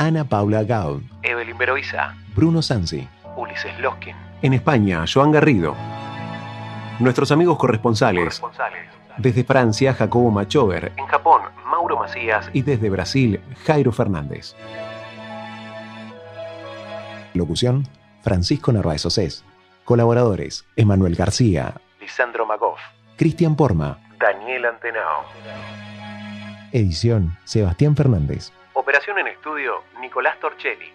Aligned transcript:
Ana 0.00 0.22
Paula 0.22 0.62
Gaud, 0.62 1.02
Evelyn 1.24 1.58
Beroiza, 1.58 2.14
Bruno 2.36 2.62
Sansi. 2.62 3.08
Ulises 3.36 3.76
Loskin, 3.80 4.14
En 4.42 4.52
España, 4.54 5.04
Joan 5.12 5.32
Garrido. 5.32 5.74
Nuestros 7.00 7.32
amigos 7.32 7.58
corresponsales. 7.58 8.20
corresponsales. 8.40 8.88
Desde 9.16 9.42
Francia, 9.42 9.92
Jacobo 9.94 10.30
Machover. 10.30 10.92
En 10.96 11.06
Japón, 11.06 11.42
Mauro 11.68 11.98
Macías 11.98 12.48
Y 12.52 12.62
desde 12.62 12.90
Brasil, 12.90 13.40
Jairo 13.66 13.90
Fernández. 13.90 14.54
Locución, 17.34 17.88
Francisco 18.22 18.70
Narváez 18.72 19.04
Océs. 19.04 19.44
Colaboradores, 19.84 20.64
Emanuel 20.76 21.16
García, 21.16 21.74
Lisandro 22.00 22.46
Magoff, 22.46 22.78
Cristian 23.16 23.56
Porma. 23.56 23.98
Daniel 24.20 24.64
Antenao. 24.66 25.24
Edición, 26.70 27.36
Sebastián 27.42 27.96
Fernández. 27.96 28.52
Operación 28.80 29.18
en 29.18 29.26
estudio, 29.26 29.82
Nicolás 30.00 30.38
Torchelli. 30.38 30.86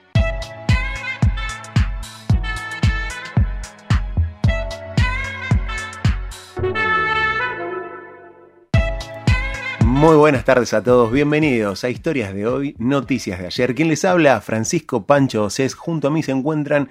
Muy 9.83 10.15
buenas 10.15 10.45
tardes 10.45 10.73
a 10.73 10.81
todos, 10.81 11.11
bienvenidos 11.11 11.83
a 11.83 11.89
Historias 11.89 12.33
de 12.33 12.47
hoy, 12.47 12.73
Noticias 12.79 13.37
de 13.37 13.47
ayer. 13.47 13.75
Quien 13.75 13.89
les 13.89 14.05
habla, 14.05 14.39
Francisco 14.39 15.05
Pancho 15.05 15.43
Océs. 15.43 15.75
Junto 15.75 16.07
a 16.07 16.11
mí 16.11 16.23
se 16.23 16.31
encuentran 16.31 16.89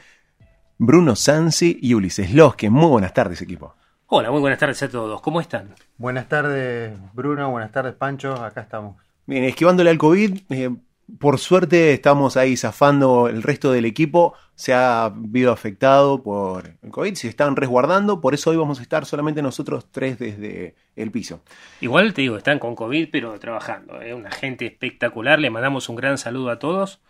Bruno 0.77 1.17
Sansi 1.17 1.79
y 1.81 1.95
Ulises 1.95 2.35
Losque. 2.35 2.69
Muy 2.69 2.91
buenas 2.91 3.15
tardes, 3.15 3.41
equipo. 3.41 3.75
Hola, 4.09 4.31
muy 4.31 4.41
buenas 4.41 4.59
tardes 4.59 4.83
a 4.83 4.91
todos. 4.91 5.23
¿Cómo 5.23 5.41
están? 5.41 5.75
Buenas 5.97 6.29
tardes, 6.29 6.93
Bruno. 7.15 7.51
Buenas 7.51 7.73
tardes, 7.73 7.95
Pancho. 7.95 8.35
Acá 8.35 8.61
estamos. 8.61 8.97
Bien, 9.25 9.45
esquivándole 9.45 9.89
al 9.89 9.99
COVID, 9.99 10.41
eh, 10.51 10.71
por 11.19 11.39
suerte 11.39 11.93
estamos 11.93 12.37
ahí 12.37 12.57
zafando 12.57 13.29
el 13.29 13.43
resto 13.43 13.73
del 13.73 13.85
equipo. 13.85 14.35
Se 14.55 14.73
ha 14.73 15.13
visto 15.15 15.51
afectado 15.51 16.23
por 16.23 16.77
el 16.83 16.91
COVID, 16.91 17.15
se 17.15 17.29
están 17.29 17.57
resguardando, 17.57 18.21
por 18.21 18.35
eso 18.35 18.51
hoy 18.51 18.57
vamos 18.57 18.79
a 18.79 18.83
estar 18.83 19.07
solamente 19.07 19.43
nosotros 19.43 19.87
tres 19.91 20.19
desde 20.19 20.75
el 20.95 21.11
piso. 21.11 21.43
Igual 21.81 22.15
te 22.15 22.23
digo, 22.23 22.37
están 22.37 22.59
con 22.59 22.75
COVID, 22.75 23.09
pero 23.11 23.39
trabajando. 23.39 24.01
Es 24.01 24.15
una 24.15 24.31
gente 24.31 24.67
espectacular. 24.67 25.39
Le 25.39 25.51
mandamos 25.51 25.89
un 25.89 25.97
gran 25.97 26.19
saludo 26.19 26.51
a 26.51 26.59
todos. 26.59 27.01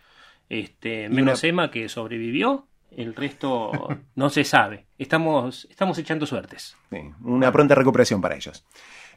Este, 0.49 1.09
menos 1.09 1.43
Emma 1.43 1.71
que 1.71 1.89
sobrevivió. 1.89 2.67
El 2.91 3.15
resto 3.15 3.71
no 4.15 4.29
se 4.29 4.43
sabe. 4.43 4.85
Estamos, 4.97 5.67
estamos 5.69 5.97
echando 5.97 6.25
suertes. 6.25 6.75
Sí, 6.89 6.97
una 7.23 7.51
pronta 7.51 7.75
recuperación 7.75 8.21
para 8.21 8.35
ellos. 8.35 8.65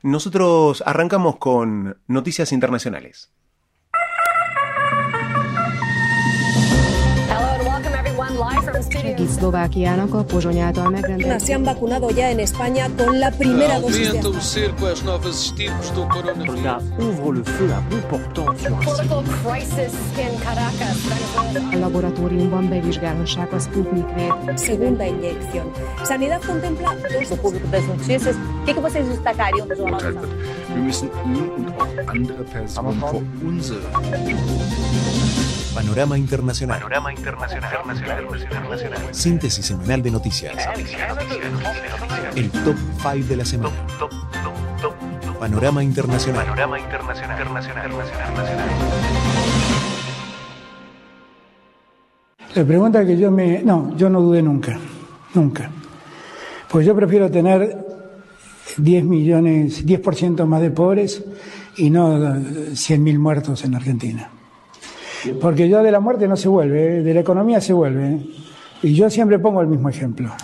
Nosotros 0.02 0.82
arrancamos 0.86 1.36
con 1.36 1.98
noticias 2.06 2.52
internacionales. 2.52 3.32
Se 11.40 11.54
han 11.54 11.64
vacunado 11.64 12.10
ya 12.10 12.30
en 12.30 12.40
España 12.40 12.88
con 12.96 13.18
la 13.18 13.30
primera 13.30 13.80
dosis 13.80 14.12
de 14.12 14.20
segunda 24.56 25.06
inyección. 25.06 25.68
Sanidad 26.04 26.40
contempla 26.42 26.94
dos 27.12 27.30
Panorama 35.76 36.16
Internacional. 36.16 36.78
Panorama 36.78 37.12
Internacional. 37.12 37.70
Síntesis 39.10 39.66
semanal 39.66 40.02
de 40.02 40.10
noticias. 40.10 40.56
El 42.34 42.50
top 42.50 42.76
5 43.02 43.28
de 43.28 43.36
la 43.36 43.44
semana. 43.44 43.76
Panorama 45.38 45.84
Internacional. 45.84 46.46
Panorama 46.46 46.78
Internacional. 46.78 47.38
La 52.54 52.64
pregunta 52.64 53.04
que 53.04 53.18
yo 53.18 53.30
me... 53.30 53.62
No, 53.62 53.94
yo 53.98 54.08
no 54.08 54.22
dudé 54.22 54.40
nunca, 54.40 54.78
nunca. 55.34 55.70
Pues 56.70 56.86
yo 56.86 56.96
prefiero 56.96 57.30
tener 57.30 57.84
10 58.78 59.04
millones, 59.04 59.84
10% 59.84 60.46
más 60.46 60.62
de 60.62 60.70
pobres 60.70 61.22
y 61.76 61.90
no 61.90 62.16
100.000 62.18 63.18
muertos 63.18 63.62
en 63.66 63.74
Argentina. 63.74 64.30
Porque 65.34 65.68
yo 65.68 65.82
de 65.82 65.90
la 65.90 66.00
muerte 66.00 66.28
no 66.28 66.36
se 66.36 66.48
vuelve, 66.48 66.98
¿eh? 66.98 67.02
de 67.02 67.14
la 67.14 67.20
economía 67.20 67.60
se 67.60 67.72
vuelve. 67.72 68.06
¿eh? 68.06 68.20
Y 68.82 68.94
yo 68.94 69.10
siempre 69.10 69.38
pongo 69.38 69.60
el 69.60 69.66
mismo 69.66 69.88
ejemplo. 69.88 70.34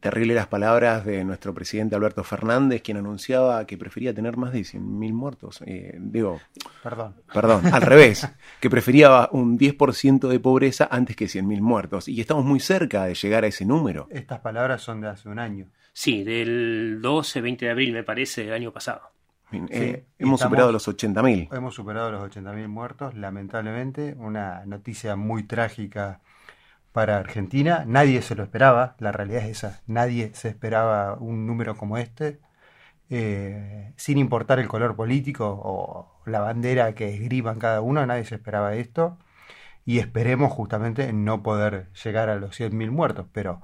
Terrible 0.00 0.34
las 0.34 0.46
palabras 0.46 1.04
de 1.04 1.24
nuestro 1.24 1.52
presidente 1.52 1.96
Alberto 1.96 2.22
Fernández, 2.22 2.82
quien 2.82 2.98
anunciaba 2.98 3.66
que 3.66 3.76
prefería 3.76 4.14
tener 4.14 4.36
más 4.36 4.52
de 4.52 4.60
100.000 4.60 5.12
muertos. 5.12 5.62
Eh, 5.66 5.96
digo, 5.98 6.40
Perdón. 6.82 7.14
perdón, 7.32 7.66
al 7.72 7.82
revés, 7.82 8.28
que 8.60 8.70
prefería 8.70 9.28
un 9.32 9.58
10% 9.58 10.28
de 10.28 10.38
pobreza 10.38 10.86
antes 10.90 11.16
que 11.16 11.24
100.000 11.24 11.60
muertos. 11.60 12.08
Y 12.08 12.20
estamos 12.20 12.44
muy 12.44 12.60
cerca 12.60 13.04
de 13.06 13.14
llegar 13.14 13.44
a 13.44 13.48
ese 13.48 13.64
número. 13.64 14.06
Estas 14.10 14.40
palabras 14.40 14.82
son 14.82 15.00
de 15.00 15.08
hace 15.08 15.28
un 15.28 15.38
año. 15.38 15.66
Sí, 15.92 16.22
del 16.22 17.00
12-20 17.02 17.58
de 17.60 17.70
abril, 17.70 17.92
me 17.94 18.04
parece, 18.04 18.44
del 18.44 18.52
año 18.52 18.72
pasado. 18.72 19.15
Bien, 19.50 19.68
Sí, 19.68 19.74
eh, 19.74 20.06
y 20.18 20.22
hemos 20.24 20.40
estamos- 20.40 20.40
superado 20.40 20.72
los 20.72 20.88
80.000. 20.88 21.48
Hemos 21.52 21.74
superado 21.74 22.10
los 22.10 22.22
80.000 22.22 22.68
muertos, 22.68 23.14
lamentablemente. 23.14 24.14
Una 24.18 24.64
noticia 24.66 25.14
muy 25.16 25.44
trágica 25.44 26.20
para 26.92 27.18
Argentina. 27.18 27.84
Nadie 27.86 28.22
se 28.22 28.34
lo 28.34 28.42
esperaba. 28.42 28.96
La 28.98 29.12
realidad 29.12 29.42
es 29.44 29.50
esa. 29.58 29.82
Nadie 29.86 30.32
se 30.34 30.48
esperaba 30.48 31.14
un 31.14 31.46
número 31.46 31.76
como 31.76 31.96
este. 31.98 32.40
Eh, 33.08 33.92
sin 33.96 34.18
importar 34.18 34.58
el 34.58 34.66
color 34.66 34.96
político 34.96 35.46
o 35.62 36.20
la 36.28 36.40
bandera 36.40 36.92
que 36.94 37.14
esgriban 37.14 37.60
cada 37.60 37.80
uno, 37.80 38.04
nadie 38.04 38.24
se 38.24 38.34
esperaba 38.34 38.74
esto. 38.74 39.16
Y 39.84 40.00
esperemos 40.00 40.50
justamente 40.52 41.12
no 41.12 41.44
poder 41.44 41.88
llegar 42.02 42.28
a 42.30 42.34
los 42.36 42.56
100.000 42.56 42.90
muertos. 42.90 43.26
Pero 43.32 43.62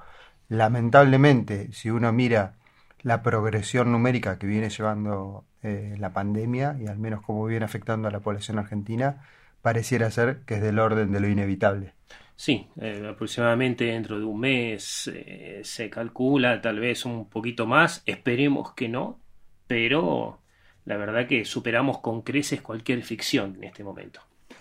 lamentablemente, 0.49 1.73
si 1.73 1.91
uno 1.91 2.13
mira 2.13 2.55
la 3.01 3.23
progresión 3.23 3.91
numérica 3.91 4.39
que 4.39 4.47
viene 4.47 4.71
llevando 4.71 5.45
eh, 5.63 5.95
la 5.99 6.13
pandemia 6.13 6.77
y 6.81 6.87
al 6.87 6.99
menos 6.99 7.23
cómo 7.23 7.45
viene 7.47 7.65
afectando 7.65 8.09
a 8.09 8.11
la 8.11 8.21
población 8.21 8.59
argentina, 8.59 9.25
pareciera 9.63 10.11
ser 10.11 10.41
que 10.47 10.55
es 10.55 10.63
del 10.63 10.79
orden 10.79 11.13
de 11.13 11.21
lo 11.21 11.29
inevitable. 11.29 11.95
Sí, 12.35 12.67
eh, 12.81 13.07
aproximadamente 13.09 13.85
dentro 13.85 14.19
de 14.19 14.25
un 14.25 14.41
mes 14.41 15.09
eh, 15.15 15.61
se 15.63 15.89
calcula, 15.89 16.61
tal 16.61 16.81
vez 16.81 17.05
un 17.05 17.29
poquito 17.29 17.67
más. 17.67 18.03
Esperemos 18.07 18.75
que 18.75 18.89
no, 18.89 19.21
pero 19.67 20.41
la 20.85 20.97
verdad 20.97 21.29
que 21.29 21.45
superamos 21.45 22.01
con 22.01 22.23
creces 22.23 22.61
cualquier 22.61 23.03
ficción 23.03 23.55
en 23.57 23.65
este 23.65 23.85
momento. 23.85 24.21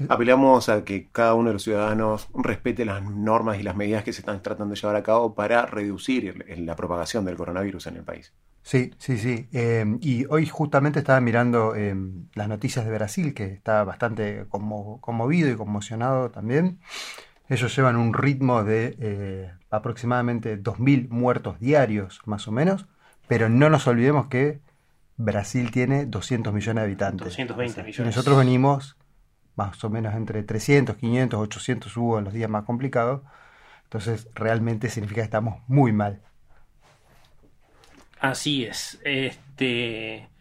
Apelamos 0.09 0.69
a 0.69 0.83
que 0.83 1.07
cada 1.11 1.33
uno 1.33 1.49
de 1.49 1.53
los 1.53 1.63
ciudadanos 1.63 2.27
respete 2.33 2.85
las 2.85 3.03
normas 3.03 3.59
y 3.59 3.63
las 3.63 3.75
medidas 3.75 4.03
que 4.03 4.13
se 4.13 4.21
están 4.21 4.41
tratando 4.41 4.73
de 4.73 4.79
llevar 4.79 4.95
a 4.95 5.03
cabo 5.03 5.33
para 5.35 5.65
reducir 5.65 6.43
la 6.57 6.75
propagación 6.75 7.25
del 7.25 7.35
coronavirus 7.35 7.87
en 7.87 7.97
el 7.97 8.03
país. 8.03 8.33
Sí, 8.63 8.91
sí, 8.99 9.17
sí. 9.17 9.47
Eh, 9.53 9.85
y 10.01 10.25
hoy 10.29 10.45
justamente 10.47 10.99
estaba 10.99 11.19
mirando 11.19 11.73
eh, 11.75 11.95
las 12.35 12.47
noticias 12.47 12.85
de 12.85 12.91
Brasil, 12.91 13.33
que 13.33 13.45
está 13.45 13.83
bastante 13.83 14.45
conmo- 14.49 14.99
conmovido 15.01 15.49
y 15.49 15.55
conmocionado 15.55 16.29
también. 16.29 16.79
Ellos 17.49 17.75
llevan 17.75 17.95
un 17.97 18.13
ritmo 18.13 18.63
de 18.63 18.95
eh, 18.99 19.51
aproximadamente 19.71 20.57
2.000 20.61 21.09
muertos 21.09 21.59
diarios, 21.59 22.21
más 22.25 22.47
o 22.47 22.51
menos, 22.51 22.85
pero 23.27 23.49
no 23.49 23.69
nos 23.69 23.87
olvidemos 23.87 24.27
que 24.27 24.61
Brasil 25.17 25.71
tiene 25.71 26.05
200 26.05 26.53
millones 26.53 26.81
de 26.81 26.85
habitantes. 26.85 27.25
220 27.27 27.81
Y 27.81 27.83
millones. 27.83 28.15
nosotros 28.15 28.37
venimos 28.37 28.95
más 29.55 29.83
o 29.83 29.89
menos 29.89 30.13
entre 30.15 30.43
300, 30.43 30.95
500, 30.95 31.39
800 31.39 31.97
hubo 31.97 32.19
en 32.19 32.25
los 32.25 32.33
días 32.33 32.49
más 32.49 32.63
complicados. 32.65 33.21
Entonces, 33.83 34.27
realmente 34.33 34.89
significa 34.89 35.21
que 35.21 35.25
estamos 35.25 35.61
muy 35.67 35.91
mal. 35.91 36.21
Así 38.19 38.63
es. 38.65 38.99
Este 39.03 40.31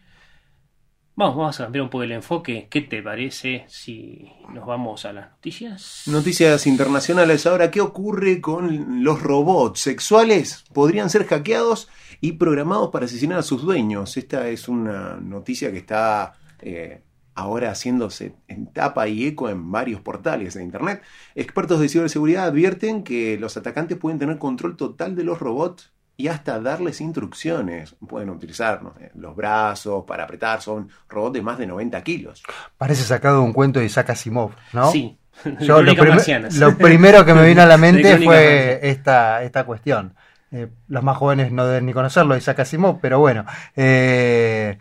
Vamos, 1.21 1.35
vamos 1.35 1.59
a 1.59 1.65
cambiar 1.65 1.83
un 1.83 1.89
poco 1.89 2.03
el 2.03 2.13
enfoque. 2.13 2.67
¿Qué 2.69 2.81
te 2.81 3.03
parece 3.03 3.65
si 3.67 4.31
nos 4.51 4.65
vamos 4.65 5.05
a 5.05 5.11
las 5.11 5.29
noticias? 5.29 6.03
Noticias 6.07 6.65
internacionales. 6.65 7.45
Ahora, 7.45 7.69
¿qué 7.69 7.81
ocurre 7.81 8.39
con 8.39 9.03
los 9.03 9.21
robots 9.21 9.81
sexuales? 9.81 10.63
Podrían 10.73 11.09
ser 11.09 11.27
hackeados 11.27 11.89
y 12.21 12.31
programados 12.33 12.91
para 12.91 13.05
asesinar 13.05 13.39
a 13.39 13.43
sus 13.43 13.61
dueños. 13.61 14.15
Esta 14.15 14.47
es 14.47 14.69
una 14.69 15.17
noticia 15.17 15.69
que 15.71 15.79
está 15.79 16.33
eh, 16.59 17.03
ahora 17.35 17.71
haciéndose 17.71 18.35
en 18.47 18.67
tapa 18.67 19.07
y 19.07 19.25
eco 19.25 19.49
en 19.49 19.71
varios 19.71 20.01
portales 20.01 20.53
de 20.55 20.63
Internet. 20.63 21.01
Expertos 21.35 21.79
de 21.79 21.89
ciberseguridad 21.89 22.45
advierten 22.45 23.03
que 23.03 23.37
los 23.39 23.57
atacantes 23.57 23.97
pueden 23.97 24.19
tener 24.19 24.37
control 24.37 24.75
total 24.77 25.15
de 25.15 25.23
los 25.23 25.39
robots 25.39 25.91
y 26.17 26.27
hasta 26.27 26.59
darles 26.59 27.01
instrucciones. 27.01 27.95
Pueden 28.07 28.29
utilizar 28.29 28.83
no 28.83 28.93
los 29.15 29.35
brazos 29.35 30.03
para 30.05 30.25
apretar, 30.25 30.61
son 30.61 30.89
robots 31.09 31.33
de 31.33 31.41
más 31.41 31.57
de 31.57 31.67
90 31.67 32.03
kilos. 32.03 32.43
Parece 32.77 33.03
sacado 33.03 33.37
de 33.39 33.45
un 33.45 33.53
cuento 33.53 33.79
de 33.79 33.85
Isaac 33.85 34.11
Asimov, 34.11 34.51
¿no? 34.73 34.91
Sí. 34.91 35.17
Yo, 35.61 35.81
lo, 35.81 35.95
prim- 35.95 36.75
primero 36.77 37.25
que 37.25 37.33
me 37.33 37.47
vino 37.47 37.61
a 37.61 37.65
la 37.65 37.77
mente 37.79 38.17
fue 38.19 38.79
esta, 38.83 39.41
esta 39.43 39.63
cuestión. 39.63 40.13
Eh, 40.51 40.67
los 40.89 41.01
más 41.01 41.15
jóvenes 41.17 41.51
no 41.53 41.65
deben 41.65 41.85
ni 41.85 41.93
conocerlo, 41.93 42.35
Isaac 42.35 42.59
Asimov, 42.59 42.99
pero 42.99 43.19
bueno, 43.19 43.45
eh, 43.75 44.77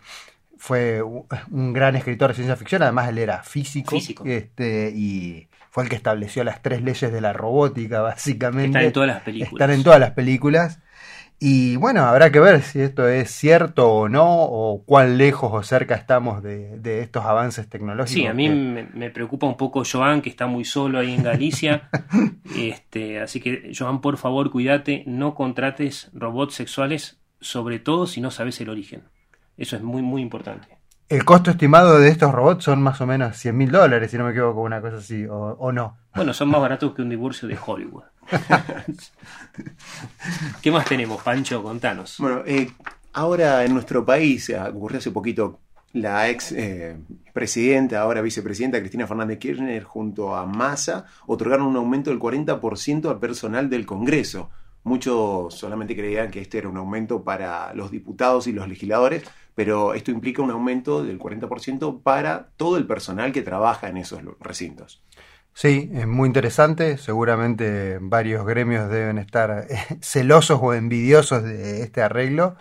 fue 0.60 1.02
un 1.02 1.72
gran 1.72 1.96
escritor 1.96 2.28
de 2.28 2.34
ciencia 2.34 2.54
ficción, 2.54 2.82
además 2.82 3.08
él 3.08 3.16
era 3.18 3.42
físico, 3.42 3.92
Físico. 3.92 4.24
Este, 4.26 4.92
y 4.94 5.48
fue 5.70 5.84
el 5.84 5.88
que 5.88 5.96
estableció 5.96 6.44
las 6.44 6.60
tres 6.60 6.82
leyes 6.82 7.10
de 7.10 7.20
la 7.22 7.32
robótica, 7.32 8.00
básicamente. 8.02 8.68
Están 8.78 8.84
en 8.84 8.92
todas 8.92 9.08
las 9.08 9.22
películas. 9.22 9.52
Están 9.52 9.70
en 9.70 9.82
todas 9.82 10.00
las 10.00 10.10
películas. 10.10 10.80
Y 11.42 11.76
bueno, 11.76 12.02
habrá 12.02 12.30
que 12.30 12.38
ver 12.40 12.60
si 12.60 12.82
esto 12.82 13.08
es 13.08 13.30
cierto 13.30 13.90
o 13.90 14.08
no, 14.10 14.26
o 14.42 14.84
cuán 14.84 15.16
lejos 15.16 15.50
o 15.54 15.62
cerca 15.62 15.94
estamos 15.94 16.42
de, 16.42 16.76
de 16.78 17.00
estos 17.00 17.24
avances 17.24 17.66
tecnológicos. 17.66 18.12
Sí, 18.12 18.26
a 18.26 18.34
mí 18.34 18.46
que- 18.46 18.54
me, 18.54 18.82
me 18.92 19.08
preocupa 19.08 19.46
un 19.46 19.56
poco 19.56 19.82
Joan, 19.90 20.20
que 20.20 20.28
está 20.28 20.46
muy 20.46 20.66
solo 20.66 20.98
ahí 20.98 21.14
en 21.14 21.22
Galicia. 21.22 21.88
este, 22.58 23.20
así 23.20 23.40
que, 23.40 23.72
Joan, 23.76 24.02
por 24.02 24.18
favor, 24.18 24.50
cuídate, 24.50 25.04
no 25.06 25.34
contrates 25.34 26.10
robots 26.12 26.54
sexuales, 26.54 27.18
sobre 27.40 27.78
todo 27.78 28.06
si 28.06 28.20
no 28.20 28.30
sabes 28.30 28.60
el 28.60 28.68
origen. 28.68 29.04
Eso 29.60 29.76
es 29.76 29.82
muy, 29.82 30.00
muy 30.00 30.22
importante. 30.22 30.68
El 31.06 31.22
costo 31.26 31.50
estimado 31.50 31.98
de 31.98 32.08
estos 32.08 32.32
robots 32.32 32.64
son 32.64 32.80
más 32.80 32.98
o 33.02 33.06
menos 33.06 33.36
100 33.36 33.54
mil 33.54 33.70
dólares, 33.70 34.10
si 34.10 34.16
no 34.16 34.24
me 34.24 34.30
equivoco, 34.30 34.62
una 34.62 34.80
cosa 34.80 34.96
así, 34.96 35.26
o, 35.26 35.36
o 35.36 35.70
no. 35.70 35.98
Bueno, 36.14 36.32
son 36.32 36.48
más 36.48 36.62
baratos 36.62 36.94
que 36.94 37.02
un 37.02 37.10
divorcio 37.10 37.46
de 37.46 37.58
Hollywood. 37.62 38.04
¿Qué 40.62 40.70
más 40.70 40.86
tenemos, 40.86 41.22
Pancho? 41.22 41.62
Contanos. 41.62 42.16
Bueno, 42.18 42.42
eh, 42.46 42.70
ahora 43.12 43.62
en 43.62 43.74
nuestro 43.74 44.02
país 44.02 44.48
eh, 44.48 44.58
ocurrió 44.58 44.98
hace 44.98 45.10
poquito 45.10 45.60
la 45.92 46.30
ex 46.30 46.52
eh, 46.52 46.96
presidenta, 47.34 48.00
ahora 48.00 48.22
vicepresidenta 48.22 48.78
Cristina 48.78 49.06
Fernández 49.06 49.38
Kirchner 49.38 49.82
junto 49.82 50.34
a 50.34 50.46
Massa 50.46 51.04
otorgaron 51.26 51.66
un 51.66 51.76
aumento 51.76 52.08
del 52.08 52.18
40% 52.18 53.10
al 53.10 53.18
personal 53.18 53.68
del 53.68 53.84
Congreso. 53.84 54.48
Muchos 54.84 55.54
solamente 55.54 55.94
creían 55.94 56.30
que 56.30 56.40
este 56.40 56.58
era 56.58 56.68
un 56.68 56.78
aumento 56.78 57.22
para 57.22 57.74
los 57.74 57.90
diputados 57.90 58.46
y 58.46 58.52
los 58.52 58.66
legisladores, 58.66 59.24
pero 59.54 59.94
esto 59.94 60.10
implica 60.10 60.42
un 60.42 60.50
aumento 60.50 61.02
del 61.02 61.18
40% 61.18 62.02
para 62.02 62.48
todo 62.56 62.76
el 62.76 62.86
personal 62.86 63.32
que 63.32 63.42
trabaja 63.42 63.88
en 63.88 63.96
esos 63.96 64.20
recintos. 64.40 65.02
Sí, 65.52 65.90
es 65.92 66.06
muy 66.06 66.26
interesante. 66.26 66.96
Seguramente 66.96 67.98
varios 68.00 68.46
gremios 68.46 68.88
deben 68.88 69.18
estar 69.18 69.66
eh, 69.68 69.78
celosos 70.00 70.58
o 70.62 70.74
envidiosos 70.74 71.42
de 71.42 71.82
este 71.82 72.02
arreglo. 72.02 72.56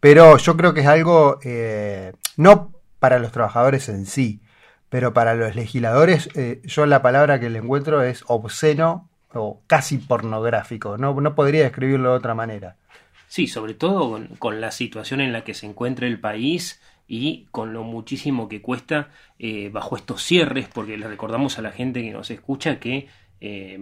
Pero 0.00 0.38
yo 0.38 0.56
creo 0.56 0.72
que 0.72 0.80
es 0.80 0.86
algo 0.86 1.38
eh, 1.44 2.12
no 2.36 2.72
para 2.98 3.18
los 3.18 3.32
trabajadores 3.32 3.88
en 3.88 4.06
sí, 4.06 4.42
pero 4.88 5.12
para 5.12 5.34
los 5.34 5.54
legisladores, 5.54 6.28
eh, 6.34 6.60
yo 6.64 6.86
la 6.86 7.02
palabra 7.02 7.40
que 7.40 7.50
le 7.50 7.58
encuentro 7.58 8.02
es 8.02 8.24
obsceno 8.26 9.08
o 9.34 9.62
casi 9.66 9.98
pornográfico. 9.98 10.98
No, 10.98 11.18
no 11.20 11.34
podría 11.34 11.64
describirlo 11.64 12.10
de 12.12 12.16
otra 12.16 12.34
manera. 12.34 12.76
Sí, 13.30 13.46
sobre 13.46 13.74
todo 13.74 14.20
con, 14.40 14.60
la 14.60 14.72
situación 14.72 15.20
en 15.20 15.32
la 15.32 15.44
que 15.44 15.54
se 15.54 15.64
encuentra 15.64 16.08
el 16.08 16.18
país 16.18 16.82
y 17.06 17.46
con 17.52 17.72
lo 17.72 17.84
muchísimo 17.84 18.48
que 18.48 18.60
cuesta 18.60 19.10
eh, 19.38 19.70
bajo 19.72 19.96
estos 19.96 20.20
cierres, 20.24 20.66
porque 20.66 20.98
le 20.98 21.06
recordamos 21.06 21.56
a 21.56 21.62
la 21.62 21.70
gente 21.70 22.02
que 22.02 22.10
nos 22.10 22.28
escucha 22.32 22.80
que 22.80 23.06
eh, 23.40 23.78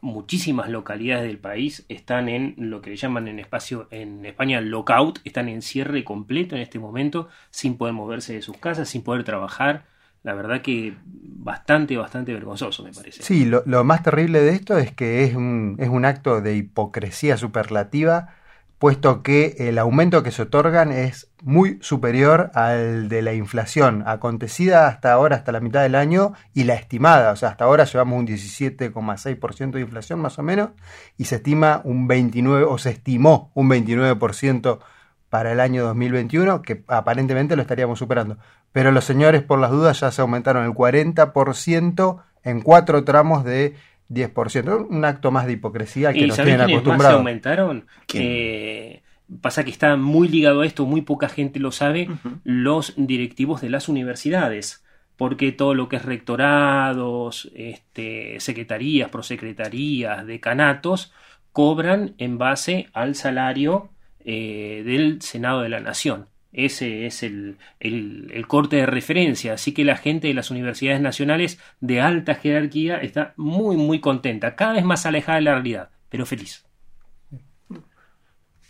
muchísimas 0.00 0.68
localidades 0.68 1.28
del 1.28 1.38
país 1.38 1.86
están 1.88 2.28
en 2.28 2.56
lo 2.58 2.82
que 2.82 2.90
le 2.90 2.96
llaman 2.96 3.28
en 3.28 3.38
espacio 3.38 3.86
en 3.92 4.26
España 4.26 4.60
lockout, 4.60 5.20
están 5.22 5.48
en 5.48 5.62
cierre 5.62 6.02
completo 6.02 6.56
en 6.56 6.62
este 6.62 6.80
momento, 6.80 7.28
sin 7.50 7.76
poder 7.76 7.94
moverse 7.94 8.34
de 8.34 8.42
sus 8.42 8.56
casas, 8.56 8.88
sin 8.88 9.02
poder 9.02 9.22
trabajar. 9.22 9.84
La 10.24 10.34
verdad 10.34 10.60
que 10.60 10.96
bastante, 11.04 11.96
bastante 11.96 12.32
vergonzoso, 12.32 12.82
me 12.82 12.90
parece. 12.90 13.22
Sí, 13.22 13.44
lo, 13.44 13.62
lo 13.64 13.84
más 13.84 14.02
terrible 14.02 14.40
de 14.40 14.50
esto 14.50 14.76
es 14.76 14.90
que 14.90 15.22
es 15.22 15.36
un, 15.36 15.76
es 15.78 15.88
un 15.88 16.04
acto 16.04 16.40
de 16.40 16.56
hipocresía 16.56 17.36
superlativa, 17.36 18.34
puesto 18.78 19.22
que 19.22 19.56
el 19.58 19.78
aumento 19.78 20.22
que 20.22 20.30
se 20.30 20.42
otorgan 20.42 20.92
es 20.92 21.30
muy 21.42 21.78
superior 21.80 22.50
al 22.54 23.08
de 23.08 23.22
la 23.22 23.32
inflación 23.32 24.04
acontecida 24.06 24.86
hasta 24.86 25.12
ahora, 25.12 25.36
hasta 25.36 25.52
la 25.52 25.60
mitad 25.60 25.82
del 25.82 25.96
año, 25.96 26.32
y 26.54 26.64
la 26.64 26.74
estimada. 26.74 27.32
O 27.32 27.36
sea, 27.36 27.50
hasta 27.50 27.64
ahora 27.64 27.84
llevamos 27.84 28.18
un 28.18 28.26
17,6% 28.26 29.72
de 29.72 29.80
inflación 29.80 30.20
más 30.20 30.38
o 30.38 30.42
menos, 30.42 30.70
y 31.16 31.24
se 31.24 31.36
estima 31.36 31.80
un 31.84 32.06
29, 32.06 32.64
o 32.64 32.78
se 32.78 32.90
estimó 32.90 33.50
un 33.54 33.68
29% 33.68 34.78
para 35.28 35.52
el 35.52 35.60
año 35.60 35.84
2021, 35.84 36.62
que 36.62 36.84
aparentemente 36.86 37.56
lo 37.56 37.62
estaríamos 37.62 37.98
superando. 37.98 38.38
Pero 38.72 38.92
los 38.92 39.04
señores, 39.04 39.42
por 39.42 39.58
las 39.58 39.70
dudas, 39.70 40.00
ya 40.00 40.10
se 40.12 40.22
aumentaron 40.22 40.64
el 40.64 40.72
40% 40.72 42.22
en 42.44 42.60
cuatro 42.62 43.04
tramos 43.04 43.44
de 43.44 43.74
10%. 44.08 44.86
Un 44.88 45.04
acto 45.04 45.30
más 45.30 45.46
de 45.46 45.52
hipocresía 45.52 46.12
que 46.12 46.20
¿Y 46.20 46.26
nos 46.26 46.36
tienen 46.36 46.58
más 46.58 46.66
se 46.66 46.72
acostumbrados. 46.72 47.18
aumentaron? 47.18 47.86
Eh, 48.14 49.02
pasa 49.40 49.64
que 49.64 49.70
está 49.70 49.96
muy 49.96 50.28
ligado 50.28 50.62
a 50.62 50.66
esto, 50.66 50.86
muy 50.86 51.02
poca 51.02 51.28
gente 51.28 51.60
lo 51.60 51.72
sabe, 51.72 52.08
los 52.44 52.94
directivos 52.96 53.60
de 53.60 53.70
las 53.70 53.88
universidades. 53.88 54.84
Porque 55.16 55.50
todo 55.50 55.74
lo 55.74 55.88
que 55.88 55.96
es 55.96 56.04
rectorados, 56.04 57.50
este, 57.54 58.38
secretarías, 58.38 59.10
prosecretarías, 59.10 60.24
decanatos, 60.26 61.12
cobran 61.52 62.14
en 62.18 62.38
base 62.38 62.88
al 62.92 63.16
salario 63.16 63.90
eh, 64.24 64.82
del 64.86 65.20
Senado 65.20 65.62
de 65.62 65.70
la 65.70 65.80
Nación. 65.80 66.28
Ese 66.52 67.06
es 67.06 67.22
el, 67.22 67.58
el, 67.78 68.30
el 68.32 68.46
corte 68.46 68.76
de 68.76 68.86
referencia. 68.86 69.54
Así 69.54 69.72
que 69.72 69.84
la 69.84 69.96
gente 69.96 70.28
de 70.28 70.34
las 70.34 70.50
universidades 70.50 71.00
nacionales 71.00 71.60
de 71.80 72.00
alta 72.00 72.34
jerarquía 72.34 72.98
está 72.98 73.34
muy, 73.36 73.76
muy 73.76 74.00
contenta. 74.00 74.56
Cada 74.56 74.74
vez 74.74 74.84
más 74.84 75.04
alejada 75.06 75.36
de 75.36 75.44
la 75.44 75.52
realidad, 75.52 75.90
pero 76.08 76.24
feliz. 76.24 76.64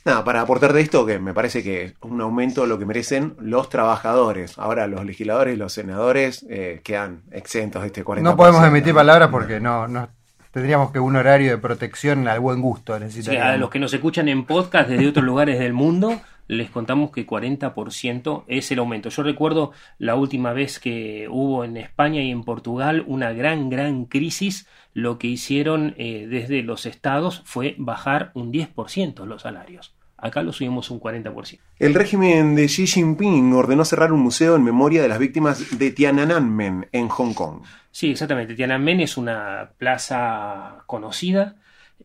Nada, 0.05 0.25
para 0.25 0.41
aportar 0.41 0.73
de 0.73 0.81
esto, 0.81 1.05
que 1.05 1.19
me 1.19 1.35
parece 1.35 1.62
que 1.62 1.85
es 1.85 1.95
un 2.00 2.21
aumento 2.21 2.67
lo 2.67 2.79
que 2.79 2.87
merecen 2.87 3.35
los 3.41 3.69
trabajadores. 3.69 4.59
Ahora 4.59 4.87
los 4.87 5.05
legisladores 5.05 5.55
y 5.55 5.59
los 5.59 5.73
senadores 5.73 6.47
eh, 6.49 6.81
quedan 6.83 7.23
exentos 7.31 7.83
de 7.83 7.88
este 7.88 8.05
40%. 8.05 8.23
No 8.23 8.37
podemos 8.37 8.64
emitir 8.64 8.95
palabras 8.95 9.29
porque 9.29 9.61
no, 9.61 9.87
no 9.87 10.09
tendríamos 10.50 10.93
que 10.93 10.99
un 10.99 11.17
horario 11.17 11.50
de 11.50 11.59
protección 11.59 12.26
al 12.26 12.41
buen 12.41 12.61
gusto. 12.61 12.99
Sí, 13.11 13.37
a 13.37 13.57
los 13.57 13.71
que 13.71 13.79
nos 13.79 13.93
escuchan 13.93 14.29
en 14.29 14.45
podcast 14.47 14.88
desde 14.88 15.07
otros 15.07 15.25
lugares 15.25 15.59
del 15.59 15.73
mundo, 15.73 16.21
les 16.49 16.71
contamos 16.71 17.11
que 17.12 17.26
40% 17.26 18.45
es 18.49 18.73
el 18.73 18.78
aumento. 18.78 19.11
Yo 19.11 19.23
recuerdo 19.23 19.73
la 19.99 20.17
última 20.17 20.52
vez 20.52 20.81
que 20.81 21.28
hubo 21.31 21.62
en 21.62 21.76
España 21.76 22.23
y 22.23 22.31
en 22.31 22.43
Portugal 22.43 23.05
una 23.07 23.33
gran, 23.33 23.69
gran 23.69 24.07
crisis. 24.07 24.67
Lo 24.95 25.19
que 25.19 25.28
hicieron 25.28 25.95
eh, 25.99 26.26
desde 26.28 26.62
los 26.62 26.87
estados 26.87 27.43
fue 27.45 27.76
bajar 27.78 28.33
un 28.35 28.52
10% 28.52 29.26
los 29.26 29.43
salarios. 29.43 29.95
Acá 30.17 30.43
lo 30.43 30.52
subimos 30.52 30.90
un 30.90 30.99
40%. 31.00 31.61
El 31.78 31.95
régimen 31.95 32.57
de 32.57 32.67
Xi 32.67 32.88
Jinping 32.88 33.52
ordenó 33.52 33.85
cerrar 33.85 34.12
un 34.12 34.21
museo 34.21 34.57
en 34.57 34.64
memoria 34.64 35.00
de 35.00 35.09
las 35.09 35.21
víctimas 35.21 35.78
de 35.78 35.93
Tiananmen 35.93 36.88
en 36.90 37.09
Hong 37.09 37.35
Kong. 37.35 37.62
Sí, 37.93 38.11
exactamente. 38.11 38.55
Tiananmen 38.55 39.00
es 39.00 39.17
una 39.17 39.71
plaza 39.78 40.78
conocida. 40.87 41.57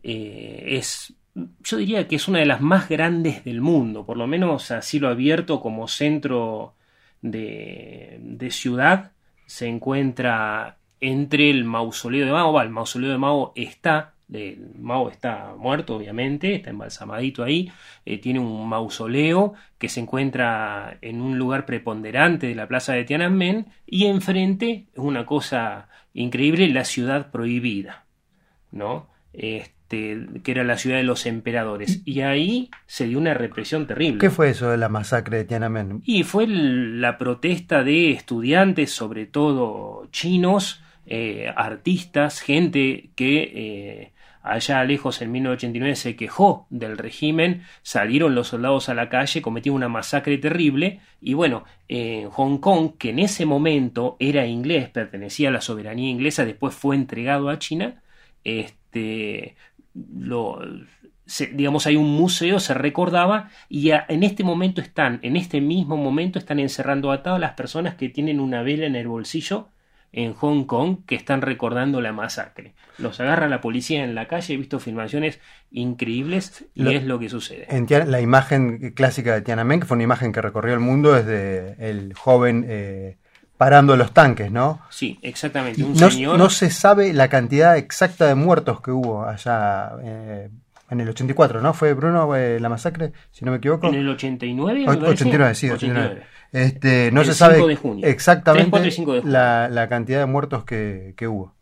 eh, 0.02 0.76
es, 0.78 1.14
yo 1.34 1.76
diría 1.76 2.06
que 2.06 2.16
es 2.16 2.28
una 2.28 2.38
de 2.38 2.46
las 2.46 2.60
más 2.60 2.88
grandes 2.88 3.44
del 3.44 3.60
mundo, 3.60 4.06
por 4.06 4.16
lo 4.16 4.26
menos 4.26 4.70
así 4.70 5.00
lo 5.00 5.08
abierto 5.08 5.60
como 5.60 5.88
centro 5.88 6.74
de, 7.22 8.18
de 8.20 8.50
ciudad. 8.50 9.12
Se 9.46 9.66
encuentra 9.66 10.78
entre 11.00 11.50
el 11.50 11.64
mausoleo 11.64 12.24
de 12.24 12.32
Mao. 12.32 12.52
Va, 12.52 12.62
el 12.62 12.70
mausoleo 12.70 13.10
de 13.10 13.18
Mao 13.18 13.52
está. 13.56 14.14
El 14.32 14.72
Mao 14.78 15.10
está 15.10 15.54
muerto, 15.58 15.96
obviamente, 15.96 16.54
está 16.54 16.70
embalsamadito 16.70 17.44
ahí. 17.44 17.70
eh, 18.06 18.18
tiene 18.18 18.38
un 18.40 18.66
mausoleo 18.68 19.52
que 19.78 19.90
se 19.90 20.00
encuentra 20.00 20.96
en 21.02 21.20
un 21.20 21.38
lugar 21.38 21.66
preponderante 21.66 22.46
de 22.46 22.54
la 22.54 22.66
plaza 22.66 22.94
de 22.94 23.04
Tiananmen. 23.04 23.66
Y 23.86 24.06
enfrente 24.06 24.86
es 24.92 24.98
una 24.98 25.26
cosa 25.26 25.88
increíble: 26.14 26.68
la 26.68 26.84
ciudad 26.84 27.30
prohibida. 27.30 28.06
¿No? 28.70 29.08
Este, 29.32 29.83
este, 29.94 30.40
que 30.40 30.50
era 30.50 30.64
la 30.64 30.78
ciudad 30.78 30.96
de 30.96 31.02
los 31.02 31.26
emperadores. 31.26 32.02
Y 32.04 32.20
ahí 32.20 32.70
se 32.86 33.06
dio 33.06 33.18
una 33.18 33.34
represión 33.34 33.86
terrible. 33.86 34.18
¿Qué 34.18 34.30
fue 34.30 34.50
eso 34.50 34.70
de 34.70 34.76
la 34.76 34.88
masacre 34.88 35.38
de 35.38 35.44
Tiananmen? 35.44 36.02
Y 36.04 36.24
fue 36.24 36.46
la 36.46 37.18
protesta 37.18 37.82
de 37.84 38.10
estudiantes, 38.10 38.90
sobre 38.90 39.26
todo 39.26 40.08
chinos, 40.10 40.82
eh, 41.06 41.52
artistas, 41.54 42.40
gente 42.40 43.10
que 43.14 43.52
eh, 43.54 44.12
allá 44.42 44.84
lejos 44.84 45.20
en 45.22 45.32
1989 45.32 45.96
se 45.96 46.16
quejó 46.16 46.66
del 46.70 46.98
régimen, 46.98 47.62
salieron 47.82 48.34
los 48.34 48.48
soldados 48.48 48.88
a 48.88 48.94
la 48.94 49.08
calle, 49.08 49.42
cometieron 49.42 49.76
una 49.76 49.88
masacre 49.88 50.38
terrible 50.38 51.00
y 51.20 51.34
bueno, 51.34 51.64
en 51.88 52.28
Hong 52.30 52.58
Kong, 52.58 52.92
que 52.98 53.10
en 53.10 53.18
ese 53.18 53.46
momento 53.46 54.16
era 54.18 54.46
inglés, 54.46 54.88
pertenecía 54.90 55.48
a 55.48 55.52
la 55.52 55.60
soberanía 55.60 56.10
inglesa, 56.10 56.44
después 56.44 56.74
fue 56.74 56.94
entregado 56.96 57.48
a 57.48 57.58
China, 57.58 58.02
este, 58.44 59.56
lo, 59.94 60.60
se- 61.26 61.46
digamos, 61.46 61.86
hay 61.86 61.96
un 61.96 62.10
museo, 62.14 62.60
se 62.60 62.74
recordaba, 62.74 63.48
y 63.68 63.90
a- 63.90 64.04
en 64.08 64.22
este 64.22 64.44
momento 64.44 64.80
están, 64.80 65.20
en 65.22 65.36
este 65.36 65.60
mismo 65.60 65.96
momento 65.96 66.38
están 66.38 66.58
encerrando 66.58 67.12
a 67.12 67.22
todas 67.22 67.40
las 67.40 67.52
personas 67.52 67.94
que 67.94 68.08
tienen 68.08 68.40
una 68.40 68.62
vela 68.62 68.86
en 68.86 68.96
el 68.96 69.08
bolsillo 69.08 69.68
en 70.16 70.32
Hong 70.34 70.64
Kong 70.64 70.98
que 71.06 71.16
están 71.16 71.42
recordando 71.42 72.00
la 72.00 72.12
masacre. 72.12 72.74
Los 72.98 73.18
agarra 73.18 73.48
la 73.48 73.60
policía 73.60 74.04
en 74.04 74.14
la 74.14 74.28
calle, 74.28 74.54
he 74.54 74.56
visto 74.56 74.78
filmaciones 74.78 75.40
increíbles 75.72 76.64
y 76.74 76.84
Lo- 76.84 76.90
es 76.92 77.04
lo 77.04 77.18
que 77.18 77.28
sucede. 77.28 77.66
En 77.68 77.86
Tian- 77.86 78.10
la 78.10 78.20
imagen 78.20 78.92
clásica 78.94 79.34
de 79.34 79.42
Tiananmen, 79.42 79.80
que 79.80 79.86
fue 79.86 79.96
una 79.96 80.04
imagen 80.04 80.32
que 80.32 80.40
recorrió 80.40 80.72
el 80.74 80.80
mundo, 80.80 81.16
es 81.16 81.26
de 81.26 81.74
el 81.80 82.14
joven 82.14 82.64
eh, 82.68 83.16
parando 83.56 83.96
los 83.96 84.12
tanques, 84.12 84.50
¿no? 84.50 84.80
Sí, 84.90 85.18
exactamente. 85.22 85.82
Un 85.82 85.94
no, 85.94 86.10
señor. 86.10 86.38
no 86.38 86.50
se 86.50 86.70
sabe 86.70 87.12
la 87.12 87.28
cantidad 87.28 87.76
exacta 87.76 88.26
de 88.26 88.34
muertos 88.34 88.80
que 88.80 88.90
hubo 88.90 89.24
allá 89.24 89.92
eh, 90.02 90.50
en 90.90 91.00
el 91.00 91.08
84, 91.08 91.60
¿no? 91.62 91.72
¿Fue 91.74 91.94
Bruno 91.94 92.34
eh, 92.36 92.58
la 92.60 92.68
masacre, 92.68 93.12
si 93.30 93.44
no 93.44 93.50
me 93.52 93.58
equivoco? 93.58 93.86
En 93.88 93.94
el 93.94 94.08
89, 94.08 94.80
me 94.80 94.84
O- 94.84 94.86
parece. 94.86 95.06
89, 95.10 95.54
sí, 95.54 95.70
89. 95.70 96.22
Este, 96.52 97.10
no 97.12 97.20
El 97.22 97.26
se 97.26 97.34
sabe 97.34 97.54
5 97.56 97.66
de 97.68 97.76
junio. 97.76 98.00
3, 98.02 98.12
exactamente 98.14 98.70
4 98.70 98.88
y 98.88 98.92
5 98.92 99.12
de 99.14 99.20
junio. 99.22 99.32
la, 99.32 99.68
la 99.68 99.88
cantidad 99.88 100.20
de 100.20 100.26
muertos 100.26 100.64
que, 100.64 101.14
que 101.16 101.26
hubo. 101.26 101.52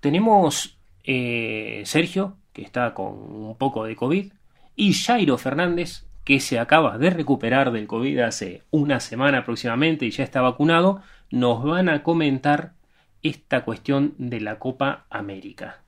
Tenemos 0.00 0.78
eh, 1.04 1.82
Sergio, 1.84 2.36
que 2.52 2.62
está 2.62 2.94
con 2.94 3.06
un 3.08 3.56
poco 3.58 3.84
de 3.84 3.96
COVID, 3.96 4.32
y 4.76 4.94
Jairo 4.94 5.36
Fernández, 5.36 6.04
que 6.24 6.40
se 6.40 6.58
acaba 6.58 6.98
de 6.98 7.10
recuperar 7.10 7.72
del 7.72 7.86
COVID 7.86 8.20
hace 8.20 8.62
una 8.70 9.00
semana 9.00 9.38
aproximadamente 9.38 10.06
y 10.06 10.10
ya 10.10 10.24
está 10.24 10.40
vacunado, 10.40 11.02
nos 11.30 11.62
van 11.64 11.88
a 11.88 12.02
comentar 12.02 12.74
esta 13.22 13.64
cuestión 13.64 14.14
de 14.18 14.40
la 14.40 14.58
Copa 14.58 15.06
América. 15.10 15.82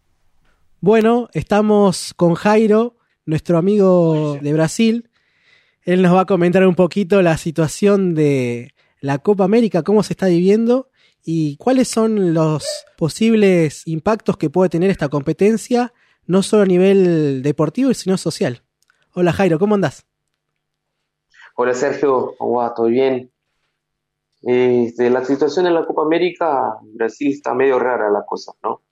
Bueno, 0.80 1.28
estamos 1.32 2.12
con 2.14 2.34
Jairo, 2.34 2.96
nuestro 3.24 3.58
amigo 3.58 4.38
de 4.40 4.52
Brasil. 4.52 5.10
Él 5.82 6.02
nos 6.02 6.14
va 6.14 6.22
a 6.22 6.26
comentar 6.26 6.66
un 6.66 6.74
poquito 6.74 7.22
la 7.22 7.36
situación 7.36 8.14
de 8.14 8.74
la 9.00 9.18
Copa 9.18 9.44
América, 9.44 9.82
cómo 9.82 10.02
se 10.02 10.12
está 10.12 10.26
viviendo 10.26 10.88
y 11.24 11.56
cuáles 11.56 11.88
son 11.88 12.34
los 12.34 12.64
posibles 12.96 13.86
impactos 13.86 14.36
que 14.36 14.50
puede 14.50 14.70
tener 14.70 14.90
esta 14.90 15.08
competencia, 15.08 15.92
no 16.26 16.42
solo 16.42 16.62
a 16.62 16.66
nivel 16.66 17.42
deportivo, 17.42 17.94
sino 17.94 18.16
social. 18.16 18.62
Hola 19.12 19.32
Jairo, 19.32 19.58
¿cómo 19.58 19.74
andás? 19.74 20.06
Hola 21.62 21.74
Sergio, 21.74 22.34
¿cómo 22.38 22.54
va? 22.54 22.74
¿Todo 22.74 22.86
bien? 22.86 23.30
Este, 24.42 25.08
la 25.10 25.24
situación 25.24 25.68
en 25.68 25.74
la 25.74 25.86
Copa 25.86 26.02
América, 26.02 26.76
Brasil 26.82 27.30
está 27.30 27.54
medio 27.54 27.78
rara 27.78 28.10
la 28.10 28.24
cosa, 28.26 28.52
¿no? 28.64 28.82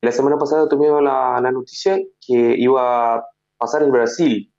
La 0.00 0.12
semana 0.12 0.38
pasada 0.38 0.66
tuvimos 0.66 1.02
la, 1.02 1.38
la 1.42 1.52
noticia 1.52 1.98
que 2.26 2.54
iba 2.56 3.16
a 3.16 3.26
pasar 3.58 3.82
en 3.82 3.92
Brasil, 3.92 4.50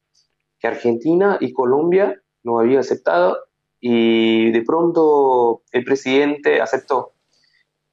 que 0.60 0.68
Argentina 0.68 1.38
y 1.40 1.52
Colombia 1.52 2.22
no 2.44 2.60
habían 2.60 2.82
aceptado 2.82 3.38
y 3.80 4.52
de 4.52 4.62
pronto 4.62 5.64
el 5.72 5.84
presidente 5.84 6.62
aceptó. 6.62 7.14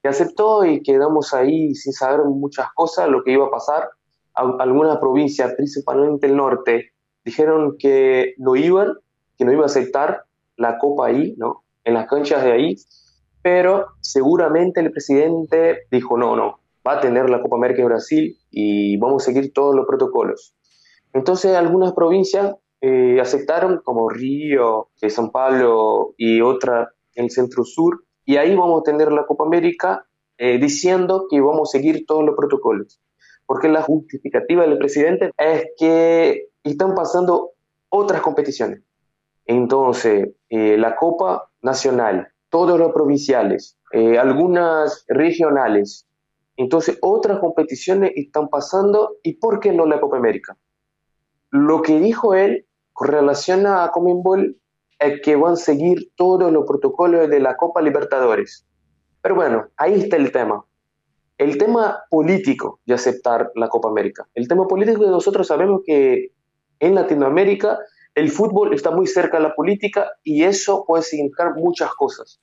Y 0.03 0.09
aceptó 0.09 0.67
y 0.67 0.83
quedamos 0.83 1.33
ahí 1.33 1.75
sin 1.75 1.95
saber 1.95 2.27
muchas 2.27 2.69
cosas, 2.75 3.09
lo 3.09 3.25
que 3.25 3.33
iba 3.33 3.47
a 3.47 3.51
pasar. 3.51 3.89
Al- 4.35 4.61
Algunas 4.61 4.99
provincias, 4.99 5.55
principalmente 5.55 6.27
el 6.27 6.37
norte, 6.37 6.93
dijeron 7.25 7.77
que 7.79 8.35
no 8.37 8.57
iban, 8.57 8.95
que 9.37 9.45
no 9.45 9.53
iba 9.53 9.63
a 9.63 9.67
aceptar 9.67 10.25
la 10.57 10.79
copa 10.79 11.07
ahí, 11.07 11.35
¿no? 11.37 11.65
En 11.85 11.95
las 11.95 12.07
canchas 12.09 12.45
de 12.45 12.53
ahí, 12.53 12.77
pero 13.43 13.89
seguramente 14.01 14.81
el 14.81 14.91
presidente 14.91 15.87
dijo, 15.91 16.17
no, 16.17 16.35
no, 16.35 16.61
va 16.87 16.95
a 16.95 17.01
tener 17.01 17.29
la 17.29 17.43
Copa 17.43 17.57
América 17.57 17.83
en 17.83 17.89
Brasil 17.89 18.39
y 18.51 18.97
vamos 18.97 19.23
a 19.23 19.27
seguir 19.27 19.53
todos 19.53 19.75
los 19.75 19.87
protocolos. 19.87 20.55
Entonces 21.13 21.55
algunas 21.55 21.93
provincias 21.93 22.55
eh, 22.81 23.19
aceptaron, 23.21 23.81
como 23.85 24.09
Río, 24.09 24.89
eh, 25.01 25.11
San 25.11 25.31
Pablo 25.31 26.15
y 26.17 26.41
otra 26.41 26.93
en 27.15 27.25
el 27.25 27.31
centro 27.31 27.65
sur, 27.65 28.05
y 28.25 28.37
ahí 28.37 28.55
vamos 28.55 28.81
a 28.81 28.85
tener 28.85 29.13
la 29.13 29.27
Copa 29.27 29.45
América 29.45 30.07
eh, 30.39 30.59
diciendo 30.59 31.27
que 31.31 31.41
vamos 31.41 31.69
a 31.69 31.73
seguir 31.73 32.05
todos 32.07 32.25
los 32.25 32.35
protocolos. 32.37 33.01
Porque 33.47 33.69
la 33.69 33.83
justificativa 33.83 34.67
del 34.67 34.79
presidente 34.79 35.31
es 35.39 35.67
que 35.79 36.49
están 36.63 36.95
pasando 36.95 37.51
otras 37.91 38.23
competiciones. 38.23 38.81
Entonces, 39.47 40.31
eh, 40.49 40.77
la 40.79 40.97
Copa 40.97 41.51
Nacional, 41.63 42.29
todos 42.49 42.79
los 42.79 42.93
provinciales, 42.93 43.77
eh, 43.93 44.19
algunas 44.19 45.05
regionales. 45.09 46.07
Entonces, 46.57 46.99
otras 47.03 47.41
competiciones 47.41 48.13
están 48.15 48.49
pasando 48.49 49.17
y 49.23 49.35
¿por 49.35 49.61
qué 49.61 49.73
no 49.73 49.87
la 49.87 50.01
Copa 50.01 50.17
América? 50.17 50.57
Lo 51.51 51.83
que 51.83 51.99
dijo 51.99 52.35
él 52.35 52.67
con 52.93 53.09
relación 53.09 53.67
a 53.67 53.91
Commonwealth 53.93 54.57
es 54.99 55.21
que 55.21 55.37
van 55.37 55.55
a 55.55 55.57
seguir 55.57 56.13
todos 56.17 56.53
los 56.53 56.65
protocolos 56.65 57.29
de 57.29 57.41
la 57.41 57.57
Copa 57.57 57.83
Libertadores. 57.83 58.65
Pero 59.21 59.35
bueno, 59.35 59.67
ahí 59.77 59.95
está 59.95 60.17
el 60.17 60.31
tema. 60.33 60.65
El 61.37 61.59
tema 61.59 62.03
político 62.11 62.81
de 62.87 62.95
aceptar 62.95 63.51
la 63.57 63.69
Copa 63.69 63.89
América. 63.89 64.27
El 64.35 64.47
tema 64.47 64.67
político 64.69 65.01
que 65.01 65.09
nosotros 65.09 65.47
sabemos 65.47 65.83
que 65.85 66.31
en 66.79 66.95
Latinoamérica 66.95 67.79
el 68.15 68.31
fútbol 68.31 68.73
está 68.75 68.91
muy 68.91 69.07
cerca 69.07 69.39
de 69.39 69.43
la 69.45 69.55
política 69.55 70.13
y 70.23 70.45
eso 70.45 70.85
puede 70.87 71.03
significar 71.03 71.55
muchas 71.57 71.93
cosas. 71.95 72.41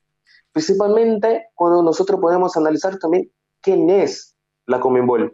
Principalmente 0.52 1.48
cuando 1.56 1.82
nosotros 1.82 2.20
podemos 2.20 2.58
analizar 2.58 2.98
también 3.00 3.32
quién 3.62 3.90
es 3.90 4.36
la 4.66 4.80
Commonwealth. 4.80 5.34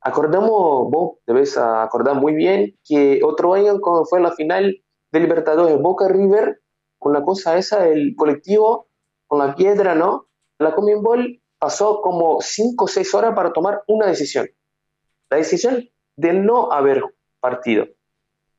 Acordamos, 0.00 0.90
vos 0.90 1.18
debes 1.26 1.56
acordar 1.56 2.16
muy 2.16 2.34
bien 2.34 2.78
que 2.84 3.20
otro 3.24 3.54
año 3.54 3.80
cuando 3.80 4.04
fue 4.04 4.20
la 4.20 4.32
final 4.32 4.82
de 5.10 5.20
Libertadores 5.20 5.80
Boca 5.80 6.08
River, 6.08 6.60
con 6.98 7.14
la 7.14 7.22
cosa 7.22 7.56
esa, 7.56 7.88
el 7.88 8.14
colectivo, 8.16 8.88
con 9.26 9.38
la 9.38 9.54
piedra, 9.54 9.94
¿no? 9.94 10.26
La 10.58 10.74
Commonwealth 10.74 11.40
pasó 11.58 12.02
como 12.02 12.38
5 12.40 12.84
o 12.84 12.88
6 12.88 13.14
horas 13.14 13.34
para 13.34 13.52
tomar 13.52 13.82
una 13.88 14.06
decisión. 14.06 14.46
La 15.30 15.38
decisión 15.38 15.88
de 16.16 16.32
no 16.34 16.70
haber 16.70 17.02
partido, 17.40 17.86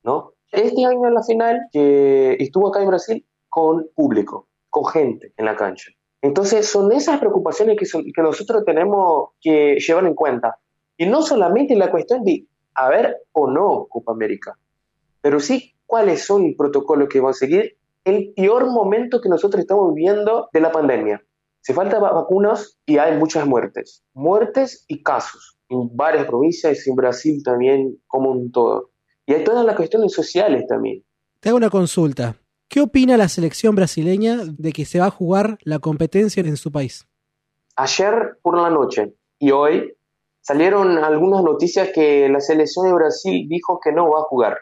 ¿no? 0.04 0.35
Este 0.52 0.86
año 0.86 1.08
en 1.08 1.14
la 1.14 1.24
final, 1.24 1.68
que 1.72 2.38
estuvo 2.40 2.70
acá 2.70 2.82
en 2.82 2.88
Brasil 2.88 3.26
con 3.50 3.88
público, 3.96 4.48
con 4.70 4.86
gente 4.86 5.34
en 5.38 5.46
la 5.46 5.56
cancha. 5.56 5.92
Entonces, 6.22 6.68
son 6.68 6.92
esas 6.92 7.20
preocupaciones 7.20 7.78
que, 7.78 7.86
son, 7.86 8.04
que 8.04 8.22
nosotros 8.22 8.64
tenemos 8.66 9.30
que 9.42 9.78
llevar 9.80 10.06
en 10.06 10.16
cuenta. 10.16 10.58
Y 10.98 11.06
no 11.06 11.22
solamente 11.22 11.76
la 11.76 11.92
cuestión 11.92 12.24
de 12.24 12.48
haber 12.74 13.18
o 13.32 13.50
no 13.50 13.88
Copa 13.90 14.12
América, 14.14 14.58
pero 15.22 15.40
sí 15.40 15.76
cuáles 15.86 16.26
son 16.26 16.48
los 16.48 16.56
protocolos 16.56 17.10
que 17.10 17.20
van 17.20 17.32
a 17.32 17.34
seguir 17.34 17.78
el 18.04 18.34
peor 18.36 18.68
momento 18.70 19.20
que 19.20 19.30
nosotros 19.30 19.62
estamos 19.62 19.94
viviendo 19.94 20.50
de 20.54 20.62
la 20.62 20.72
pandemia. 20.72 21.22
Se 21.62 21.74
faltan 21.74 22.02
vacunas 22.02 22.78
y 22.86 23.00
hay 23.00 23.18
muchas 23.18 23.46
muertes. 23.48 24.04
Muertes 24.14 24.86
y 24.88 25.02
casos 25.02 25.58
en 25.70 25.90
varias 25.96 26.26
provincias 26.26 26.86
y 26.86 26.92
en 26.92 26.96
Brasil 26.96 27.42
también 27.44 27.98
como 28.06 28.32
un 28.32 28.52
todo. 28.52 28.92
Y 29.26 29.34
hay 29.34 29.44
todas 29.44 29.66
las 29.66 29.76
cuestiones 29.76 30.14
sociales 30.14 30.66
también. 30.68 31.04
Te 31.40 31.50
hago 31.50 31.58
una 31.58 31.70
consulta. 31.70 32.36
¿Qué 32.68 32.82
opina 32.82 33.18
la 33.18 33.30
selección 33.30 33.76
brasileña 33.76 34.40
de 34.46 34.72
que 34.72 34.86
se 34.86 35.00
va 35.00 35.08
a 35.08 35.12
jugar 35.12 35.58
la 35.64 35.80
competencia 35.80 36.42
en 36.42 36.58
su 36.58 36.72
país? 36.72 37.08
Ayer 37.76 38.38
por 38.42 38.58
la 38.58 38.70
noche 38.70 39.14
y 39.40 39.52
hoy 39.52 39.96
salieron 40.42 40.98
algunas 40.98 41.44
noticias 41.44 41.90
que 41.94 42.30
la 42.30 42.40
selección 42.40 42.88
de 42.88 42.94
Brasil 42.94 43.48
dijo 43.50 43.80
que 43.84 43.92
no 43.92 44.10
va 44.10 44.20
a 44.20 44.24
jugar. 44.24 44.58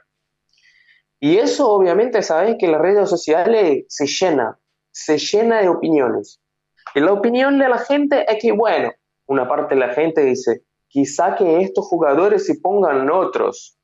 Y 1.20 1.38
eso 1.38 1.70
obviamente 1.70 2.22
saben 2.22 2.58
que 2.58 2.67
las 2.67 2.82
redes 2.82 3.10
sociales 3.10 3.86
se 3.88 4.08
llena, 4.08 4.60
se 4.91 5.17
llena 5.17 5.62
de 5.62 5.70
opiniones. 5.70 6.41
Y 6.96 7.00
la 7.00 7.13
opinión 7.13 7.58
de 7.60 7.70
la 7.70 7.79
gente 7.79 8.25
es 8.27 8.41
que, 8.41 8.51
bueno, 8.51 8.91
una 9.25 9.48
parte 9.48 9.75
de 9.75 9.82
la 9.82 9.93
gente 9.93 10.22
dice, 10.22 10.63
quizá 10.88 11.36
que 11.36 11.62
estos 11.62 11.86
jugadores 11.86 12.46
se 12.46 12.55
pongan 12.55 13.10
otros. 13.10 13.77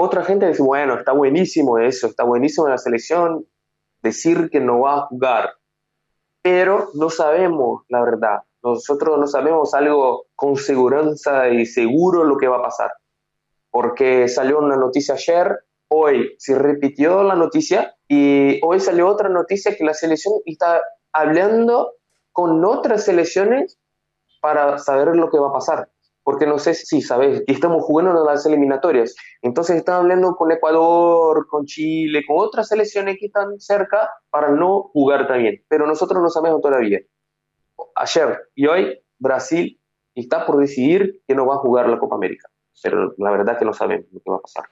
Otra 0.00 0.22
gente 0.22 0.46
dice, 0.46 0.62
bueno, 0.62 0.94
está 0.94 1.10
buenísimo 1.10 1.76
eso, 1.76 2.06
está 2.06 2.22
buenísimo 2.22 2.68
la 2.68 2.78
selección 2.78 3.44
decir 4.00 4.48
que 4.48 4.60
no 4.60 4.82
va 4.82 4.94
a 4.94 5.06
jugar. 5.06 5.54
Pero 6.40 6.90
no 6.94 7.10
sabemos 7.10 7.82
la 7.88 8.04
verdad, 8.04 8.42
Nosotros 8.62 9.18
no 9.18 9.26
sabemos 9.26 9.74
algo 9.74 10.26
con 10.36 10.54
seguridad 10.54 11.04
y 11.50 11.66
seguro 11.66 12.22
lo 12.22 12.36
que 12.36 12.46
va 12.46 12.58
a 12.58 12.62
pasar. 12.62 12.92
Porque 13.72 14.28
salió 14.28 14.60
una 14.60 14.76
noticia 14.76 15.14
ayer, 15.14 15.64
hoy 15.88 16.32
se 16.38 16.56
repitió 16.56 17.24
la 17.24 17.34
noticia 17.34 17.96
y 18.06 18.60
hoy 18.62 18.78
salió 18.78 19.08
otra 19.08 19.28
noticia 19.28 19.76
que 19.76 19.82
la 19.82 19.94
selección 19.94 20.34
está 20.44 20.80
hablando 21.12 21.94
con 22.30 22.64
otras 22.64 23.02
selecciones 23.04 23.80
para 24.40 24.78
saber 24.78 25.16
lo 25.16 25.28
que 25.28 25.40
va 25.40 25.48
a 25.48 25.54
pasar. 25.54 25.88
Porque 26.28 26.44
no 26.44 26.58
sé 26.58 26.74
si 26.74 27.00
sabes 27.00 27.42
que 27.46 27.54
estamos 27.54 27.82
jugando 27.82 28.10
en 28.10 28.26
las 28.26 28.44
eliminatorias. 28.44 29.16
Entonces 29.40 29.76
están 29.76 29.94
hablando 29.94 30.36
con 30.36 30.52
Ecuador, 30.52 31.46
con 31.48 31.64
Chile, 31.64 32.22
con 32.28 32.36
otras 32.38 32.68
selecciones 32.68 33.16
que 33.18 33.28
están 33.28 33.58
cerca 33.58 34.10
para 34.28 34.50
no 34.50 34.90
jugar 34.92 35.26
también. 35.26 35.64
Pero 35.68 35.86
nosotros 35.86 36.22
no 36.22 36.28
sabemos 36.28 36.60
todavía. 36.60 36.98
Ayer 37.94 38.40
y 38.54 38.66
hoy 38.66 39.00
Brasil 39.18 39.80
está 40.14 40.44
por 40.44 40.58
decidir 40.58 41.22
que 41.26 41.34
no 41.34 41.46
va 41.46 41.54
a 41.54 41.60
jugar 41.60 41.88
la 41.88 41.98
Copa 41.98 42.16
América. 42.16 42.50
Pero 42.82 43.14
la 43.16 43.30
verdad 43.30 43.58
que 43.58 43.64
no 43.64 43.72
sabemos 43.72 44.04
lo 44.12 44.20
que 44.20 44.30
va 44.30 44.36
a 44.36 44.42
pasar. 44.42 44.64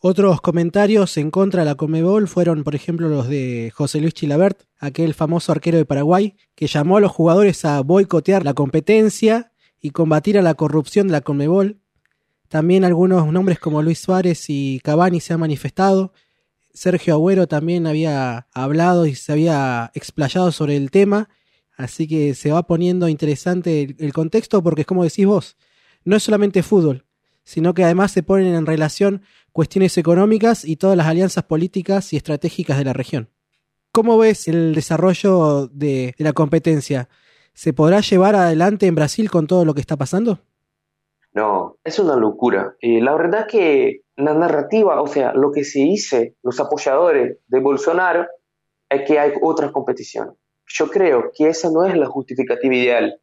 Otros 0.00 0.40
comentarios 0.40 1.16
en 1.16 1.30
contra 1.30 1.60
de 1.60 1.66
la 1.66 1.76
Comebol 1.76 2.26
fueron, 2.26 2.64
por 2.64 2.74
ejemplo, 2.74 3.08
los 3.08 3.28
de 3.28 3.72
José 3.72 4.00
Luis 4.00 4.14
Chilabert, 4.14 4.64
aquel 4.80 5.14
famoso 5.14 5.52
arquero 5.52 5.78
de 5.78 5.84
Paraguay, 5.84 6.34
que 6.56 6.66
llamó 6.66 6.96
a 6.96 7.00
los 7.00 7.12
jugadores 7.12 7.64
a 7.64 7.80
boicotear 7.82 8.44
la 8.44 8.54
competencia 8.54 9.52
y 9.84 9.90
combatir 9.90 10.38
a 10.38 10.42
la 10.42 10.54
corrupción 10.54 11.08
de 11.08 11.12
la 11.12 11.20
Comebol. 11.20 11.78
También 12.48 12.86
algunos 12.86 13.30
nombres 13.30 13.58
como 13.58 13.82
Luis 13.82 13.98
Suárez 13.98 14.46
y 14.48 14.80
Cavani 14.82 15.20
se 15.20 15.34
han 15.34 15.40
manifestado. 15.40 16.14
Sergio 16.72 17.12
Agüero 17.12 17.46
también 17.48 17.86
había 17.86 18.46
hablado 18.54 19.04
y 19.04 19.14
se 19.14 19.30
había 19.30 19.92
explayado 19.92 20.52
sobre 20.52 20.78
el 20.78 20.90
tema. 20.90 21.28
Así 21.76 22.08
que 22.08 22.34
se 22.34 22.50
va 22.50 22.66
poniendo 22.66 23.10
interesante 23.10 23.94
el, 23.98 24.12
contexto 24.14 24.62
porque 24.62 24.80
es 24.80 24.86
como 24.86 25.04
decís 25.04 25.26
vos, 25.26 25.58
no 26.02 26.16
es 26.16 26.22
solamente 26.22 26.62
fútbol, 26.62 27.04
sino 27.44 27.74
que 27.74 27.84
además 27.84 28.10
se 28.10 28.22
ponen 28.22 28.54
en 28.54 28.64
relación 28.64 29.20
cuestiones 29.52 29.98
económicas 29.98 30.64
y 30.64 30.76
todas 30.76 30.96
las 30.96 31.08
alianzas 31.08 31.44
políticas 31.44 32.14
y 32.14 32.16
estratégicas 32.16 32.78
de 32.78 32.84
la 32.84 32.94
región. 32.94 33.28
¿Cómo 33.92 34.16
ves 34.16 34.48
el 34.48 34.74
desarrollo 34.74 35.66
de, 35.66 36.14
de 36.16 36.24
la 36.24 36.32
competencia? 36.32 37.10
¿Se 37.54 37.72
podrá 37.72 38.00
llevar 38.00 38.34
adelante 38.34 38.86
en 38.86 38.96
Brasil 38.96 39.30
con 39.30 39.46
todo 39.46 39.64
lo 39.64 39.74
que 39.74 39.80
está 39.80 39.96
pasando? 39.96 40.40
No, 41.32 41.78
es 41.84 41.98
una 41.98 42.16
locura. 42.16 42.76
Eh, 42.80 43.00
la 43.00 43.14
verdad 43.14 43.46
que 43.46 44.02
la 44.16 44.34
narrativa, 44.34 45.00
o 45.00 45.06
sea, 45.06 45.32
lo 45.34 45.52
que 45.52 45.64
se 45.64 45.80
dice 45.80 46.34
los 46.42 46.58
apoyadores 46.60 47.38
de 47.46 47.60
Bolsonaro 47.60 48.26
es 48.88 49.02
que 49.02 49.18
hay 49.18 49.32
otras 49.40 49.70
competiciones. 49.70 50.34
Yo 50.66 50.88
creo 50.88 51.30
que 51.32 51.48
esa 51.48 51.70
no 51.70 51.84
es 51.84 51.96
la 51.96 52.06
justificativa 52.06 52.74
ideal. 52.74 53.20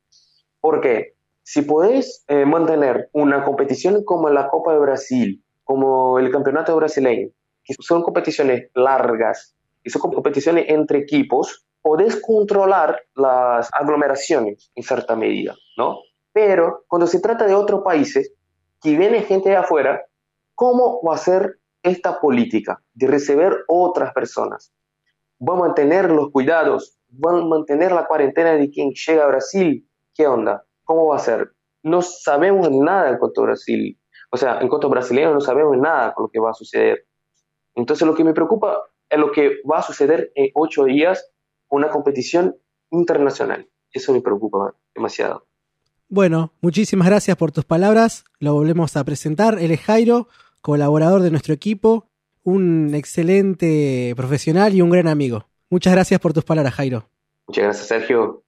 ¿Por 0.62 0.80
qué? 0.80 1.16
Si 1.44 1.64
podés 1.64 2.24
eh, 2.28 2.46
mantener 2.46 3.10
una 3.14 3.44
competición 3.44 4.04
como 4.06 4.30
la 4.30 4.48
Copa 4.50 4.74
de 4.74 4.80
Brasil, 4.80 5.44
como 5.64 6.20
el 6.20 6.32
Campeonato 6.32 6.76
Brasileño, 6.76 7.30
que 7.64 7.76
son 7.80 8.04
competiciones 8.04 8.70
largas 8.76 9.56
y 9.84 9.90
son 9.90 10.02
competiciones 10.02 10.66
entre 10.70 11.00
equipos, 11.00 11.66
podés 11.82 12.22
controlar 12.22 13.02
las 13.16 13.70
aglomeraciones 13.74 14.72
en 14.76 14.84
cierta 14.84 15.16
medida, 15.16 15.56
¿no? 15.78 16.00
Pero 16.34 16.84
cuando 16.88 17.08
se 17.08 17.20
trata 17.20 17.46
de 17.46 17.56
otros 17.56 17.82
países, 17.84 18.34
que 18.82 18.98
viene 18.98 19.22
gente 19.22 19.50
de 19.50 19.58
afuera, 19.58 20.06
¿cómo 20.56 21.02
va 21.04 21.16
a 21.16 21.18
ser 21.18 21.60
esta 21.84 22.20
política 22.20 22.82
de 22.94 23.08
recibir 23.08 23.58
otras 23.68 24.14
personas? 24.14 24.72
¿Va 25.40 25.56
a 25.56 25.60
mantener 25.60 26.10
los 26.10 26.32
cuidados? 26.32 26.98
¿Va 27.14 27.38
a 27.38 27.44
mantener 27.44 27.92
la 27.92 28.06
cuarentena 28.06 28.54
de 28.54 28.70
quien 28.70 28.92
llega 28.92 29.24
a 29.24 29.28
Brasil? 29.28 29.88
¿Qué 30.14 30.28
onda? 30.28 30.64
¿Cómo 30.84 31.08
va 31.08 31.18
a 31.18 31.20
ser? 31.20 31.52
No 31.84 32.02
sabemos 32.02 32.70
nada 32.72 33.10
en 33.10 33.18
cuanto 33.18 33.42
a 33.42 33.46
Brasil. 33.46 33.98
O 34.32 34.38
sea, 34.38 34.60
en 34.62 34.68
cuanto 34.68 34.88
a 34.88 34.92
brasileños 34.92 35.34
no 35.34 35.42
sabemos 35.42 35.78
nada 35.78 36.14
con 36.14 36.24
lo 36.26 36.30
que 36.30 36.40
va 36.40 36.52
a 36.52 36.54
suceder. 36.54 37.06
Entonces 37.76 38.08
lo 38.08 38.16
que 38.16 38.24
me 38.24 38.34
preocupa 38.34 38.78
es 39.10 39.20
lo 39.20 39.32
que 39.32 39.58
va 39.70 39.80
a 39.80 39.84
suceder 39.84 40.32
en 40.36 40.50
ocho 40.54 40.86
días, 40.86 41.30
una 41.72 41.90
competición 41.90 42.56
internacional. 42.92 43.68
Eso 43.92 44.14
me 44.14 44.22
preocupa 44.22 44.76
demasiado. 44.94 45.48
Bueno, 46.08 46.54
muchísimas 46.62 47.08
gracias 47.08 47.38
por 47.38 47.52
tus 47.52 47.66
palabras. 47.66 48.26
Lo 48.40 48.54
volvemos 48.54 48.96
a 48.98 49.04
presentar. 49.04 49.58
Él 49.60 49.72
es 49.72 49.82
Jairo, 49.82 50.28
colaborador 50.62 51.22
de 51.22 51.32
nuestro 51.32 51.54
equipo, 51.54 52.10
un 52.44 52.94
excelente 52.94 54.14
profesional 54.16 54.74
y 54.74 54.82
un 54.82 54.90
gran 54.90 55.08
amigo. 55.08 55.48
Muchas 55.70 55.94
gracias 55.94 56.20
por 56.20 56.34
tus 56.34 56.44
palabras, 56.44 56.74
Jairo. 56.74 57.08
Muchas 57.48 57.64
gracias, 57.64 57.88
Sergio. 57.88 58.44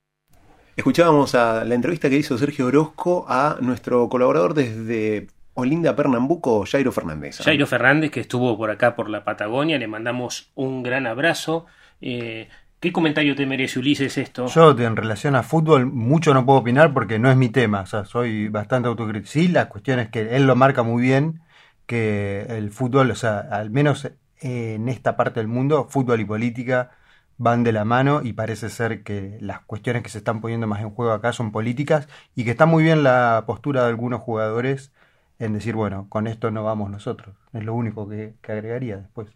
Escuchábamos 0.76 1.36
a 1.36 1.63
la 1.63 1.76
entrevista 1.76 2.10
que 2.10 2.17
hizo 2.17 2.38
Sergio 2.38 2.65
Orozco 2.65 3.26
a 3.30 3.58
nuestro 3.62 4.10
colaborador 4.10 4.56
desde 4.56 5.28
Olinda, 5.54 5.95
Pernambuco, 5.95 6.65
Jairo 6.65 6.91
Fernández. 6.91 7.39
Jairo 7.41 7.67
Fernández, 7.67 8.12
que 8.12 8.19
estuvo 8.19 8.58
por 8.58 8.71
acá 8.71 8.95
por 8.95 9.10
la 9.10 9.24
Patagonia, 9.24 9.78
le 9.78 9.88
mandamos 9.88 10.52
un 10.56 10.84
gran 10.84 11.06
abrazo. 11.06 11.65
Eh, 12.02 12.50
¿Qué 12.84 12.91
comentario 12.91 13.34
te 13.34 13.46
merece, 13.46 13.80
Ulises, 13.80 14.17
esto? 14.17 14.48
Yo, 14.48 14.78
en 14.78 14.98
relación 14.98 15.38
a 15.38 15.43
fútbol, 15.43 15.86
mucho 15.86 16.34
no 16.34 16.46
puedo 16.46 16.60
opinar 16.60 16.93
porque 16.93 17.17
no 17.17 17.32
es 17.32 17.38
mi 17.38 17.48
tema. 17.48 17.80
O 17.80 17.86
sea, 17.86 18.04
soy 18.04 18.50
bastante 18.50 18.89
autocrítico. 18.89 19.32
Sí, 19.32 19.48
la 19.48 19.69
cuestión 19.69 20.00
es 20.00 20.10
que 20.10 20.36
él 20.36 20.46
lo 20.46 20.58
marca 20.58 20.84
muy 20.84 21.02
bien, 21.02 21.39
que 21.86 22.41
el 22.50 22.72
fútbol, 22.72 23.10
o 23.10 23.15
sea, 23.15 23.39
al 23.39 23.69
menos 23.69 24.12
en 24.41 24.89
esta 24.89 25.15
parte 25.15 25.39
del 25.39 25.48
mundo, 25.48 25.88
fútbol 25.89 26.19
y 26.19 26.26
política 26.26 26.91
van 27.38 27.63
de 27.63 27.72
la 27.72 27.86
mano 27.86 28.19
y 28.22 28.34
parece 28.34 28.69
ser 28.69 29.04
que 29.04 29.38
las 29.39 29.62
cuestiones 29.62 30.04
que 30.04 30.10
se 30.10 30.17
están 30.17 30.41
poniendo 30.41 30.67
más 30.67 30.82
en 30.82 30.89
juego 30.89 31.13
acá 31.13 31.32
son 31.32 31.54
políticas 31.54 32.10
y 32.36 32.43
que 32.43 32.52
está 32.52 32.65
muy 32.65 32.84
bien 32.84 33.02
la 33.02 33.46
postura 33.48 33.84
de 33.84 33.88
algunos 33.88 34.19
jugadores 34.19 34.91
en 35.39 35.54
decir, 35.54 35.74
bueno, 35.74 36.08
con 36.10 36.28
esto 36.28 36.52
no 36.52 36.65
vamos 36.65 36.91
nosotros. 36.91 37.34
Es 37.54 37.63
lo 37.63 37.76
único 37.76 38.10
que, 38.10 38.34
que 38.41 38.52
agregaría 38.52 38.98
después. 38.98 39.30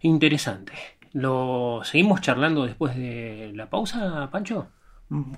Interesante. 0.00 0.72
¿Lo 1.12 1.80
seguimos 1.84 2.20
charlando 2.20 2.64
después 2.64 2.96
de 2.96 3.52
la 3.54 3.68
pausa, 3.68 4.28
Pancho? 4.30 4.68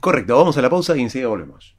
Correcto, 0.00 0.36
vamos 0.36 0.56
a 0.56 0.62
la 0.62 0.70
pausa 0.70 0.96
y 0.96 1.02
enseguida 1.02 1.28
volvemos. 1.28 1.76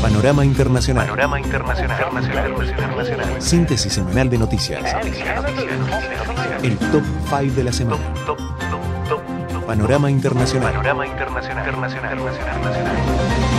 Panorama 0.00 0.44
Internacional. 0.44 1.06
Panorama 1.06 1.40
Internacional. 1.40 1.98
Internacional. 1.98 2.68
Internacional. 2.68 3.42
Síntesis 3.42 3.92
semanal 3.92 4.30
de 4.30 4.38
noticias. 4.38 4.94
El 6.62 6.78
top 6.78 7.02
5 7.28 7.54
de 7.54 7.64
la 7.64 7.72
semana. 7.72 8.14
Top, 8.24 8.38
top, 8.38 8.58
top, 9.08 9.20
top. 9.52 9.66
Panorama 9.66 10.10
Internacional. 10.10 10.72
Panorama 10.72 11.06
Internacional. 11.06 11.66
Internacional. 11.66 12.18
Internacional. 12.18 13.55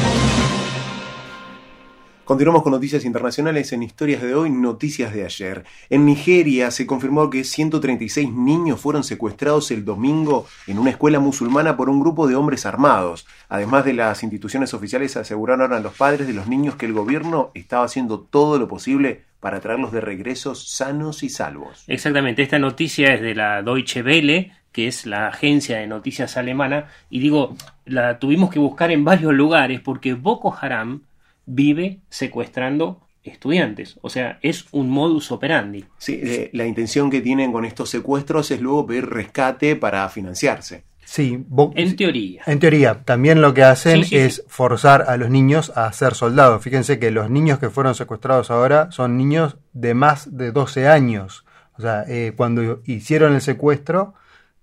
Continuamos 2.27 2.61
con 2.61 2.73
noticias 2.73 3.05
internacionales 3.05 3.71
en 3.71 3.83
historias 3.83 4.21
de 4.21 4.35
hoy, 4.35 4.49
noticias 4.49 5.13
de 5.13 5.23
ayer. 5.23 5.63
En 5.89 6.05
Nigeria 6.05 6.71
se 6.71 6.85
confirmó 6.85 7.29
que 7.29 7.45
136 7.45 8.33
niños 8.33 8.81
fueron 8.81 9.05
secuestrados 9.05 9.71
el 9.71 9.85
domingo 9.85 10.45
en 10.67 10.77
una 10.77 10.89
escuela 10.89 11.21
musulmana 11.21 11.77
por 11.77 11.89
un 11.89 12.01
grupo 12.01 12.27
de 12.27 12.35
hombres 12.35 12.65
armados. 12.65 13.25
Además 13.47 13.85
de 13.85 13.93
las 13.93 14.23
instituciones 14.23 14.73
oficiales 14.73 15.15
aseguraron 15.15 15.71
a 15.71 15.79
los 15.79 15.95
padres 15.95 16.27
de 16.27 16.33
los 16.33 16.47
niños 16.47 16.75
que 16.75 16.85
el 16.85 16.91
gobierno 16.91 17.49
estaba 17.53 17.85
haciendo 17.85 18.19
todo 18.19 18.59
lo 18.59 18.67
posible 18.67 19.23
para 19.39 19.61
traerlos 19.61 19.93
de 19.93 20.01
regreso 20.01 20.53
sanos 20.53 21.23
y 21.23 21.29
salvos. 21.29 21.85
Exactamente, 21.87 22.41
esta 22.41 22.59
noticia 22.59 23.13
es 23.13 23.21
de 23.21 23.35
la 23.35 23.61
Deutsche 23.61 24.03
Welle, 24.03 24.51
que 24.73 24.87
es 24.87 25.05
la 25.05 25.29
agencia 25.29 25.77
de 25.77 25.87
noticias 25.87 26.35
alemana, 26.35 26.89
y 27.09 27.21
digo, 27.21 27.55
la 27.85 28.19
tuvimos 28.19 28.49
que 28.49 28.59
buscar 28.59 28.91
en 28.91 29.05
varios 29.05 29.33
lugares 29.33 29.79
porque 29.79 30.13
Boko 30.13 30.53
Haram 30.59 31.06
vive 31.47 32.01
secuestrando 32.09 33.01
estudiantes. 33.23 33.97
O 34.01 34.09
sea, 34.09 34.37
es 34.41 34.67
un 34.71 34.89
modus 34.89 35.31
operandi. 35.31 35.85
Sí, 35.97 36.19
eh, 36.23 36.49
la 36.53 36.65
intención 36.65 37.09
que 37.09 37.21
tienen 37.21 37.51
con 37.51 37.65
estos 37.65 37.89
secuestros 37.89 38.51
es 38.51 38.61
luego 38.61 38.85
pedir 38.85 39.07
rescate 39.09 39.75
para 39.75 40.07
financiarse. 40.09 40.83
Sí, 41.03 41.45
En 41.75 41.95
teoría. 41.95 42.43
En 42.45 42.59
teoría, 42.59 43.01
también 43.05 43.41
lo 43.41 43.53
que 43.53 43.63
hacen 43.63 44.03
Sí, 44.03 44.09
sí, 44.09 44.17
es 44.17 44.43
forzar 44.47 45.05
a 45.07 45.15
los 45.15 45.29
niños 45.29 45.71
a 45.73 45.91
ser 45.93 46.15
soldados. 46.15 46.61
Fíjense 46.61 46.99
que 46.99 47.11
los 47.11 47.29
niños 47.29 47.59
que 47.59 47.69
fueron 47.69 47.95
secuestrados 47.95 48.51
ahora 48.51 48.91
son 48.91 49.17
niños 49.17 49.55
de 49.71 49.93
más 49.93 50.35
de 50.35 50.51
12 50.51 50.89
años. 50.89 51.45
O 51.77 51.81
sea, 51.81 52.03
eh, 52.09 52.33
cuando 52.35 52.81
hicieron 52.85 53.35
el 53.35 53.41
secuestro, 53.41 54.15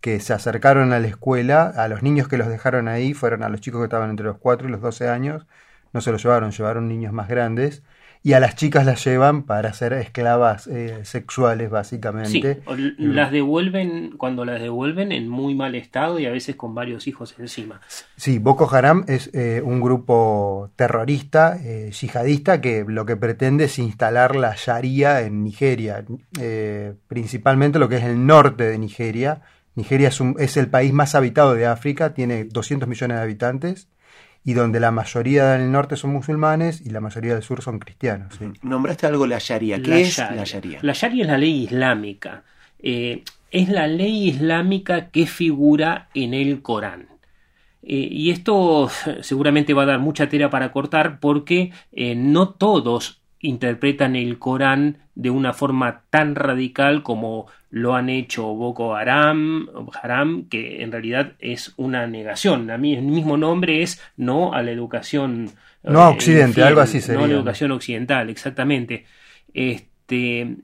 que 0.02 0.20
se 0.20 0.34
acercaron 0.34 0.92
a 0.92 0.98
la 0.98 1.06
escuela, 1.06 1.72
a 1.74 1.88
los 1.88 2.02
niños 2.02 2.28
que 2.28 2.36
los 2.36 2.48
dejaron 2.48 2.88
ahí, 2.88 3.14
fueron 3.14 3.42
a 3.42 3.48
los 3.48 3.62
chicos 3.62 3.80
que 3.80 3.84
estaban 3.84 4.10
entre 4.10 4.26
los 4.26 4.36
4 4.36 4.68
y 4.68 4.70
los 4.70 4.82
12 4.82 5.08
años, 5.08 5.46
no 5.94 6.02
se 6.02 6.12
los 6.12 6.22
llevaron, 6.22 6.50
llevaron 6.50 6.86
niños 6.88 7.12
más 7.14 7.28
grandes. 7.28 7.82
Y 8.26 8.32
a 8.32 8.40
las 8.40 8.56
chicas 8.56 8.86
las 8.86 9.04
llevan 9.04 9.42
para 9.42 9.70
ser 9.74 9.92
esclavas 9.92 10.66
eh, 10.66 11.00
sexuales, 11.04 11.66
Sí, 11.68 11.72
básicamente. 11.72 12.62
l- 12.66 12.94
las 12.98 13.30
devuelven 13.30 14.16
cuando 14.16 14.46
las 14.46 14.62
devuelven 14.62 15.12
en 15.12 15.28
muy 15.28 15.54
mal 15.54 15.74
estado 15.74 16.18
y 16.18 16.24
a 16.24 16.30
veces 16.30 16.56
con 16.56 16.74
varios 16.74 17.06
hijos 17.06 17.34
encima. 17.38 17.82
Sí, 18.16 18.38
Boko 18.38 18.66
Haram 18.74 19.04
es 19.08 19.28
eh, 19.34 19.60
un 19.62 19.78
grupo 19.82 20.70
terrorista, 20.74 21.58
eh, 21.62 21.90
yihadista, 21.92 22.62
que 22.62 22.86
lo 22.88 23.04
que 23.04 23.16
pretende 23.18 23.64
es 23.64 23.78
instalar 23.78 24.36
la 24.36 24.54
Sharia 24.56 25.20
en 25.20 25.44
Nigeria, 25.44 26.02
principalmente 27.08 27.78
lo 27.78 27.88
que 27.90 27.96
es 27.96 28.04
el 28.04 28.26
norte 28.26 28.64
de 28.64 28.78
Nigeria, 28.78 29.42
Nigeria 29.74 30.08
es, 30.08 30.20
un- 30.20 30.36
es 30.38 30.56
el 30.56 30.68
país 30.68 30.92
más 30.92 31.14
habitado 31.14 31.54
de 31.54 31.66
África, 31.66 32.14
tiene 32.14 32.44
200 32.44 32.88
millones 32.88 33.16
de 33.18 33.22
habitantes 33.22 33.88
y 34.44 34.52
donde 34.52 34.78
la 34.80 34.90
mayoría 34.90 35.52
del 35.52 35.72
norte 35.72 35.96
son 35.96 36.10
musulmanes 36.12 36.82
y 36.84 36.90
la 36.90 37.00
mayoría 37.00 37.34
del 37.34 37.42
sur 37.42 37.62
son 37.62 37.78
cristianos. 37.78 38.34
sí. 38.38 38.46
Nombraste 38.62 39.06
algo 39.06 39.26
la 39.26 39.38
Sharia. 39.38 39.80
¿Qué 39.82 39.90
La 39.90 39.98
es 39.98 40.16
Sharia. 40.16 40.36
la 40.36 40.44
Sharia? 40.44 40.78
La 40.82 40.92
Sharia 40.92 41.22
es 41.22 41.28
la 41.30 41.38
ley 41.38 41.64
islámica. 41.64 42.44
Eh, 42.78 43.24
es 43.50 43.68
la 43.68 43.86
ley 43.86 44.28
islámica 44.28 45.08
que 45.10 45.26
figura 45.26 46.08
en 46.14 46.34
el 46.34 46.60
Corán. 46.60 47.08
Eh, 47.82 48.08
y 48.10 48.30
esto 48.30 48.90
seguramente 49.20 49.74
va 49.74 49.82
a 49.82 49.86
dar 49.86 49.98
mucha 49.98 50.28
tela 50.28 50.50
para 50.50 50.72
cortar 50.72 51.20
porque 51.20 51.72
eh, 51.92 52.14
no 52.14 52.50
todos 52.50 53.20
interpretan 53.44 54.16
el 54.16 54.38
Corán 54.38 54.98
de 55.14 55.30
una 55.30 55.52
forma 55.52 56.02
tan 56.10 56.34
radical 56.34 57.02
como 57.02 57.46
lo 57.70 57.94
han 57.94 58.08
hecho 58.08 58.44
Boko 58.44 58.94
Haram, 58.96 59.68
Haram 60.02 60.48
que 60.48 60.82
en 60.82 60.90
realidad 60.92 61.32
es 61.38 61.74
una 61.76 62.06
negación. 62.06 62.70
A 62.70 62.78
mí 62.78 62.94
el 62.94 63.02
mismo 63.02 63.36
nombre 63.36 63.82
es 63.82 64.02
no 64.16 64.54
a 64.54 64.62
la 64.62 64.70
educación. 64.70 65.50
No 65.82 66.02
a 66.02 66.10
eh, 66.10 66.14
Occidente, 66.14 66.48
infiel, 66.48 66.66
algo 66.68 66.80
así 66.80 66.98
No 66.98 67.02
a 67.02 67.06
sería. 67.06 67.26
la 67.26 67.34
educación 67.34 67.72
occidental, 67.72 68.30
exactamente. 68.30 69.04
Este, 69.52 70.56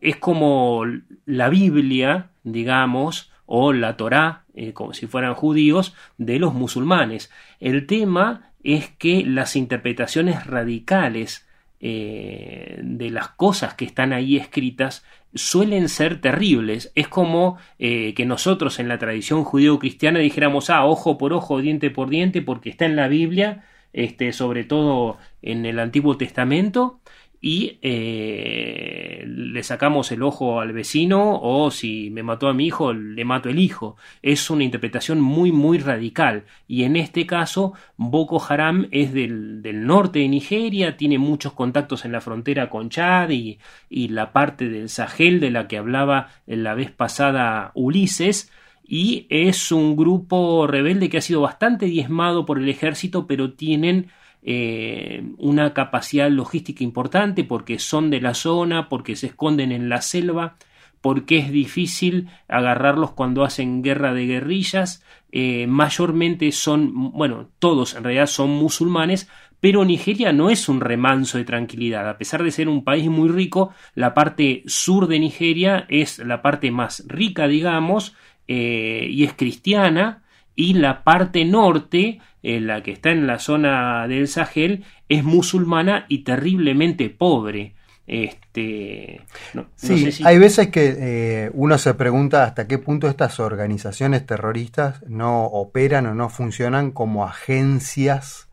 es 0.00 0.16
como 0.16 0.84
la 1.24 1.48
Biblia, 1.48 2.30
digamos, 2.44 3.32
o 3.46 3.72
la 3.72 3.96
Torá, 3.96 4.44
eh, 4.54 4.72
como 4.72 4.92
si 4.92 5.06
fueran 5.06 5.34
judíos, 5.34 5.94
de 6.18 6.38
los 6.38 6.52
musulmanes. 6.52 7.30
El 7.58 7.86
tema 7.86 8.52
es 8.62 8.90
que 8.90 9.24
las 9.24 9.56
interpretaciones 9.56 10.46
radicales 10.46 11.48
eh, 11.80 12.78
de 12.82 13.10
las 13.10 13.28
cosas 13.28 13.74
que 13.74 13.86
están 13.86 14.12
ahí 14.12 14.36
escritas 14.36 15.04
suelen 15.34 15.88
ser 15.88 16.20
terribles. 16.20 16.92
Es 16.94 17.08
como 17.08 17.56
eh, 17.78 18.14
que 18.14 18.26
nosotros 18.26 18.78
en 18.78 18.88
la 18.88 18.98
tradición 18.98 19.44
judío-cristiana 19.44 20.18
dijéramos, 20.18 20.70
ah, 20.70 20.84
ojo 20.84 21.18
por 21.18 21.32
ojo, 21.32 21.60
diente 21.60 21.90
por 21.90 22.10
diente, 22.10 22.42
porque 22.42 22.70
está 22.70 22.84
en 22.84 22.96
la 22.96 23.08
Biblia, 23.08 23.64
este, 23.92 24.32
sobre 24.32 24.64
todo 24.64 25.18
en 25.42 25.66
el 25.66 25.78
Antiguo 25.78 26.16
Testamento, 26.16 26.99
y 27.40 27.78
eh, 27.80 29.24
le 29.26 29.62
sacamos 29.62 30.12
el 30.12 30.22
ojo 30.22 30.60
al 30.60 30.72
vecino 30.72 31.40
o 31.40 31.70
si 31.70 32.10
me 32.10 32.22
mató 32.22 32.48
a 32.48 32.54
mi 32.54 32.66
hijo 32.66 32.92
le 32.92 33.24
mato 33.24 33.48
el 33.48 33.58
hijo. 33.58 33.96
Es 34.20 34.50
una 34.50 34.64
interpretación 34.64 35.20
muy 35.20 35.50
muy 35.50 35.78
radical. 35.78 36.44
Y 36.68 36.84
en 36.84 36.96
este 36.96 37.26
caso 37.26 37.72
Boko 37.96 38.42
Haram 38.46 38.88
es 38.90 39.14
del, 39.14 39.62
del 39.62 39.86
norte 39.86 40.18
de 40.18 40.28
Nigeria 40.28 40.96
tiene 40.96 41.18
muchos 41.18 41.54
contactos 41.54 42.04
en 42.04 42.12
la 42.12 42.20
frontera 42.20 42.68
con 42.68 42.90
Chad 42.90 43.30
y, 43.30 43.58
y 43.88 44.08
la 44.08 44.32
parte 44.32 44.68
del 44.68 44.90
Sahel 44.90 45.40
de 45.40 45.50
la 45.50 45.66
que 45.66 45.78
hablaba 45.78 46.28
la 46.46 46.74
vez 46.74 46.90
pasada 46.90 47.72
Ulises. 47.74 48.52
Y 48.84 49.26
es 49.30 49.70
un 49.70 49.96
grupo 49.96 50.66
rebelde 50.66 51.08
que 51.08 51.18
ha 51.18 51.20
sido 51.22 51.40
bastante 51.40 51.86
diezmado 51.86 52.44
por 52.44 52.58
el 52.58 52.68
ejército 52.68 53.26
pero 53.26 53.52
tienen 53.52 54.10
eh, 54.42 55.22
una 55.38 55.74
capacidad 55.74 56.30
logística 56.30 56.82
importante 56.82 57.44
porque 57.44 57.78
son 57.78 58.10
de 58.10 58.20
la 58.20 58.34
zona, 58.34 58.88
porque 58.88 59.16
se 59.16 59.26
esconden 59.28 59.72
en 59.72 59.88
la 59.88 60.00
selva, 60.00 60.56
porque 61.00 61.38
es 61.38 61.50
difícil 61.50 62.28
agarrarlos 62.48 63.12
cuando 63.12 63.44
hacen 63.44 63.82
guerra 63.82 64.12
de 64.12 64.26
guerrillas. 64.26 65.02
Eh, 65.32 65.66
mayormente 65.66 66.52
son, 66.52 67.12
bueno, 67.12 67.48
todos 67.58 67.94
en 67.94 68.04
realidad 68.04 68.26
son 68.26 68.50
musulmanes, 68.50 69.28
pero 69.60 69.84
Nigeria 69.84 70.32
no 70.32 70.50
es 70.50 70.68
un 70.68 70.80
remanso 70.80 71.38
de 71.38 71.44
tranquilidad. 71.44 72.08
A 72.08 72.18
pesar 72.18 72.42
de 72.42 72.50
ser 72.50 72.68
un 72.68 72.82
país 72.82 73.08
muy 73.08 73.28
rico, 73.28 73.72
la 73.94 74.14
parte 74.14 74.62
sur 74.66 75.06
de 75.06 75.20
Nigeria 75.20 75.86
es 75.88 76.18
la 76.18 76.42
parte 76.42 76.70
más 76.70 77.04
rica, 77.06 77.46
digamos, 77.46 78.14
eh, 78.48 79.06
y 79.10 79.24
es 79.24 79.34
cristiana, 79.34 80.22
y 80.56 80.74
la 80.74 81.04
parte 81.04 81.44
norte, 81.44 82.20
eh, 82.42 82.60
la 82.60 82.82
que 82.82 82.92
está 82.92 83.10
en 83.10 83.26
la 83.26 83.38
zona 83.38 84.06
del 84.08 84.28
Sahel, 84.28 84.84
es 85.08 85.24
musulmana 85.24 86.06
y 86.08 86.18
terriblemente 86.24 87.10
pobre. 87.10 87.74
Este, 88.06 89.20
no, 89.54 89.62
no 89.62 89.68
Sí, 89.76 89.98
sé 90.04 90.12
si- 90.12 90.24
hay 90.26 90.38
veces 90.38 90.68
que 90.68 90.96
eh, 90.98 91.50
uno 91.54 91.78
se 91.78 91.94
pregunta 91.94 92.44
hasta 92.44 92.66
qué 92.66 92.78
punto 92.78 93.08
estas 93.08 93.38
organizaciones 93.40 94.26
terroristas 94.26 95.02
no 95.06 95.44
operan 95.44 96.06
o 96.06 96.14
no 96.14 96.28
funcionan 96.28 96.90
como 96.90 97.24
agencias 97.24 98.48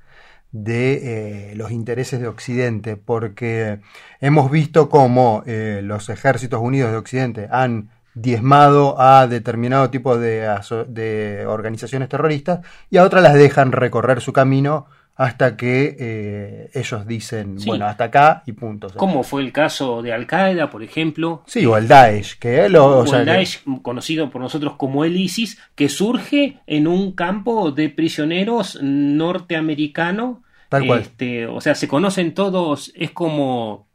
de 0.52 1.52
eh, 1.52 1.56
los 1.56 1.72
intereses 1.72 2.20
de 2.20 2.28
Occidente, 2.28 2.96
porque 2.98 3.80
hemos 4.22 4.50
visto 4.50 4.90
cómo 4.90 5.44
eh, 5.46 5.82
los 5.84 6.10
ejércitos 6.10 6.62
unidos 6.62 6.92
de 6.92 6.98
Occidente 6.98 7.48
han 7.52 7.90
diezmado 8.22 9.00
a 9.00 9.28
determinado 9.28 9.90
tipo 9.90 10.18
de, 10.18 11.46
organizaciones 11.48 12.10
terroristas 12.10 12.60
y 12.90 12.98
a 12.98 13.04
otras 13.04 13.24
las 13.24 13.34
dejan 13.36 13.72
recorrer 13.72 14.22
su 14.22 14.34
camino 14.34 14.88
hasta 15.16 15.58
que 15.58 15.96
eh, 16.00 16.70
ellos 16.76 17.08
dicen, 17.08 17.60
Sí. 17.60 17.68
bueno, 17.68 17.88
hasta 17.88 18.04
acá 18.04 18.44
y 18.46 18.52
punto. 18.52 18.88
Como 18.96 19.24
fue 19.24 19.42
el 19.42 19.52
caso 19.52 20.04
de 20.04 20.14
Al 20.14 20.28
Qaeda, 20.28 20.70
por 20.70 20.84
ejemplo, 20.84 21.42
Sí, 21.48 21.66
o 21.66 21.76
el 21.76 21.88
Daesh, 21.88 22.38
que 22.38 22.70
lo, 22.70 22.86
o 22.86 23.00
o 23.00 23.08
sea, 23.08 23.20
el 23.22 23.26
que- 23.26 23.32
Daesh, 23.32 23.64
conocido 23.82 24.30
por 24.30 24.42
nosotros 24.42 24.74
como 24.78 25.04
el 25.06 25.18
ISIS, 25.18 25.58
que 25.74 25.90
surge 25.90 26.60
en 26.68 26.88
un 26.88 27.14
campo 27.14 27.72
de 27.72 27.90
prisioneros 27.90 28.78
norteamericano. 28.82 30.44
Tal 30.70 30.86
cual. 30.86 31.00
Este, 31.00 31.48
o 31.48 31.62
sea, 31.62 31.74
se 31.76 31.88
conocen 31.88 32.34
todos, 32.34 32.92
es 32.96 33.12
como 33.12 33.87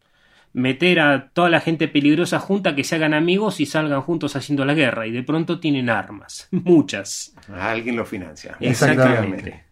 meter 0.54 1.00
a 1.00 1.28
toda 1.32 1.48
la 1.48 1.60
gente 1.60 1.88
peligrosa 1.88 2.38
junta 2.38 2.74
que 2.74 2.84
se 2.84 2.94
hagan 2.96 3.14
amigos 3.14 3.60
y 3.60 3.66
salgan 3.66 4.02
juntos 4.02 4.36
haciendo 4.36 4.64
la 4.64 4.74
guerra 4.74 5.06
y 5.06 5.10
de 5.12 5.22
pronto 5.22 5.60
tienen 5.60 5.88
armas, 5.90 6.48
muchas. 6.50 7.34
Alguien 7.52 7.96
lo 7.96 8.04
financia. 8.04 8.56
Exactamente. 8.60 9.64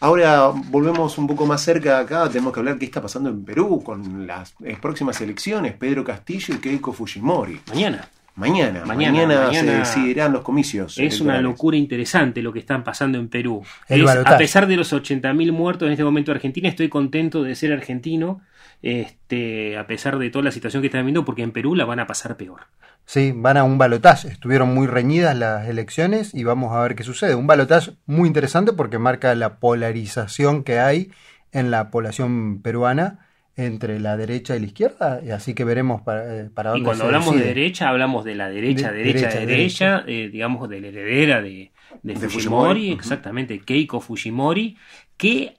Ahora 0.00 0.48
volvemos 0.48 1.16
un 1.16 1.28
poco 1.28 1.46
más 1.46 1.62
cerca 1.62 1.98
de 1.98 2.02
acá, 2.04 2.28
tenemos 2.28 2.52
que 2.52 2.58
hablar 2.58 2.76
qué 2.76 2.86
está 2.86 3.00
pasando 3.00 3.28
en 3.30 3.44
Perú 3.44 3.82
con 3.84 4.26
las 4.26 4.52
próximas 4.80 5.20
elecciones, 5.20 5.74
Pedro 5.74 6.02
Castillo 6.02 6.54
y 6.54 6.58
Keiko 6.58 6.92
Fujimori. 6.92 7.60
Mañana. 7.68 8.08
Mañana, 8.34 8.86
Mañana, 8.86 9.26
mañana, 9.26 9.52
se 9.52 9.66
decidirán 9.66 10.32
los 10.32 10.40
comicios. 10.40 10.96
Es 10.98 11.20
una 11.20 11.38
locura 11.42 11.76
interesante 11.76 12.40
lo 12.40 12.50
que 12.50 12.60
están 12.60 12.82
pasando 12.82 13.18
en 13.18 13.28
Perú. 13.28 13.62
Es- 13.86 14.08
a 14.08 14.38
pesar 14.38 14.66
de 14.66 14.76
los 14.76 14.90
80.000 14.94 15.52
muertos 15.52 15.86
en 15.86 15.92
este 15.92 16.02
momento 16.02 16.30
en 16.30 16.36
Argentina, 16.38 16.66
estoy 16.70 16.88
contento 16.88 17.42
de 17.42 17.54
ser 17.54 17.74
argentino, 17.74 18.40
este, 18.82 19.76
a 19.78 19.86
pesar 19.86 20.18
de 20.18 20.30
toda 20.30 20.44
la 20.44 20.50
situación 20.50 20.82
que 20.82 20.88
están 20.88 21.04
viendo, 21.06 21.24
porque 21.24 21.42
en 21.42 21.52
Perú 21.52 21.74
la 21.74 21.84
van 21.84 22.00
a 22.00 22.06
pasar 22.06 22.36
peor. 22.36 22.62
Sí, 23.04 23.32
van 23.34 23.56
a 23.56 23.64
un 23.64 23.78
balotaje. 23.78 24.28
Estuvieron 24.28 24.74
muy 24.74 24.86
reñidas 24.86 25.36
las 25.36 25.68
elecciones 25.68 26.34
y 26.34 26.44
vamos 26.44 26.72
a 26.72 26.82
ver 26.82 26.94
qué 26.94 27.02
sucede. 27.02 27.34
Un 27.34 27.46
balotaje 27.46 27.92
muy 28.06 28.28
interesante 28.28 28.72
porque 28.72 28.98
marca 28.98 29.34
la 29.34 29.58
polarización 29.58 30.62
que 30.64 30.78
hay 30.78 31.10
en 31.52 31.70
la 31.70 31.90
población 31.90 32.60
peruana 32.62 33.26
entre 33.56 34.00
la 34.00 34.16
derecha 34.16 34.56
y 34.56 34.60
la 34.60 34.66
izquierda. 34.66 35.20
Y 35.24 35.30
así 35.30 35.52
que 35.54 35.64
veremos 35.64 36.00
para, 36.02 36.36
eh, 36.42 36.50
para 36.52 36.70
Y 36.70 36.72
dónde 36.74 36.84
cuando 36.84 37.02
se 37.02 37.06
hablamos 37.06 37.34
de 37.34 37.42
derecha, 37.44 37.88
hablamos 37.88 38.24
de 38.24 38.34
la 38.34 38.48
derecha, 38.48 38.92
De- 38.92 38.98
derecha, 38.98 39.28
derecha, 39.28 39.46
derecha, 39.46 40.04
eh, 40.06 40.28
digamos 40.30 40.68
de 40.68 40.80
la 40.80 40.86
heredera 40.88 41.42
de, 41.42 41.72
de 42.02 42.14
De 42.14 42.14
Fujimori, 42.14 42.30
Fujimori, 42.30 42.92
exactamente, 42.92 43.58
Keiko 43.60 44.00
Fujimori, 44.00 44.76
que 45.16 45.54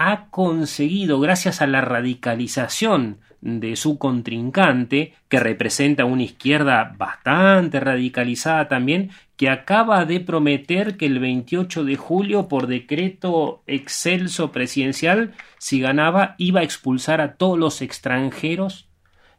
ha 0.00 0.26
conseguido, 0.30 1.18
gracias 1.18 1.60
a 1.60 1.66
la 1.66 1.80
radicalización 1.80 3.18
de 3.40 3.74
su 3.74 3.98
contrincante, 3.98 5.14
que 5.28 5.40
representa 5.40 6.04
una 6.04 6.22
izquierda 6.22 6.94
bastante 6.96 7.80
radicalizada 7.80 8.68
también, 8.68 9.10
que 9.36 9.50
acaba 9.50 10.04
de 10.04 10.20
prometer 10.20 10.96
que 10.96 11.06
el 11.06 11.18
28 11.18 11.82
de 11.82 11.96
julio, 11.96 12.46
por 12.46 12.68
decreto 12.68 13.64
excelso 13.66 14.52
presidencial, 14.52 15.32
si 15.58 15.80
ganaba, 15.80 16.36
iba 16.38 16.60
a 16.60 16.64
expulsar 16.64 17.20
a 17.20 17.34
todos 17.34 17.58
los 17.58 17.82
extranjeros 17.82 18.88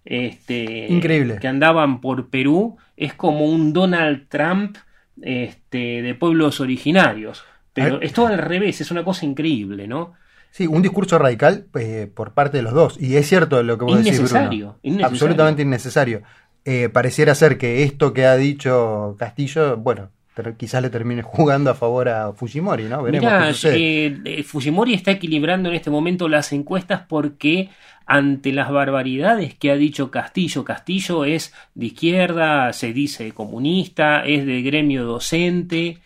este, 0.03 0.87
Increíble. 0.89 1.37
que 1.39 1.47
andaban 1.47 2.01
por 2.01 2.29
Perú. 2.29 2.77
Es 2.97 3.13
como 3.13 3.45
un 3.45 3.71
Donald 3.71 4.27
Trump 4.27 4.75
este, 5.21 6.01
de 6.01 6.15
pueblos 6.15 6.59
originarios. 6.59 7.45
Pero 7.71 8.01
es 8.01 8.11
todo 8.11 8.27
al 8.27 8.39
revés, 8.39 8.81
es 8.81 8.91
una 8.91 9.05
cosa 9.05 9.25
increíble, 9.25 9.87
¿no? 9.87 10.15
Sí, 10.51 10.67
un 10.67 10.81
discurso 10.81 11.17
radical 11.19 11.67
eh, 11.79 12.09
por 12.13 12.33
parte 12.33 12.57
de 12.57 12.63
los 12.63 12.73
dos. 12.73 12.97
Y 12.99 13.15
es 13.15 13.27
cierto 13.27 13.61
lo 13.63 13.77
que 13.77 13.85
vos 13.85 14.03
decís, 14.03 14.19
Bruno. 14.31 14.79
Innecesario. 14.81 15.05
Absolutamente 15.05 15.61
innecesario. 15.61 16.23
Eh, 16.65 16.89
pareciera 16.89 17.33
ser 17.35 17.57
que 17.57 17.83
esto 17.83 18.13
que 18.13 18.25
ha 18.25 18.35
dicho 18.35 19.15
Castillo, 19.17 19.77
bueno, 19.77 20.11
quizás 20.57 20.81
le 20.81 20.89
termine 20.89 21.21
jugando 21.23 21.71
a 21.71 21.75
favor 21.75 22.09
a 22.09 22.33
Fujimori, 22.33 22.83
¿no? 22.83 23.03
Veremos 23.03 23.31
Mirá, 23.31 23.47
qué 23.47 23.53
sucede. 23.53 24.05
eh, 24.05 24.17
eh, 24.25 24.43
Fujimori 24.43 24.93
está 24.93 25.11
equilibrando 25.11 25.69
en 25.69 25.75
este 25.75 25.89
momento 25.89 26.27
las 26.27 26.51
encuestas 26.53 27.03
porque 27.07 27.69
ante 28.05 28.51
las 28.51 28.71
barbaridades 28.71 29.53
que 29.53 29.71
ha 29.71 29.75
dicho 29.75 30.09
Castillo, 30.09 30.63
Castillo 30.63 31.25
es 31.25 31.53
de 31.75 31.87
izquierda, 31.87 32.73
se 32.73 32.91
dice 32.91 33.31
comunista, 33.33 34.25
es 34.25 34.45
de 34.45 34.61
gremio 34.63 35.05
docente, 35.05 35.99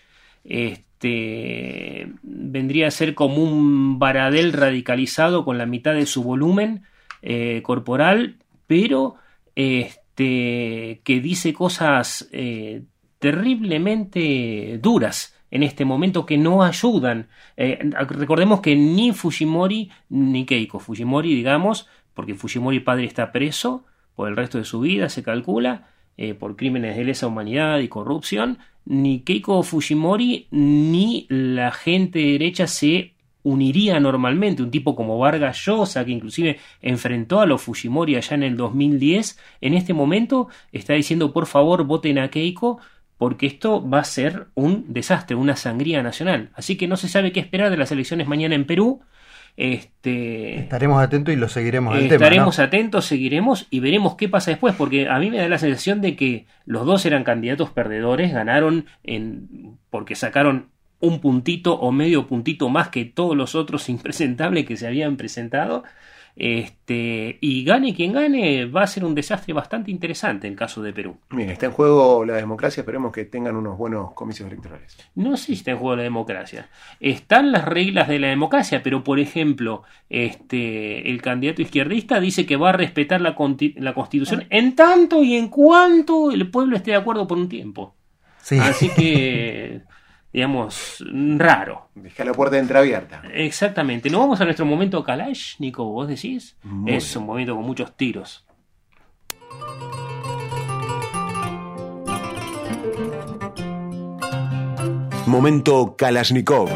este 1.03 2.13
vendría 2.21 2.87
a 2.87 2.91
ser 2.91 3.13
como 3.13 3.43
un 3.43 3.99
varadel 3.99 4.53
radicalizado 4.53 5.43
con 5.43 5.57
la 5.57 5.65
mitad 5.65 5.93
de 5.93 6.05
su 6.05 6.23
volumen 6.23 6.83
eh, 7.21 7.61
corporal, 7.63 8.37
pero 8.67 9.15
este 9.55 11.01
que 11.03 11.19
dice 11.21 11.53
cosas 11.53 12.29
eh, 12.31 12.83
terriblemente 13.19 14.79
duras 14.81 15.35
en 15.51 15.63
este 15.63 15.83
momento 15.83 16.25
que 16.25 16.37
no 16.37 16.63
ayudan. 16.63 17.27
Eh, 17.57 17.79
recordemos 18.07 18.61
que 18.61 18.75
ni 18.75 19.11
Fujimori 19.11 19.91
ni 20.09 20.45
Keiko 20.45 20.79
Fujimori, 20.79 21.35
digamos, 21.35 21.87
porque 22.13 22.35
Fujimori 22.35 22.79
padre 22.79 23.05
está 23.05 23.31
preso 23.31 23.85
por 24.15 24.29
el 24.29 24.37
resto 24.37 24.57
de 24.57 24.63
su 24.63 24.79
vida, 24.79 25.09
se 25.09 25.23
calcula, 25.23 25.89
por 26.39 26.55
crímenes 26.55 26.95
de 26.95 27.03
lesa 27.03 27.25
humanidad 27.25 27.79
y 27.79 27.87
corrupción, 27.87 28.59
ni 28.85 29.21
Keiko 29.21 29.63
Fujimori 29.63 30.47
ni 30.51 31.25
la 31.29 31.71
gente 31.71 32.19
derecha 32.19 32.67
se 32.67 33.13
uniría 33.43 33.99
normalmente. 33.99 34.63
Un 34.63 34.71
tipo 34.71 34.95
como 34.95 35.17
Vargas 35.17 35.57
Llosa, 35.65 36.03
que 36.05 36.11
inclusive 36.11 36.59
enfrentó 36.81 37.41
a 37.41 37.45
los 37.45 37.61
Fujimori 37.61 38.15
allá 38.15 38.35
en 38.35 38.43
el 38.43 38.57
2010, 38.57 39.39
en 39.61 39.73
este 39.73 39.93
momento 39.93 40.47
está 40.71 40.93
diciendo 40.93 41.33
por 41.33 41.45
favor 41.45 41.83
voten 41.85 42.19
a 42.19 42.29
Keiko 42.29 42.79
porque 43.17 43.45
esto 43.45 43.87
va 43.87 43.99
a 43.99 44.03
ser 44.03 44.47
un 44.55 44.85
desastre, 44.91 45.35
una 45.35 45.55
sangría 45.55 46.03
nacional. 46.03 46.49
Así 46.55 46.77
que 46.77 46.87
no 46.87 46.97
se 46.97 47.07
sabe 47.07 47.31
qué 47.31 47.39
esperar 47.39 47.69
de 47.69 47.77
las 47.77 47.91
elecciones 47.91 48.27
mañana 48.27 48.55
en 48.55 48.65
Perú. 48.65 49.01
Este, 49.55 50.55
estaremos 50.55 51.01
atentos 51.01 51.33
y 51.33 51.37
lo 51.37 51.47
seguiremos. 51.47 51.95
estaremos 51.97 52.57
atentos, 52.57 53.05
seguiremos 53.05 53.67
y 53.69 53.81
veremos 53.81 54.15
qué 54.15 54.27
pasa 54.27 54.51
después, 54.51 54.73
porque 54.75 55.07
a 55.07 55.19
mí 55.19 55.29
me 55.29 55.37
da 55.37 55.47
la 55.47 55.59
sensación 55.59 56.01
de 56.01 56.15
que 56.15 56.47
los 56.65 56.85
dos 56.85 57.05
eran 57.05 57.23
candidatos 57.23 57.69
perdedores, 57.69 58.33
ganaron 58.33 58.87
en, 59.03 59.77
porque 59.91 60.15
sacaron 60.15 60.69
un 60.99 61.19
puntito 61.19 61.75
o 61.75 61.91
medio 61.91 62.27
puntito 62.27 62.69
más 62.69 62.89
que 62.89 63.05
todos 63.05 63.37
los 63.37 63.53
otros 63.55 63.89
impresentables 63.89 64.65
que 64.65 64.77
se 64.77 64.87
habían 64.87 65.17
presentado. 65.17 65.83
Este, 66.35 67.37
y 67.41 67.63
gane 67.63 67.93
quien 67.93 68.13
gane, 68.13 68.65
va 68.65 68.83
a 68.83 68.87
ser 68.87 69.05
un 69.05 69.13
desastre 69.13 69.53
bastante 69.53 69.91
interesante 69.91 70.47
en 70.47 70.53
el 70.53 70.59
caso 70.59 70.81
de 70.81 70.91
Perú. 70.91 71.17
Bien, 71.29 71.49
está 71.49 71.67
en 71.67 71.73
juego 71.73 72.25
la 72.25 72.35
democracia, 72.35 72.81
esperemos 72.81 73.11
que 73.11 73.25
tengan 73.25 73.55
unos 73.55 73.77
buenos 73.77 74.13
comicios 74.13 74.47
electorales. 74.47 74.97
No 75.15 75.37
sé 75.37 75.47
si 75.47 75.53
está 75.53 75.71
en 75.71 75.77
juego 75.77 75.95
la 75.95 76.03
democracia. 76.03 76.69
Están 76.99 77.51
las 77.51 77.65
reglas 77.65 78.07
de 78.07 78.19
la 78.19 78.29
democracia, 78.29 78.81
pero 78.81 79.03
por 79.03 79.19
ejemplo, 79.19 79.83
este, 80.09 81.09
el 81.09 81.21
candidato 81.21 81.61
izquierdista 81.61 82.19
dice 82.19 82.45
que 82.45 82.57
va 82.57 82.69
a 82.69 82.73
respetar 82.73 83.21
la, 83.21 83.35
la 83.75 83.93
constitución 83.93 84.45
en 84.49 84.75
tanto 84.75 85.23
y 85.23 85.35
en 85.35 85.49
cuanto 85.49 86.31
el 86.31 86.49
pueblo 86.49 86.77
esté 86.77 86.91
de 86.91 86.97
acuerdo 86.97 87.27
por 87.27 87.37
un 87.37 87.49
tiempo. 87.49 87.95
Así 88.59 88.89
que 88.89 89.81
digamos, 90.33 91.03
raro. 91.37 91.89
Deja 91.93 92.25
la 92.25 92.33
puerta 92.33 92.57
entreabierta. 92.57 93.21
Exactamente. 93.31 94.09
¿No 94.09 94.19
vamos 94.19 94.41
a 94.41 94.45
nuestro 94.45 94.65
momento 94.65 95.03
Kalash, 95.03 95.59
Nico? 95.59 95.85
¿Vos 95.85 96.07
decís? 96.07 96.57
es 96.87 97.15
un 97.15 97.25
momento 97.27 97.55
con 97.55 97.63
muchos 97.63 97.95
tiros. 97.95 98.45
Momento 105.27 105.95
Kalashnikov. 105.97 106.69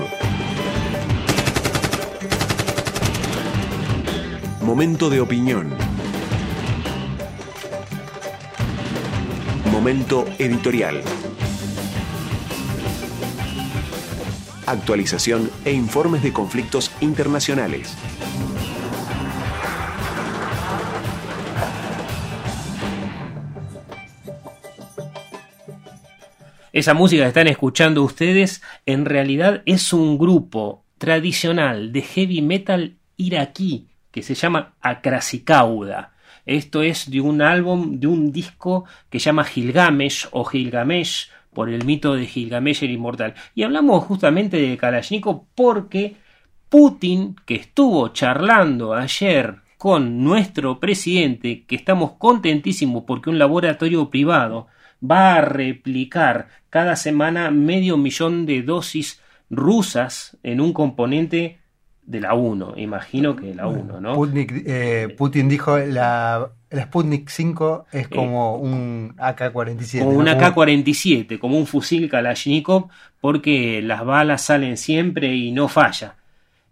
Momento 4.61 5.09
de 5.09 5.19
opinión. 5.21 5.69
Momento 9.71 10.25
editorial. 10.39 11.01
Actualización 14.67 15.49
e 15.65 15.71
informes 15.71 16.21
de 16.21 16.33
conflictos 16.33 16.91
internacionales. 17.01 17.97
Esa 26.73 26.93
música 26.93 27.23
que 27.23 27.29
están 27.29 27.47
escuchando 27.47 28.03
ustedes 28.03 28.61
en 28.85 29.05
realidad 29.05 29.63
es 29.65 29.93
un 29.93 30.19
grupo 30.19 30.83
tradicional 30.99 31.91
de 31.91 32.03
heavy 32.03 32.43
metal 32.43 32.97
iraquí 33.15 33.87
que 34.11 34.21
se 34.21 34.35
llama 34.35 34.75
Akrasikauda. 34.81 36.13
Esto 36.45 36.81
es 36.81 37.09
de 37.09 37.19
un 37.19 37.41
álbum, 37.41 37.99
de 37.99 38.07
un 38.07 38.31
disco 38.31 38.85
que 39.09 39.19
se 39.19 39.25
llama 39.25 39.43
Gilgamesh 39.43 40.27
o 40.31 40.45
Gilgamesh 40.45 41.29
por 41.57 41.69
el 41.71 41.85
mito 41.85 42.13
de 42.13 42.27
Gilgamesh 42.27 42.83
el 42.83 42.91
inmortal. 42.91 43.33
Y 43.55 43.63
hablamos 43.63 44.03
justamente 44.03 44.57
de 44.57 44.77
Kalashnikov 44.77 45.45
porque 45.55 46.15
Putin, 46.69 47.35
que 47.47 47.55
estuvo 47.55 48.09
charlando 48.09 48.93
ayer 48.93 49.55
con 49.79 50.23
nuestro 50.23 50.79
presidente, 50.79 51.63
que 51.65 51.75
estamos 51.75 52.11
contentísimos 52.19 53.05
porque 53.07 53.31
un 53.31 53.39
laboratorio 53.39 54.11
privado 54.11 54.67
va 55.03 55.33
a 55.33 55.41
replicar 55.41 56.49
cada 56.69 56.95
semana 56.95 57.49
medio 57.49 57.97
millón 57.97 58.45
de 58.45 58.61
dosis 58.61 59.19
rusas 59.49 60.37
en 60.43 60.61
un 60.61 60.73
componente 60.73 61.57
de 62.07 62.21
la 62.21 62.33
1, 62.33 62.73
imagino 62.77 63.35
que 63.35 63.53
la 63.53 63.67
1, 63.67 64.01
¿no? 64.01 64.25
Eh, 64.33 65.13
Putin 65.15 65.47
dijo 65.47 65.77
la 65.77 66.49
el 66.69 66.81
Sputnik 66.81 67.29
5 67.29 67.85
es 67.93 68.07
como 68.09 68.57
un 68.57 69.15
AK-47. 69.17 69.99
Como 69.99 70.11
un 70.17 70.27
AK-47, 70.27 71.39
como 71.39 71.57
un 71.57 71.65
fusil 71.65 72.09
Kalashnikov, 72.09 72.89
porque 73.21 73.81
las 73.81 74.03
balas 74.05 74.41
salen 74.41 74.75
siempre 74.75 75.33
y 75.33 75.51
no 75.51 75.69
falla. 75.69 76.15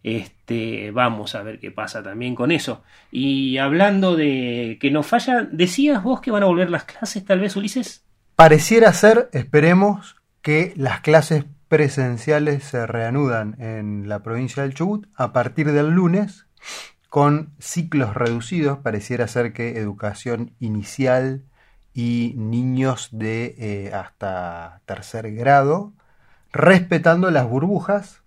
Este, 0.04 0.92
vamos 0.92 1.34
a 1.34 1.44
ver 1.44 1.60
qué 1.60 1.72
pasa 1.72 2.04
también 2.04 2.36
con 2.36 2.52
eso. 2.52 2.84
Y 3.10 3.58
hablando 3.58 4.16
de 4.18 4.78
que 4.82 4.92
no 4.92 5.02
falla, 5.02 5.48
¿decías 5.50 6.04
vos 6.04 6.20
que 6.20 6.32
van 6.32 6.44
a 6.44 6.48
volver 6.48 6.70
las 6.70 6.84
clases, 6.84 7.24
tal 7.24 7.40
vez, 7.40 7.56
Ulises? 7.56 8.04
Pareciera 8.36 8.92
ser, 8.92 9.30
esperemos, 9.32 10.18
que 10.42 10.74
las 10.76 11.00
clases 11.00 11.46
presenciales 11.68 12.64
se 12.64 12.86
reanudan 12.88 13.56
en 13.60 14.08
la 14.08 14.24
provincia 14.24 14.64
del 14.64 14.74
Chubut 14.74 15.08
a 15.16 15.34
partir 15.34 15.72
del 15.72 15.90
lunes 15.90 16.46
con 17.10 17.54
ciclos 17.60 18.14
reducidos, 18.14 18.80
pareciera 18.80 19.28
ser 19.28 19.54
que 19.54 19.78
educación 19.78 20.52
inicial 20.60 21.44
y 21.94 22.34
niños 22.36 23.08
de 23.14 23.56
eh, 23.58 23.94
hasta 23.94 24.82
tercer 24.86 25.34
grado, 25.34 25.94
respetando 26.52 27.32
las 27.32 27.48
burbujas. 27.48 28.22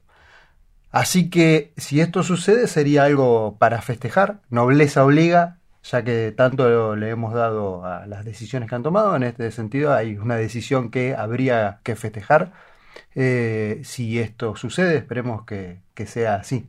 Así 0.90 1.28
que 1.28 1.74
si 1.76 2.00
esto 2.00 2.22
sucede 2.22 2.66
sería 2.66 3.04
algo 3.04 3.58
para 3.58 3.82
festejar, 3.82 4.40
nobleza 4.48 5.04
obliga, 5.04 5.58
ya 5.82 6.02
que 6.02 6.32
tanto 6.34 6.96
le 6.96 7.10
hemos 7.10 7.34
dado 7.34 7.84
a 7.84 8.06
las 8.06 8.24
decisiones 8.24 8.70
que 8.70 8.74
han 8.74 8.82
tomado, 8.82 9.14
en 9.16 9.22
este 9.22 9.50
sentido 9.50 9.92
hay 9.92 10.16
una 10.16 10.36
decisión 10.36 10.90
que 10.90 11.14
habría 11.14 11.80
que 11.82 11.94
festejar. 11.94 12.52
Eh, 13.14 13.80
si 13.84 14.18
esto 14.18 14.56
sucede, 14.56 14.96
esperemos 14.96 15.44
que 15.44 15.80
sea 16.06 16.36
así. 16.36 16.66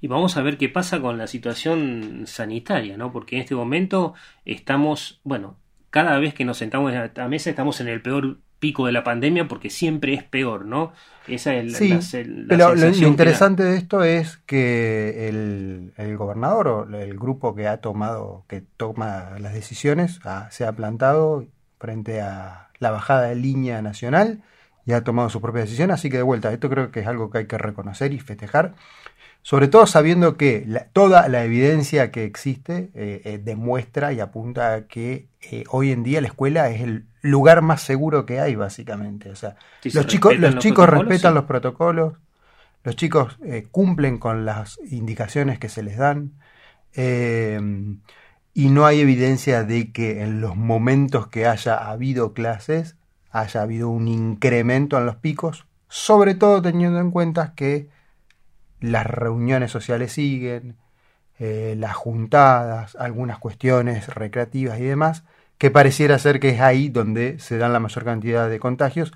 Y 0.00 0.08
vamos 0.08 0.36
a 0.36 0.42
ver 0.42 0.58
qué 0.58 0.68
pasa 0.68 1.00
con 1.00 1.18
la 1.18 1.26
situación 1.26 2.24
sanitaria, 2.26 2.96
¿no? 2.96 3.12
Porque 3.12 3.36
en 3.36 3.42
este 3.42 3.54
momento 3.54 4.14
estamos, 4.44 5.20
bueno, 5.24 5.56
cada 5.90 6.18
vez 6.18 6.34
que 6.34 6.44
nos 6.44 6.58
sentamos 6.58 6.92
a 6.94 7.10
la 7.14 7.28
mesa 7.28 7.50
estamos 7.50 7.80
en 7.80 7.88
el 7.88 8.02
peor 8.02 8.38
pico 8.58 8.86
de 8.86 8.92
la 8.92 9.04
pandemia 9.04 9.46
porque 9.46 9.70
siempre 9.70 10.14
es 10.14 10.24
peor, 10.24 10.64
¿no? 10.64 10.92
Esa 11.28 11.54
es 11.54 11.72
la, 11.72 12.00
sí, 12.00 12.24
pero 12.48 12.74
lo, 12.74 12.88
interesante 12.88 13.62
de 13.62 13.76
esto 13.76 14.02
es 14.02 14.38
que 14.46 15.28
el, 15.28 15.92
el, 15.96 16.16
gobernador 16.16 16.68
o 16.68 16.96
el 16.96 17.18
grupo 17.18 17.54
que 17.54 17.68
ha 17.68 17.82
tomado, 17.82 18.44
que 18.48 18.62
toma 18.62 19.38
las 19.38 19.52
decisiones, 19.52 20.20
se 20.50 20.64
ha 20.64 20.72
plantado 20.72 21.46
frente 21.78 22.22
a 22.22 22.70
la 22.78 22.90
bajada 22.90 23.28
de 23.28 23.36
línea 23.36 23.82
nacional 23.82 24.42
y 24.88 24.92
ha 24.94 25.04
tomado 25.04 25.28
su 25.28 25.40
propia 25.40 25.60
decisión, 25.60 25.90
así 25.90 26.08
que 26.08 26.16
de 26.16 26.22
vuelta, 26.24 26.52
esto 26.52 26.68
creo 26.68 26.90
que 26.90 27.00
es 27.00 27.06
algo 27.06 27.30
que 27.30 27.38
hay 27.38 27.46
que 27.46 27.58
reconocer 27.58 28.12
y 28.12 28.18
festejar 28.18 28.74
sobre 29.42 29.68
todo 29.68 29.86
sabiendo 29.86 30.36
que 30.36 30.66
toda 30.92 31.26
la 31.28 31.42
evidencia 31.42 32.10
que 32.10 32.24
existe 32.24 32.90
eh, 32.94 33.22
eh, 33.24 33.40
demuestra 33.42 34.12
y 34.12 34.20
apunta 34.20 34.74
a 34.74 34.86
que 34.86 35.28
eh, 35.40 35.64
hoy 35.70 35.90
en 35.90 36.02
día 36.02 36.20
la 36.20 36.28
escuela 36.28 36.68
es 36.68 36.82
el 36.82 37.06
lugar 37.22 37.62
más 37.62 37.80
seguro 37.80 38.26
que 38.26 38.40
hay, 38.40 38.56
básicamente. 38.56 39.30
O 39.30 39.36
sea, 39.36 39.56
los 39.84 40.06
chicos, 40.06 40.36
los, 40.38 40.58
chicos 40.58 40.86
respetan 40.86 41.32
los 41.34 41.44
protocolos, 41.44 42.18
los 42.84 42.94
chicos 42.96 43.38
cumplen 43.70 44.18
con 44.18 44.44
las 44.44 44.78
indicaciones 44.90 45.58
que 45.58 45.70
se 45.70 45.82
les 45.82 45.96
dan. 45.96 46.32
y 46.94 48.68
no 48.68 48.84
hay 48.84 49.00
evidencia 49.00 49.64
de 49.64 49.92
que 49.92 50.22
en 50.24 50.42
los 50.42 50.56
momentos 50.56 51.28
que 51.28 51.46
haya 51.46 51.76
habido 51.76 52.34
clases 52.34 52.97
haya 53.40 53.62
habido 53.62 53.88
un 53.88 54.08
incremento 54.08 54.98
en 54.98 55.06
los 55.06 55.16
picos, 55.16 55.66
sobre 55.88 56.34
todo 56.34 56.62
teniendo 56.62 57.00
en 57.00 57.10
cuenta 57.10 57.54
que 57.54 57.88
las 58.80 59.06
reuniones 59.06 59.70
sociales 59.70 60.12
siguen, 60.12 60.76
eh, 61.38 61.74
las 61.78 61.94
juntadas, 61.94 62.96
algunas 62.96 63.38
cuestiones 63.38 64.08
recreativas 64.14 64.78
y 64.80 64.84
demás, 64.84 65.24
que 65.56 65.70
pareciera 65.70 66.18
ser 66.18 66.40
que 66.40 66.50
es 66.50 66.60
ahí 66.60 66.88
donde 66.88 67.38
se 67.38 67.58
dan 67.58 67.72
la 67.72 67.80
mayor 67.80 68.04
cantidad 68.04 68.48
de 68.48 68.60
contagios 68.60 69.12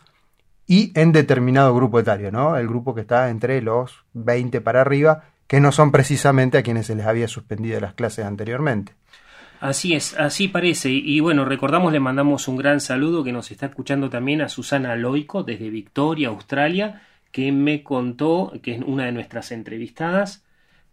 y 0.67 0.93
en 0.99 1.13
determinado 1.13 1.75
grupo 1.75 2.01
etario, 2.01 2.31
¿no? 2.31 2.57
El 2.57 2.69
grupo 2.69 2.95
que 2.95 3.03
está 3.03 3.31
entre 3.31 3.61
los 3.63 4.05
20 4.15 4.61
para 4.61 4.81
arriba, 4.81 5.25
que 5.47 5.61
no 5.61 5.73
son 5.73 5.93
precisamente 5.93 6.59
a 6.59 6.63
quienes 6.63 6.87
se 6.87 6.95
les 6.95 7.07
había 7.07 7.29
suspendido 7.29 7.81
las 7.81 7.95
clases 7.95 8.25
anteriormente. 8.25 8.95
Así 9.63 9.95
es, 9.95 10.19
así 10.19 10.49
parece. 10.49 10.91
Y, 10.91 11.21
bueno, 11.21 11.45
recordamos, 11.45 11.93
le 11.93 12.01
mandamos 12.01 12.49
un 12.49 12.57
gran 12.57 12.81
saludo 12.81 13.23
que 13.23 13.31
nos 13.31 13.53
está 13.53 13.67
escuchando 13.67 14.11
también 14.11 14.41
a 14.41 14.49
Susana 14.49 14.97
Loico 14.97 15.45
desde 15.45 15.71
Victoria, 15.71 16.31
Australia, 16.31 17.03
que 17.31 17.53
me 17.53 17.85
contó, 17.85 18.53
que 18.61 18.75
es 18.75 18.83
una 18.85 19.05
de 19.05 19.13
nuestras 19.13 19.53
entrevistadas, 19.53 20.45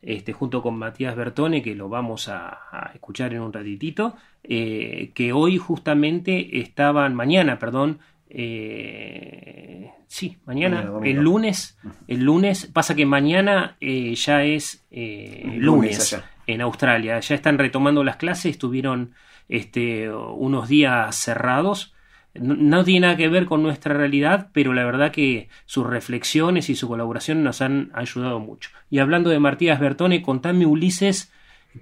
este, 0.04 0.34
junto 0.34 0.62
con 0.62 0.78
Matías 0.78 1.16
Bertone, 1.16 1.64
que 1.64 1.74
lo 1.74 1.90
vamos 1.90 2.30
a, 2.30 2.60
a 2.72 2.92
escuchar 2.94 3.34
en 3.34 3.42
un 3.42 3.52
ratitito, 3.52 4.16
eh, 4.44 5.10
que 5.16 5.34
hoy 5.34 5.58
justamente 5.58 6.60
estaban, 6.60 7.16
mañana, 7.16 7.58
perdón, 7.58 7.98
eh, 8.30 9.90
sí, 10.08 10.38
mañana, 10.46 10.88
el 11.04 11.18
lunes, 11.18 11.78
el 12.08 12.20
lunes, 12.24 12.68
pasa 12.68 12.94
que 12.94 13.06
mañana 13.08 13.76
eh, 13.82 14.14
ya 14.14 14.44
es 14.44 14.86
eh, 14.92 15.42
Lunes 15.46 15.64
lunes, 15.64 16.14
allá. 16.14 16.32
En 16.54 16.62
Australia, 16.62 17.20
ya 17.20 17.36
están 17.36 17.58
retomando 17.58 18.04
las 18.04 18.18
clases, 18.18 18.52
estuvieron 18.52 19.14
este, 19.48 20.12
unos 20.12 20.68
días 20.68 21.16
cerrados, 21.16 21.94
no, 22.34 22.56
no 22.56 22.84
tiene 22.84 23.02
nada 23.02 23.18
que 23.18 23.30
ver 23.30 23.46
con 23.46 23.64
nuestra 23.64 23.94
realidad, 23.94 24.50
pero 24.54 24.74
la 24.74 24.84
verdad 24.84 25.12
que 25.12 25.50
sus 25.66 25.86
reflexiones 25.86 26.70
y 26.70 26.76
su 26.76 26.88
colaboración 26.88 27.44
nos 27.44 27.62
han 27.62 27.92
ayudado 27.94 28.40
mucho. 28.40 28.72
Y 28.90 29.00
hablando 29.00 29.30
de 29.30 29.40
Matías 29.40 29.80
Bertone, 29.80 30.22
contame 30.22 30.66
Ulises, 30.66 31.32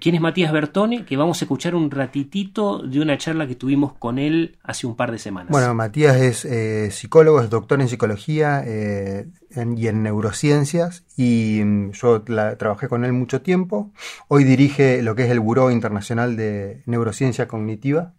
¿quién 0.00 0.14
es 0.14 0.20
Matías 0.20 0.52
Bertone? 0.52 1.04
Que 1.04 1.16
vamos 1.16 1.40
a 1.40 1.44
escuchar 1.44 1.74
un 1.74 1.90
ratitito 1.90 2.78
de 2.82 3.00
una 3.00 3.16
charla 3.18 3.46
que 3.46 3.54
tuvimos 3.54 3.92
con 3.94 4.18
él 4.18 4.56
hace 4.62 4.86
un 4.86 4.96
par 4.96 5.12
de 5.12 5.18
semanas. 5.18 5.50
Bueno, 5.50 5.74
Matías 5.74 6.16
es 6.16 6.44
eh, 6.44 6.90
psicólogo, 6.90 7.40
es 7.40 7.50
doctor 7.50 7.80
en 7.80 7.88
psicología 7.88 8.62
eh, 8.66 9.26
en- 9.50 9.76
y 9.78 9.86
en 9.88 10.02
neurociencias 10.02 11.04
y 11.16 11.60
mm, 11.64 11.90
yo 11.92 12.22
la- 12.26 12.56
trabajé 12.56 12.88
con 12.88 13.04
él 13.04 13.12
mucho 13.12 13.40
tiempo. 13.42 13.90
Hoy 14.28 14.44
dirige 14.44 15.02
lo 15.02 15.14
que 15.14 15.24
es 15.24 15.30
el 15.30 15.40
Buró 15.40 15.70
Internacional 15.70 16.36
de 16.36 16.82
Neurociencia 16.86 17.48
Cognitiva 17.48 18.12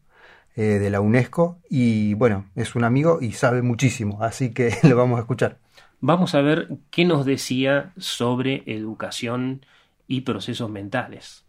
eh, 0.55 0.63
de 0.79 0.89
la 0.89 0.99
UNESCO 1.01 1.59
y 1.69 2.13
bueno, 2.15 2.45
es 2.55 2.75
un 2.75 2.83
amigo 2.83 3.19
y 3.21 3.31
sabe 3.33 3.61
muchísimo, 3.61 4.21
así 4.23 4.49
que 4.51 4.73
lo 4.83 4.95
vamos 4.97 5.17
a 5.17 5.21
escuchar. 5.21 5.57
Vamos 6.01 6.33
a 6.33 6.41
ver 6.41 6.69
qué 6.91 7.03
nos 7.05 7.25
decía 7.25 7.91
sobre 7.97 8.63
educación 8.65 9.65
y 10.07 10.21
procesos 10.21 10.69
mentales. 10.69 11.43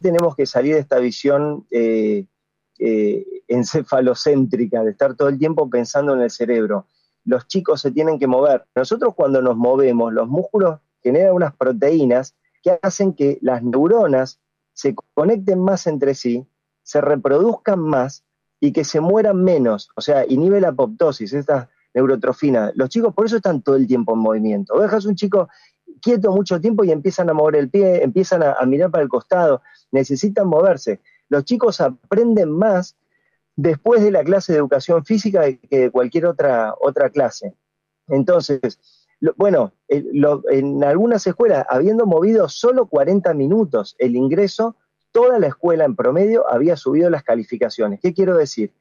Tenemos 0.00 0.34
que 0.36 0.46
salir 0.46 0.74
de 0.74 0.80
esta 0.80 0.98
visión 0.98 1.66
eh, 1.70 2.26
eh, 2.78 3.24
encefalocéntrica, 3.48 4.84
de 4.84 4.92
estar 4.92 5.14
todo 5.14 5.28
el 5.28 5.38
tiempo 5.38 5.68
pensando 5.68 6.14
en 6.14 6.20
el 6.20 6.30
cerebro. 6.30 6.86
Los 7.24 7.46
chicos 7.46 7.80
se 7.80 7.90
tienen 7.90 8.18
que 8.18 8.26
mover. 8.26 8.66
Nosotros 8.74 9.14
cuando 9.14 9.42
nos 9.42 9.56
movemos, 9.56 10.12
los 10.12 10.28
músculos 10.28 10.78
generan 11.02 11.34
unas 11.34 11.54
proteínas 11.54 12.34
que 12.62 12.78
hacen 12.82 13.12
que 13.14 13.38
las 13.40 13.62
neuronas 13.62 14.40
se 14.72 14.94
conecten 15.14 15.60
más 15.60 15.86
entre 15.86 16.14
sí, 16.14 16.46
se 16.82 17.00
reproduzcan 17.00 17.80
más 17.80 18.24
y 18.60 18.72
que 18.72 18.84
se 18.84 19.00
mueran 19.00 19.42
menos. 19.42 19.90
O 19.96 20.00
sea, 20.00 20.24
inhibe 20.26 20.60
la 20.60 20.68
apoptosis, 20.68 21.32
esta 21.32 21.68
neurotrofina. 21.94 22.72
Los 22.74 22.88
chicos 22.88 23.14
por 23.14 23.26
eso 23.26 23.36
están 23.36 23.62
todo 23.62 23.76
el 23.76 23.86
tiempo 23.86 24.14
en 24.14 24.20
movimiento. 24.20 24.78
Dejas 24.80 25.04
un 25.04 25.16
chico 25.16 25.48
quieto 26.00 26.32
mucho 26.32 26.60
tiempo 26.60 26.84
y 26.84 26.90
empiezan 26.90 27.30
a 27.30 27.34
mover 27.34 27.56
el 27.56 27.70
pie, 27.70 28.02
empiezan 28.02 28.42
a, 28.42 28.64
mirar 28.66 28.90
para 28.90 29.02
el 29.02 29.08
costado, 29.08 29.62
necesitan 29.90 30.46
moverse. 30.46 31.00
Los 31.28 31.44
chicos 31.44 31.80
aprenden 31.80 32.50
más 32.50 32.96
después 33.56 34.02
de 34.02 34.10
la 34.10 34.24
clase 34.24 34.52
de 34.52 34.58
educación 34.58 35.04
física 35.04 35.42
que 35.52 35.78
de 35.78 35.90
cualquier 35.90 36.26
otra, 36.26 36.74
otra 36.80 37.10
clase. 37.10 37.54
Entonces, 38.06 38.78
bueno, 39.36 39.72
en 39.88 40.84
algunas 40.84 41.26
escuelas, 41.26 41.66
habiendo 41.68 42.06
movido 42.06 42.48
solo 42.48 42.86
40 42.86 43.34
minutos 43.34 43.96
el 43.98 44.14
ingreso, 44.14 44.76
toda 45.12 45.38
la 45.38 45.48
escuela 45.48 45.84
en 45.84 45.96
promedio 45.96 46.50
había 46.50 46.76
subido 46.76 47.10
las 47.10 47.24
calificaciones. 47.24 48.00
¿Qué 48.00 48.14
quiero 48.14 48.36
decir? 48.36 48.72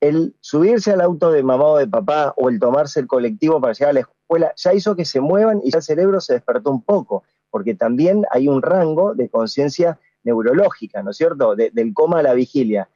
El 0.00 0.34
subirse 0.40 0.92
al 0.92 1.00
auto 1.00 1.30
de 1.30 1.42
mamá 1.42 1.64
o 1.64 1.78
de 1.78 1.86
papá 1.86 2.34
o 2.36 2.48
el 2.48 2.58
tomarse 2.58 3.00
el 3.00 3.06
colectivo 3.06 3.60
para 3.60 3.72
llegar 3.72 3.90
a 3.90 3.92
la 3.94 4.00
escuela 4.00 4.17
ya 4.56 4.74
hizo 4.74 4.94
que 4.96 5.04
se 5.04 5.20
muevan 5.20 5.60
y 5.64 5.70
ya 5.70 5.78
el 5.78 5.82
cerebro 5.82 6.20
se 6.20 6.34
despertó 6.34 6.70
un 6.70 6.82
poco, 6.82 7.24
porque 7.50 7.74
también 7.74 8.24
hay 8.30 8.48
un 8.48 8.62
rango 8.62 9.14
de 9.14 9.28
conciencia 9.28 9.98
neurológica, 10.24 11.02
¿no 11.02 11.10
es 11.10 11.16
cierto? 11.16 11.54
De- 11.56 11.70
del 11.70 11.94
coma 11.94 12.18
a 12.18 12.22
la 12.22 12.34
vigilia. 12.34 12.88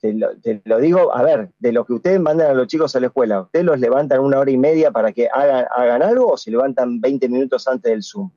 Te 0.00 0.14
lo, 0.14 0.34
te 0.40 0.62
lo 0.64 0.78
digo, 0.78 1.14
a 1.14 1.22
ver, 1.22 1.50
de 1.58 1.72
lo 1.72 1.84
que 1.84 1.92
ustedes 1.92 2.18
mandan 2.18 2.50
a 2.50 2.54
los 2.54 2.66
chicos 2.68 2.96
a 2.96 3.00
la 3.00 3.08
escuela, 3.08 3.42
¿ustedes 3.42 3.66
los 3.66 3.78
levantan 3.78 4.20
una 4.20 4.38
hora 4.38 4.50
y 4.50 4.56
media 4.56 4.90
para 4.90 5.12
que 5.12 5.28
hagan, 5.28 5.66
hagan 5.76 6.02
algo 6.02 6.32
o 6.32 6.36
se 6.38 6.50
levantan 6.50 7.00
20 7.00 7.28
minutos 7.28 7.68
antes 7.68 7.92
del 7.92 8.02
Zoom? 8.02 8.30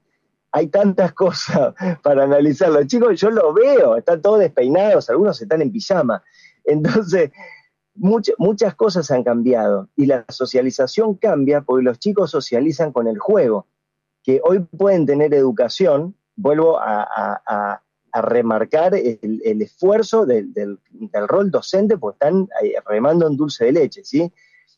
Hay 0.52 0.68
tantas 0.68 1.14
cosas 1.24 1.74
para 2.04 2.26
analizar. 2.26 2.70
Los 2.70 2.86
chicos, 2.88 3.20
yo 3.20 3.32
los 3.32 3.54
veo, 3.56 3.96
están 3.96 4.22
todos 4.22 4.40
despeinados, 4.40 5.10
algunos 5.10 5.42
están 5.42 5.62
en 5.62 5.72
pijama. 5.72 6.22
Entonces, 6.66 7.32
much- 7.96 8.34
muchas 8.38 8.76
cosas 8.76 9.10
han 9.12 9.24
cambiado 9.24 9.90
y 9.96 10.06
la 10.06 10.26
socialización 10.30 11.16
cambia 11.16 11.62
porque 11.62 11.84
los 11.84 12.00
chicos 12.00 12.32
socializan 12.32 12.92
con 12.92 13.08
el 13.08 13.20
juego, 13.20 13.68
que 14.24 14.40
hoy 14.44 14.60
pueden 14.60 15.06
tener 15.06 15.34
educación, 15.34 16.16
vuelvo 16.36 16.80
a, 16.80 17.04
a- 17.04 17.82
remarcar 18.22 18.94
el, 18.96 19.42
el 19.44 19.62
esfuerzo 19.64 20.26
del, 20.26 20.54
del- 20.54 20.80
del 20.92 21.28
rol 21.28 21.50
docente, 21.50 21.98
porque 21.98 22.16
están 22.26 22.48
eh, 22.64 22.76
remando 22.86 23.26
en 23.28 23.36
dulce 23.36 23.66
de 23.66 23.72
leche, 23.72 24.04
¿sí? 24.04 24.32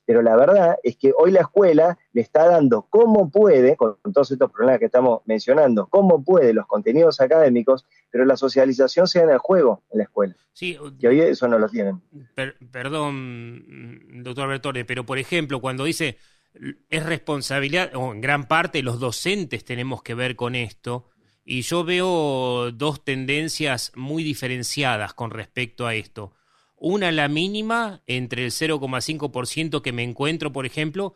Pero 0.06 0.22
la 0.22 0.36
verdad 0.36 0.78
es 0.84 0.98
que 0.98 1.14
hoy 1.18 1.32
la 1.32 1.42
escuela 1.42 1.98
le 2.14 2.22
está 2.22 2.48
dando 2.48 2.84
como 2.84 3.30
puede, 3.32 3.76
con 3.76 3.98
todos 4.14 4.32
estos 4.32 4.52
problemas 4.52 4.80
que 4.80 4.86
estamos 4.86 5.22
mencionando, 5.26 5.88
cómo 5.88 6.24
puede 6.24 6.54
los 6.54 6.68
contenidos 6.68 7.20
académicos, 7.22 7.86
pero 8.12 8.24
la 8.26 8.38
socialización 8.38 9.08
se 9.08 9.20
da 9.20 9.26
en 9.26 9.32
el 9.32 9.38
juego 9.40 9.84
en 9.92 9.98
la 9.98 10.04
escuela. 10.04 10.36
Sí, 10.54 10.78
Y 11.00 11.08
hoy 11.08 11.22
eso 11.22 11.48
no 11.48 11.60
lo 11.60 11.68
tienen. 11.68 12.02
Per- 12.36 12.56
perdón, 12.72 14.24
doctor 14.24 14.48
Bertone, 14.48 14.86
pero 14.86 15.06
por 15.06 15.18
ejemplo, 15.18 15.60
cuando 15.60 15.84
dice 15.84 16.18
es 16.90 17.06
responsabilidad, 17.06 17.94
o 17.96 18.14
en 18.14 18.22
gran 18.22 18.48
parte 18.48 18.82
los 18.82 19.00
docentes 19.00 19.66
tenemos 19.66 20.02
que 20.04 20.14
ver 20.14 20.36
con 20.36 20.56
esto, 20.56 21.10
y 21.44 21.62
yo 21.62 21.84
veo 21.84 22.72
dos 22.72 23.04
tendencias 23.04 23.92
muy 23.96 24.24
diferenciadas 24.24 25.14
con 25.14 25.32
respecto 25.32 25.86
a 25.86 25.94
esto. 25.94 26.34
Una, 26.78 27.12
la 27.12 27.28
mínima, 27.28 28.02
entre 28.06 28.46
el 28.46 28.52
0,5% 28.52 29.82
que 29.82 29.92
me 29.92 30.04
encuentro, 30.04 30.52
por 30.52 30.66
ejemplo, 30.66 31.16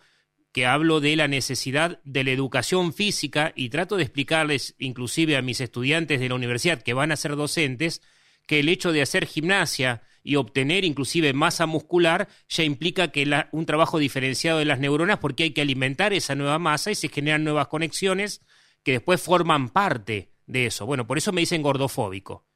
que 0.51 0.65
hablo 0.65 0.99
de 0.99 1.15
la 1.15 1.27
necesidad 1.27 2.01
de 2.03 2.23
la 2.23 2.31
educación 2.31 2.93
física 2.93 3.53
y 3.55 3.69
trato 3.69 3.97
de 3.97 4.03
explicarles, 4.03 4.75
inclusive 4.79 5.37
a 5.37 5.41
mis 5.41 5.61
estudiantes 5.61 6.19
de 6.19 6.29
la 6.29 6.35
universidad 6.35 6.81
que 6.81 6.93
van 6.93 7.11
a 7.11 7.17
ser 7.17 7.35
docentes, 7.35 8.01
que 8.47 8.59
el 8.59 8.69
hecho 8.69 8.91
de 8.91 9.01
hacer 9.01 9.27
gimnasia 9.27 10.01
y 10.23 10.35
obtener 10.35 10.85
inclusive 10.85 11.33
masa 11.33 11.65
muscular 11.65 12.27
ya 12.47 12.63
implica 12.63 13.09
que 13.11 13.29
un 13.51 13.65
trabajo 13.65 13.99
diferenciado 13.99 14.59
de 14.59 14.65
las 14.65 14.79
neuronas 14.79 15.19
porque 15.19 15.43
hay 15.43 15.51
que 15.51 15.61
alimentar 15.61 16.13
esa 16.13 16.35
nueva 16.35 16.59
masa 16.59 16.91
y 16.91 16.95
se 16.95 17.09
generan 17.09 17.43
nuevas 17.43 17.67
conexiones 17.67 18.41
que 18.83 18.93
después 18.93 19.21
forman 19.21 19.69
parte 19.69 20.31
de 20.47 20.65
eso. 20.65 20.85
Bueno, 20.85 21.05
por 21.05 21.17
eso 21.17 21.31
me 21.31 21.41
dicen 21.41 21.61
gordofóbico, 21.61 22.47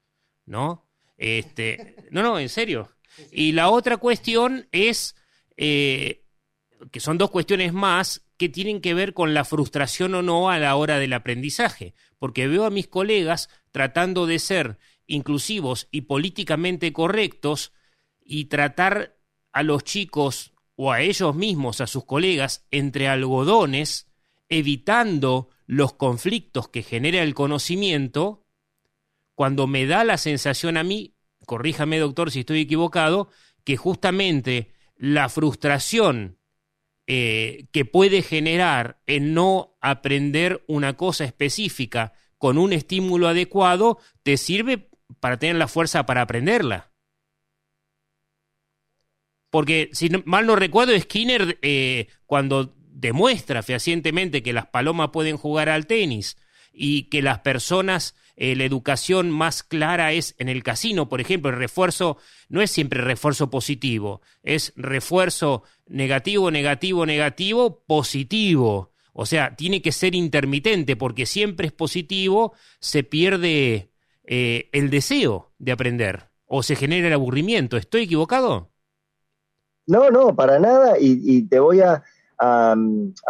¿no? 0.45 0.89
Este, 1.17 1.95
no, 2.12 2.23
no, 2.23 2.39
en 2.39 2.49
serio. 2.49 2.89
Y 3.32 3.52
la 3.52 3.69
otra 3.69 3.97
cuestión 3.97 4.67
es 4.71 5.15
eh, 5.58 6.23
que 6.91 6.99
son 6.99 7.17
dos 7.17 7.32
cuestiones 7.32 7.73
más 7.73 8.26
que 8.38 8.49
tienen 8.49 8.82
que 8.82 8.93
ver 8.93 9.13
con 9.13 9.34
la 9.34 9.45
frustración 9.45 10.15
o 10.15 10.21
no 10.21 10.49
a 10.49 10.60
la 10.60 10.76
hora 10.76 10.99
del 10.99 11.13
aprendizaje, 11.13 11.93
porque 12.19 12.47
veo 12.47 12.65
a 12.65 12.69
mis 12.69 12.88
colegas 12.88 13.49
tratando 13.71 14.26
de 14.26 14.39
ser 14.39 14.80
inclusivos 15.08 15.88
y 15.91 16.02
políticamente 16.02 16.93
correctos 16.93 17.73
y 18.21 18.45
tratar 18.45 19.17
a 19.52 19.63
los 19.63 19.84
chicos 19.84 20.54
o 20.76 20.91
a 20.91 21.02
ellos 21.02 21.36
mismos, 21.36 21.82
a 21.82 21.88
sus 21.88 22.06
colegas, 22.06 22.65
entre 22.71 23.08
algodones, 23.08 24.12
evitando 24.49 25.49
los 25.65 25.93
conflictos 25.93 26.67
que 26.69 26.84
genera 26.84 27.21
el 27.21 27.34
conocimiento, 27.34 28.42
cuando 29.35 29.67
me 29.67 29.85
da 29.85 30.03
la 30.03 30.17
sensación 30.17 30.77
a 30.77 30.83
mí, 30.83 31.15
corríjame 31.45 31.99
doctor 31.99 32.31
si 32.31 32.41
estoy 32.41 32.61
equivocado, 32.61 33.29
que 33.63 33.77
justamente 33.77 34.73
la 34.95 35.29
frustración 35.29 36.37
eh, 37.07 37.67
que 37.71 37.83
puede 37.83 38.21
generar 38.21 39.01
en 39.07 39.33
no 39.33 39.75
aprender 39.81 40.63
una 40.67 40.95
cosa 40.95 41.25
específica 41.25 42.13
con 42.37 42.57
un 42.57 42.73
estímulo 42.73 43.27
adecuado, 43.27 43.99
te 44.23 44.37
sirve 44.37 44.89
para 45.19 45.37
tener 45.37 45.55
la 45.55 45.67
fuerza 45.67 46.05
para 46.05 46.21
aprenderla. 46.21 46.91
Porque, 49.49 49.89
si 49.93 50.09
mal 50.25 50.47
no 50.47 50.55
recuerdo, 50.55 50.97
Skinner, 50.99 51.59
eh, 51.61 52.07
cuando 52.25 52.73
demuestra 52.75 53.63
fehacientemente 53.63 54.41
que 54.41 54.53
las 54.53 54.67
palomas 54.67 55.09
pueden 55.11 55.38
jugar 55.38 55.69
al 55.69 55.88
tenis 55.88 56.38
y 56.71 57.03
que 57.03 57.21
las 57.21 57.39
personas, 57.39 58.15
eh, 58.36 58.55
la 58.55 58.63
educación 58.63 59.29
más 59.29 59.61
clara 59.61 60.11
es 60.11 60.36
en 60.39 60.49
el 60.49 60.63
casino, 60.63 61.07
por 61.07 61.21
ejemplo, 61.21 61.51
el 61.51 61.57
refuerzo 61.57 62.17
no 62.49 62.61
es 62.61 62.71
siempre 62.71 63.01
refuerzo 63.01 63.49
positivo, 63.49 64.21
es 64.41 64.73
refuerzo 64.75 65.63
negativo, 65.86 66.49
negativo, 66.49 67.05
negativo, 67.05 67.84
positivo. 67.86 68.91
O 69.13 69.27
sea, 69.27 69.55
tiene 69.55 69.84
que 69.84 69.91
ser 69.91 70.15
intermitente 70.15 70.95
porque 70.95 71.27
siempre 71.27 71.67
es 71.67 71.73
positivo, 71.73 72.53
se 72.79 73.03
pierde 73.03 73.91
eh, 74.23 74.69
el 74.71 74.89
deseo 74.89 75.51
de 75.59 75.71
aprender 75.71 76.29
o 76.47 76.63
se 76.63 76.75
genera 76.75 77.07
el 77.07 77.13
aburrimiento. 77.13 77.77
¿Estoy 77.77 78.03
equivocado? 78.03 78.71
No, 79.86 80.09
no, 80.09 80.36
para 80.36 80.57
nada, 80.59 80.95
y, 80.99 81.43
te 81.43 81.59
voy 81.59 81.81
a, 81.81 82.01
a, 82.39 82.75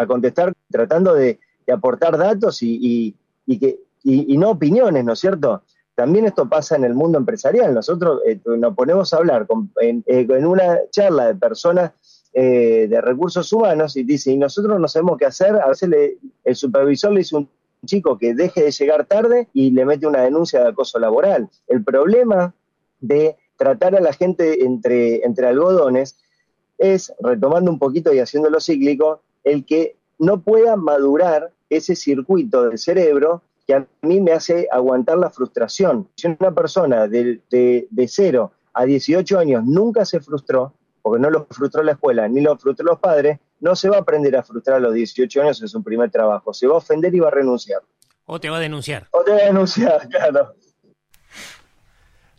contestar 0.08 0.54
tratando 0.70 1.14
de, 1.14 1.40
aportar 1.68 2.18
datos 2.18 2.60
y 2.62 3.16
que, 3.48 3.83
y, 4.04 4.38
no 4.38 4.52
opiniones, 4.52 5.04
¿no 5.06 5.14
es 5.14 5.20
cierto? 5.20 5.64
También 5.96 6.26
esto 6.26 6.50
pasa 6.50 6.76
en 6.76 6.84
el 6.84 6.94
mundo 6.94 7.18
empresarial. 7.18 7.74
Nosotros 7.74 8.22
eh, 8.26 8.40
nos 8.46 8.76
ponemos 8.76 9.14
a 9.14 9.18
hablar 9.18 9.48
eh, 9.82 10.02
en 10.08 10.46
una 10.46 10.80
charla 10.90 11.28
de 11.28 11.36
personas 11.36 11.92
eh, 12.34 12.88
de 12.90 13.00
recursos 13.02 13.52
humanos 13.54 13.96
y 13.96 14.04
dice, 14.04 14.32
y 14.32 14.38
nosotros 14.38 14.80
no 14.80 14.88
sabemos 14.88 15.18
qué 15.20 15.26
hacer. 15.26 15.56
A 15.56 15.68
veces 15.70 15.90
le- 15.90 16.18
el 16.44 16.56
supervisor 16.56 17.12
le 17.12 17.20
dice 17.20 17.36
un 17.36 17.48
chico 17.86 18.18
que 18.18 18.34
deje 18.34 18.64
de 18.64 18.72
llegar 18.72 19.06
tarde 19.06 19.48
y 19.54 19.70
le 19.72 19.86
mete 19.86 20.08
una 20.08 20.22
denuncia 20.22 20.62
de 20.62 20.70
acoso 20.70 20.98
laboral. 21.00 21.50
El 21.68 21.84
problema 21.84 22.54
de 23.00 23.36
tratar 23.58 23.96
a 23.96 24.02
la 24.02 24.14
gente 24.14 24.66
entre, 24.66 25.24
entre 25.26 25.48
algodones 25.48 26.18
es, 26.80 27.14
retomando 27.20 27.70
un 27.72 27.78
poquito 27.80 28.12
y 28.14 28.20
haciéndolo 28.20 28.60
cíclico, 28.60 29.22
el 29.44 29.64
que 29.66 29.96
no 30.18 30.42
pueda 30.42 30.76
madurar 30.76 31.52
ese 31.70 31.96
circuito 31.96 32.68
del 32.68 32.80
cerebro 32.80 33.42
que 33.66 33.74
a 33.76 33.86
mí 34.02 34.20
me 34.22 34.32
hace 34.34 34.68
aguantar 34.72 35.18
la 35.18 35.30
frustración. 35.30 36.10
Si 36.16 36.28
una 36.28 36.54
persona 36.54 37.08
de, 37.08 37.42
de, 37.50 37.88
de 37.90 38.08
0 38.08 38.52
a 38.74 38.86
18 38.86 39.40
años 39.40 39.64
nunca 39.66 40.04
se 40.06 40.20
frustró, 40.20 40.74
porque 41.02 41.22
no 41.22 41.30
lo 41.30 41.46
frustró 41.50 41.84
la 41.84 41.94
escuela 41.94 42.28
ni 42.28 42.42
lo 42.42 42.58
frustró 42.58 42.86
los 42.86 43.00
padres, 43.00 43.40
no 43.60 43.76
se 43.76 43.90
va 43.90 43.98
a 43.98 44.00
aprender 44.02 44.36
a 44.36 44.44
frustrar 44.44 44.78
a 44.78 44.80
los 44.80 44.94
18 44.94 45.42
años 45.42 45.62
en 45.62 45.68
su 45.68 45.82
primer 45.84 46.12
trabajo. 46.12 46.54
Se 46.54 46.68
va 46.68 46.76
a 46.76 46.78
ofender 46.78 47.14
y 47.16 47.20
va 47.20 47.30
a 47.30 47.32
renunciar. 47.32 47.82
¿O 48.26 48.40
te 48.40 48.50
va 48.50 48.58
a 48.58 48.60
denunciar? 48.60 49.08
O 49.12 49.24
te 49.24 49.32
va 49.32 49.38
a 49.38 49.46
denunciar, 49.46 50.08
claro. 50.10 50.56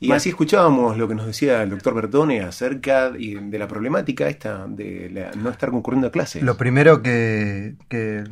Y 0.01 0.13
así 0.13 0.29
escuchábamos 0.31 0.99
lo 0.99 1.09
que 1.09 1.15
nos 1.15 1.27
decía 1.27 1.63
el 1.63 1.71
doctor 1.71 1.95
Bertone 1.95 2.41
acerca 2.43 3.13
y 3.17 3.37
de 3.37 3.59
la 3.59 3.67
problemática 3.67 4.29
esta 4.29 4.67
de 4.69 5.09
la- 5.11 5.31
no 5.33 5.49
estar 5.49 5.71
concurriendo 5.71 6.09
a 6.09 6.11
clases. 6.11 6.43
Lo 6.43 6.57
primero 6.59 7.01
que, 7.03 7.77
que, 7.89 8.25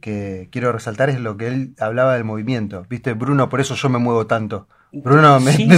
que 0.00 0.48
quiero 0.50 0.72
resaltar 0.72 1.10
es 1.10 1.20
lo 1.20 1.36
que 1.36 1.48
él 1.48 1.74
hablaba 1.78 2.14
del 2.14 2.24
movimiento. 2.24 2.86
¿Viste, 2.88 3.14
Bruno? 3.14 3.48
Por 3.48 3.60
eso 3.60 3.74
yo 3.74 3.88
me 3.88 3.98
muevo 3.98 4.26
tanto. 4.26 4.68
Bruno 4.90 5.38
me, 5.40 5.52
Sí, 5.52 5.68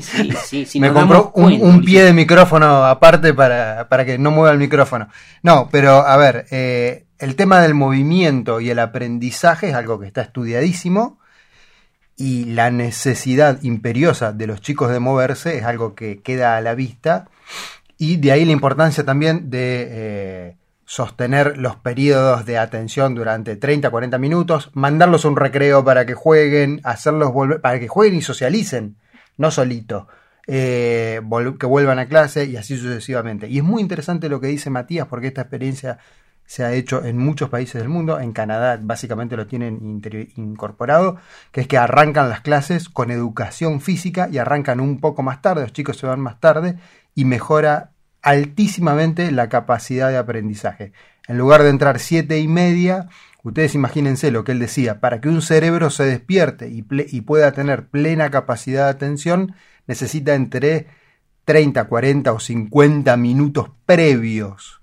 sí, 0.00 0.66
sí, 0.66 0.80
compró 0.80 1.32
un, 1.34 1.82
pie 1.82 2.04
de 2.04 2.12
micrófono 2.12 2.84
aparte 2.84 3.34
para, 3.34 3.88
para 3.88 4.04
que 4.04 4.18
no 4.18 4.30
mueva 4.30 4.52
el 4.52 4.58
micrófono. 4.58 5.08
No, 5.42 5.68
pero 5.70 6.06
a 6.06 6.16
ver, 6.16 6.46
eh, 6.50 7.06
el 7.18 7.34
tema 7.34 7.60
del 7.60 7.74
movimiento 7.74 8.60
y 8.60 8.70
el 8.70 8.78
aprendizaje 8.78 9.70
es 9.70 9.74
algo 9.74 9.98
que 9.98 10.06
está 10.06 10.22
estudiadísimo 10.22 11.18
y 12.16 12.44
la 12.46 12.70
necesidad 12.70 13.62
imperiosa 13.62 14.32
de 14.32 14.46
los 14.46 14.60
chicos 14.60 14.90
de 14.90 15.00
moverse 15.00 15.58
es 15.58 15.64
algo 15.64 15.94
que 15.94 16.22
queda 16.22 16.56
a 16.56 16.60
la 16.60 16.74
vista 16.74 17.28
y 17.98 18.16
de 18.16 18.32
ahí 18.32 18.44
la 18.44 18.52
importancia 18.52 19.04
también 19.04 19.50
de 19.50 19.88
eh, 19.90 20.56
sostener 20.86 21.58
los 21.58 21.76
periodos 21.76 22.46
de 22.46 22.58
atención 22.58 23.14
durante 23.14 23.56
30, 23.56 23.90
40 23.90 24.18
minutos, 24.18 24.70
mandarlos 24.72 25.24
a 25.24 25.28
un 25.28 25.36
recreo 25.36 25.84
para 25.84 26.06
que 26.06 26.14
jueguen, 26.14 26.80
hacerlos 26.84 27.32
volver, 27.32 27.60
para 27.60 27.80
que 27.80 27.88
jueguen 27.88 28.18
y 28.18 28.22
socialicen, 28.22 28.96
no 29.36 29.50
solito, 29.50 30.06
eh, 30.46 31.20
que 31.58 31.66
vuelvan 31.66 31.98
a 31.98 32.06
clase 32.06 32.44
y 32.44 32.56
así 32.56 32.78
sucesivamente. 32.78 33.48
Y 33.48 33.58
es 33.58 33.64
muy 33.64 33.82
interesante 33.82 34.28
lo 34.28 34.40
que 34.40 34.46
dice 34.46 34.70
Matías 34.70 35.08
porque 35.08 35.26
esta 35.26 35.42
experiencia 35.42 35.98
se 36.46 36.62
ha 36.62 36.72
hecho 36.72 37.04
en 37.04 37.18
muchos 37.18 37.50
países 37.50 37.80
del 37.82 37.88
mundo, 37.88 38.20
en 38.20 38.32
Canadá 38.32 38.78
básicamente 38.80 39.36
lo 39.36 39.48
tienen 39.48 40.00
incorporado, 40.36 41.16
que 41.50 41.62
es 41.62 41.66
que 41.66 41.78
arrancan 41.78 42.28
las 42.28 42.40
clases 42.42 42.88
con 42.88 43.10
educación 43.10 43.80
física 43.80 44.28
y 44.30 44.38
arrancan 44.38 44.78
un 44.78 45.00
poco 45.00 45.24
más 45.24 45.42
tarde, 45.42 45.62
los 45.62 45.72
chicos 45.72 45.96
se 45.96 46.06
van 46.06 46.20
más 46.20 46.38
tarde 46.38 46.78
y 47.16 47.24
mejora 47.24 47.90
altísimamente 48.26 49.30
la 49.30 49.48
capacidad 49.48 50.08
de 50.08 50.16
aprendizaje. 50.16 50.92
En 51.28 51.38
lugar 51.38 51.62
de 51.62 51.70
entrar 51.70 52.00
siete 52.00 52.40
y 52.40 52.48
media, 52.48 53.08
ustedes 53.44 53.76
imagínense 53.76 54.32
lo 54.32 54.42
que 54.42 54.50
él 54.50 54.58
decía, 54.58 54.98
para 54.98 55.20
que 55.20 55.28
un 55.28 55.42
cerebro 55.42 55.90
se 55.90 56.06
despierte 56.06 56.68
y, 56.68 56.82
pueda 57.20 57.52
tener 57.52 57.86
plena 57.86 58.28
capacidad 58.30 58.86
de 58.86 58.90
atención, 58.90 59.54
necesita 59.86 60.34
entre 60.34 60.88
30, 61.44 61.84
40 61.84 62.32
o 62.32 62.40
50 62.40 63.16
minutos 63.16 63.70
previos. 63.86 64.80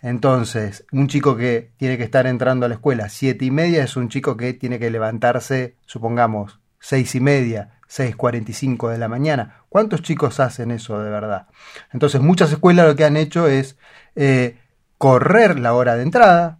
Entonces, 0.00 0.86
un 0.90 1.08
chico 1.08 1.36
que 1.36 1.72
tiene 1.76 1.98
que 1.98 2.04
estar 2.04 2.26
entrando 2.26 2.64
a 2.64 2.70
la 2.70 2.76
escuela 2.76 3.10
siete 3.10 3.44
y 3.44 3.50
media 3.50 3.84
es 3.84 3.96
un 3.96 4.08
chico 4.08 4.38
que 4.38 4.54
tiene 4.54 4.78
que 4.78 4.90
levantarse, 4.90 5.76
supongamos, 5.84 6.60
seis 6.80 7.14
y 7.14 7.20
media, 7.20 7.75
6.45 7.88 8.90
de 8.90 8.98
la 8.98 9.08
mañana. 9.08 9.62
¿Cuántos 9.68 10.02
chicos 10.02 10.40
hacen 10.40 10.70
eso 10.70 10.98
de 11.02 11.10
verdad? 11.10 11.46
Entonces, 11.92 12.20
muchas 12.20 12.52
escuelas 12.52 12.86
lo 12.86 12.96
que 12.96 13.04
han 13.04 13.16
hecho 13.16 13.46
es 13.46 13.76
eh, 14.14 14.58
correr 14.98 15.58
la 15.58 15.74
hora 15.74 15.96
de 15.96 16.02
entrada, 16.02 16.58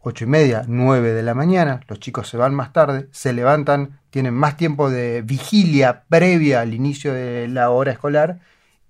ocho 0.00 0.24
y 0.24 0.28
media, 0.28 0.64
9 0.66 1.12
de 1.12 1.22
la 1.22 1.34
mañana, 1.34 1.80
los 1.88 2.00
chicos 2.00 2.28
se 2.28 2.36
van 2.36 2.54
más 2.54 2.72
tarde, 2.72 3.08
se 3.10 3.32
levantan, 3.32 4.00
tienen 4.10 4.34
más 4.34 4.56
tiempo 4.56 4.90
de 4.90 5.22
vigilia 5.22 6.04
previa 6.08 6.60
al 6.60 6.74
inicio 6.74 7.12
de 7.12 7.48
la 7.48 7.70
hora 7.70 7.92
escolar 7.92 8.40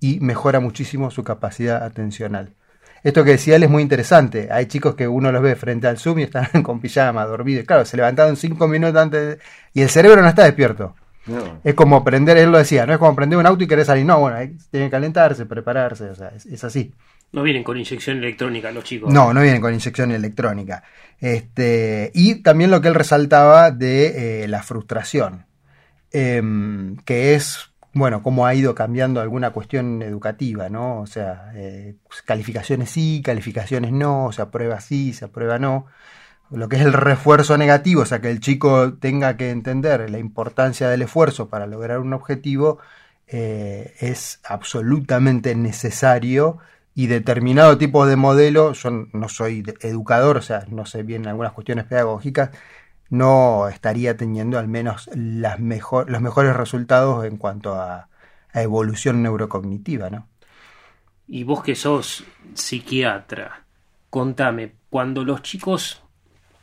y 0.01 0.21
mejora 0.21 0.61
muchísimo 0.61 1.11
su 1.11 1.25
capacidad 1.25 1.83
atencional. 1.83 2.55
Esto 3.03 3.25
que 3.25 3.33
decía 3.33 3.57
él 3.57 3.63
es 3.63 3.71
muy 3.71 3.83
interesante. 3.83 4.49
Hay 4.51 4.67
chicos 4.67 4.95
que 4.95 5.07
uno 5.07 5.31
los 5.31 5.43
ve 5.43 5.55
frente 5.57 5.87
al 5.87 5.99
Zoom 5.99 6.19
y 6.21 6.23
están 6.25 6.47
con 6.63 6.81
pijama, 6.81 7.25
dormidos. 7.25 7.65
Claro, 7.65 7.85
se 7.85 7.97
levantaron 7.97 8.37
cinco 8.37 8.69
minutos 8.69 9.01
antes 9.01 9.39
y 9.73 9.83
el 9.83 9.89
cerebro 9.89 10.23
no 10.23 10.29
está 10.29 10.45
despierto. 10.45 10.95
No. 11.29 11.61
Es 11.63 11.75
como 11.75 12.03
prender, 12.05 12.37
él 12.39 12.51
lo 12.51 12.59
decía, 12.59 12.87
no 12.87 12.93
es 12.93 12.99
como 12.99 13.15
prender 13.15 13.39
un 13.39 13.47
auto 13.47 13.63
y 13.65 13.67
querer 13.67 13.85
salir. 13.85 14.05
No, 14.05 14.19
bueno, 14.21 14.37
hay- 14.39 14.57
tiene 14.71 14.87
que 14.87 14.91
calentarse, 14.91 15.47
prepararse, 15.47 16.11
o 16.11 16.15
sea, 16.15 16.29
es, 16.29 16.47
es 16.47 16.65
así. 16.65 16.93
No 17.33 17.43
vienen 17.43 17.63
con 17.63 17.77
inyección 17.77 18.19
electrónica 18.19 18.71
los 18.73 18.85
chicos. 18.85 19.13
No, 19.13 19.35
no 19.35 19.43
vienen 19.43 19.61
con 19.61 19.73
inyección 19.75 20.11
electrónica. 20.13 20.83
Este, 21.21 22.11
y 22.15 22.37
también 22.43 22.71
lo 22.71 22.81
que 22.81 22.89
él 22.89 22.95
resaltaba 22.95 23.71
de 23.71 24.45
eh, 24.45 24.49
la 24.49 24.63
frustración, 24.63 25.45
em, 26.11 26.97
que 27.05 27.35
es, 27.35 27.71
bueno, 27.93 28.23
cómo 28.23 28.47
ha 28.47 28.55
ido 28.55 28.75
cambiando 28.75 29.21
alguna 29.21 29.51
cuestión 29.51 30.01
educativa, 30.03 30.69
¿no? 30.69 31.01
O 31.01 31.07
sea, 31.07 31.53
eh, 31.55 31.97
calificaciones 32.25 32.91
sí, 32.91 33.21
calificaciones 33.25 33.93
no, 33.93 34.27
o 34.27 34.33
sea, 34.33 34.51
prueba 34.51 34.81
sí, 34.81 35.13
se 35.13 35.27
aprueba 35.27 35.59
no. 35.59 35.87
Lo 36.51 36.69
que 36.69 36.77
es 36.77 36.83
el 36.83 36.95
refuerzo 36.95 37.59
negativo, 37.59 38.03
o 38.03 38.07
sea, 38.07 38.21
que 38.21 38.31
el 38.31 38.41
chico 38.41 38.95
tenga 38.95 39.37
que 39.37 39.51
entender 39.51 40.09
la 40.09 40.19
importancia 40.19 40.89
del 40.89 41.03
esfuerzo 41.03 41.49
para 41.49 41.67
lograr 41.67 41.99
un 41.99 42.15
objetivo, 42.15 42.79
eh, 43.27 43.95
es 44.01 44.41
absolutamente 44.45 45.55
necesario 45.55 46.59
y 46.95 47.07
determinado 47.07 47.77
tipo 47.77 48.07
de 48.07 48.17
modelo, 48.17 48.73
yo 48.73 48.91
no 48.91 49.29
soy 49.29 49.63
educador, 49.83 50.39
o 50.39 50.43
sea, 50.43 50.65
no 50.69 50.87
sé 50.87 51.03
bien 51.03 51.27
algunas 51.27 51.53
cuestiones 51.53 51.85
pedagógicas, 51.85 52.51
no 53.11 53.69
estaría 53.69 54.17
teniendo 54.17 54.59
al 54.59 54.69
menos 54.69 55.11
las 55.15 55.61
mejor, 55.61 56.11
los 56.11 56.21
mejores 56.23 56.57
resultados 56.57 57.25
en 57.27 57.37
cuanto 57.37 57.75
a, 57.75 58.09
a 58.53 58.63
evolución 58.63 59.23
neurocognitiva, 59.23 60.11
¿no? 60.11 60.27
Y 61.27 61.45
vos 61.45 61.63
que 61.63 61.75
sos 61.75 62.25
psiquiatra, 62.55 63.65
contame, 64.09 64.73
cuando 64.89 65.25
los 65.25 65.43
chicos 65.43 66.03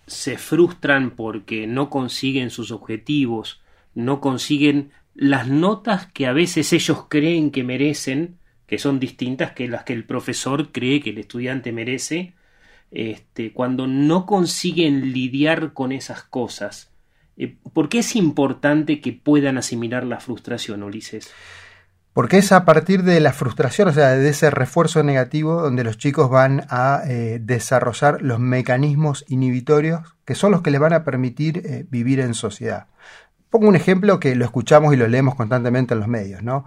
se 0.07 0.37
frustran 0.37 1.11
porque 1.11 1.67
no 1.67 1.89
consiguen 1.89 2.49
sus 2.49 2.71
objetivos, 2.71 3.61
no 3.93 4.21
consiguen 4.21 4.91
las 5.13 5.47
notas 5.47 6.07
que 6.07 6.27
a 6.27 6.33
veces 6.33 6.73
ellos 6.73 7.05
creen 7.09 7.51
que 7.51 7.63
merecen, 7.63 8.37
que 8.67 8.77
son 8.77 8.99
distintas 8.99 9.51
que 9.53 9.67
las 9.67 9.83
que 9.83 9.93
el 9.93 10.03
profesor 10.03 10.71
cree 10.71 11.01
que 11.01 11.11
el 11.11 11.17
estudiante 11.17 11.71
merece, 11.71 12.33
este, 12.91 13.51
cuando 13.51 13.87
no 13.87 14.25
consiguen 14.25 15.13
lidiar 15.13 15.73
con 15.73 15.91
esas 15.91 16.23
cosas, 16.23 16.91
eh, 17.37 17.55
¿por 17.73 17.89
qué 17.89 17.99
es 17.99 18.15
importante 18.15 19.01
que 19.01 19.13
puedan 19.13 19.57
asimilar 19.57 20.05
la 20.05 20.19
frustración, 20.19 20.83
Ulises? 20.83 21.31
Porque 22.15 22.37
es 22.37 22.53
a 22.53 22.63
partir 22.63 23.03
de 23.03 23.19
la 23.19 23.33
frustración, 23.33 23.89
o 23.89 23.91
sea, 23.91 24.11
de 24.11 24.29
ese 24.29 24.49
refuerzo 24.49 25.03
negativo, 25.03 25.61
donde 25.61 25.83
los 25.83 25.97
chicos 25.97 26.29
van 26.29 26.65
a 26.69 27.01
eh, 27.05 27.39
desarrollar 27.41 28.21
los 28.21 28.39
mecanismos 28.39 29.25
inhibitorios 29.27 30.15
que 30.23 30.33
son 30.33 30.53
los 30.53 30.61
que 30.61 30.71
les 30.71 30.79
van 30.79 30.93
a 30.93 31.03
permitir 31.03 31.63
eh, 31.65 31.85
vivir 31.89 32.21
en 32.21 32.33
sociedad. 32.33 32.87
Pongo 33.49 33.67
un 33.67 33.75
ejemplo 33.75 34.17
que 34.17 34.33
lo 34.33 34.45
escuchamos 34.45 34.93
y 34.93 34.95
lo 34.95 35.09
leemos 35.09 35.35
constantemente 35.35 35.93
en 35.93 35.99
los 35.99 36.07
medios, 36.07 36.41
¿no? 36.41 36.63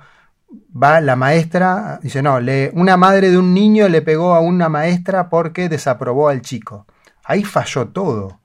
Va 0.77 1.01
la 1.01 1.17
maestra, 1.17 1.99
dice, 2.03 2.21
no, 2.21 2.39
una 2.75 2.99
madre 2.99 3.31
de 3.31 3.39
un 3.39 3.55
niño 3.55 3.89
le 3.89 4.03
pegó 4.03 4.35
a 4.35 4.41
una 4.41 4.69
maestra 4.69 5.31
porque 5.31 5.71
desaprobó 5.71 6.29
al 6.29 6.43
chico. 6.43 6.85
Ahí 7.25 7.43
falló 7.43 7.89
todo, 7.89 8.39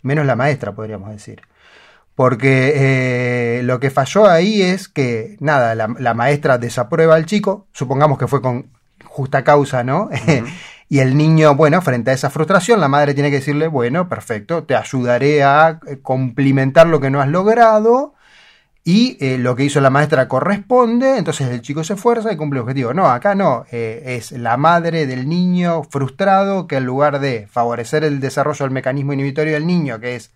menos 0.00 0.24
la 0.24 0.36
maestra, 0.36 0.74
podríamos 0.74 1.10
decir. 1.10 1.42
Porque 2.20 2.74
eh, 2.74 3.62
lo 3.62 3.80
que 3.80 3.88
falló 3.88 4.28
ahí 4.28 4.60
es 4.60 4.90
que, 4.90 5.38
nada, 5.40 5.74
la, 5.74 5.88
la 5.98 6.12
maestra 6.12 6.58
desaprueba 6.58 7.14
al 7.14 7.24
chico, 7.24 7.66
supongamos 7.72 8.18
que 8.18 8.26
fue 8.26 8.42
con 8.42 8.66
justa 9.06 9.42
causa, 9.42 9.84
¿no? 9.84 10.10
y 10.90 10.98
el 10.98 11.16
niño, 11.16 11.54
bueno, 11.54 11.80
frente 11.80 12.10
a 12.10 12.12
esa 12.12 12.28
frustración, 12.28 12.78
la 12.78 12.88
madre 12.88 13.14
tiene 13.14 13.30
que 13.30 13.36
decirle, 13.36 13.68
bueno, 13.68 14.06
perfecto, 14.10 14.64
te 14.64 14.76
ayudaré 14.76 15.42
a 15.42 15.80
eh, 15.86 16.00
cumplimentar 16.02 16.88
lo 16.88 17.00
que 17.00 17.08
no 17.08 17.22
has 17.22 17.28
logrado 17.28 18.12
y 18.84 19.16
eh, 19.24 19.38
lo 19.38 19.56
que 19.56 19.64
hizo 19.64 19.80
la 19.80 19.88
maestra 19.88 20.28
corresponde, 20.28 21.16
entonces 21.16 21.48
el 21.48 21.62
chico 21.62 21.84
se 21.84 21.94
esfuerza 21.94 22.30
y 22.30 22.36
cumple 22.36 22.58
el 22.58 22.64
objetivo. 22.64 22.92
No, 22.92 23.06
acá 23.06 23.34
no, 23.34 23.64
eh, 23.72 24.02
es 24.18 24.32
la 24.32 24.58
madre 24.58 25.06
del 25.06 25.26
niño 25.26 25.84
frustrado 25.84 26.66
que 26.66 26.76
en 26.76 26.84
lugar 26.84 27.18
de 27.18 27.46
favorecer 27.50 28.04
el 28.04 28.20
desarrollo 28.20 28.66
del 28.66 28.74
mecanismo 28.74 29.14
inhibitorio 29.14 29.54
del 29.54 29.66
niño, 29.66 30.00
que 30.00 30.16
es 30.16 30.32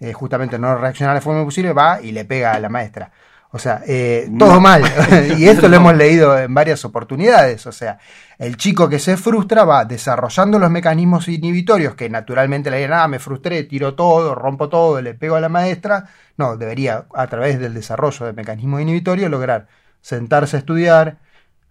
eh, 0.00 0.12
justamente 0.12 0.58
no 0.58 0.76
reaccionar 0.76 1.14
de 1.14 1.20
forma 1.20 1.44
posible, 1.44 1.72
va 1.72 2.00
y 2.00 2.12
le 2.12 2.24
pega 2.24 2.52
a 2.52 2.60
la 2.60 2.68
maestra. 2.68 3.10
O 3.54 3.58
sea, 3.60 3.82
eh, 3.86 4.28
todo 4.36 4.60
mal. 4.60 4.82
y 5.38 5.46
esto 5.46 5.68
lo 5.68 5.76
hemos 5.76 5.94
leído 5.94 6.36
en 6.36 6.52
varias 6.52 6.84
oportunidades. 6.84 7.64
O 7.68 7.72
sea, 7.72 7.98
el 8.36 8.56
chico 8.56 8.88
que 8.88 8.98
se 8.98 9.16
frustra 9.16 9.64
va 9.64 9.84
desarrollando 9.84 10.58
los 10.58 10.72
mecanismos 10.72 11.28
inhibitorios 11.28 11.94
que 11.94 12.10
naturalmente 12.10 12.68
le 12.68 12.78
dirán, 12.78 13.00
ah, 13.00 13.06
me 13.06 13.20
frustré, 13.20 13.62
tiro 13.62 13.94
todo, 13.94 14.34
rompo 14.34 14.68
todo, 14.68 15.00
le 15.00 15.14
pego 15.14 15.36
a 15.36 15.40
la 15.40 15.48
maestra. 15.48 16.08
No, 16.36 16.56
debería, 16.56 17.04
a 17.14 17.28
través 17.28 17.60
del 17.60 17.74
desarrollo 17.74 18.26
de 18.26 18.32
mecanismos 18.32 18.80
inhibitorios, 18.80 19.30
lograr 19.30 19.68
sentarse 20.00 20.56
a 20.56 20.58
estudiar, 20.58 21.18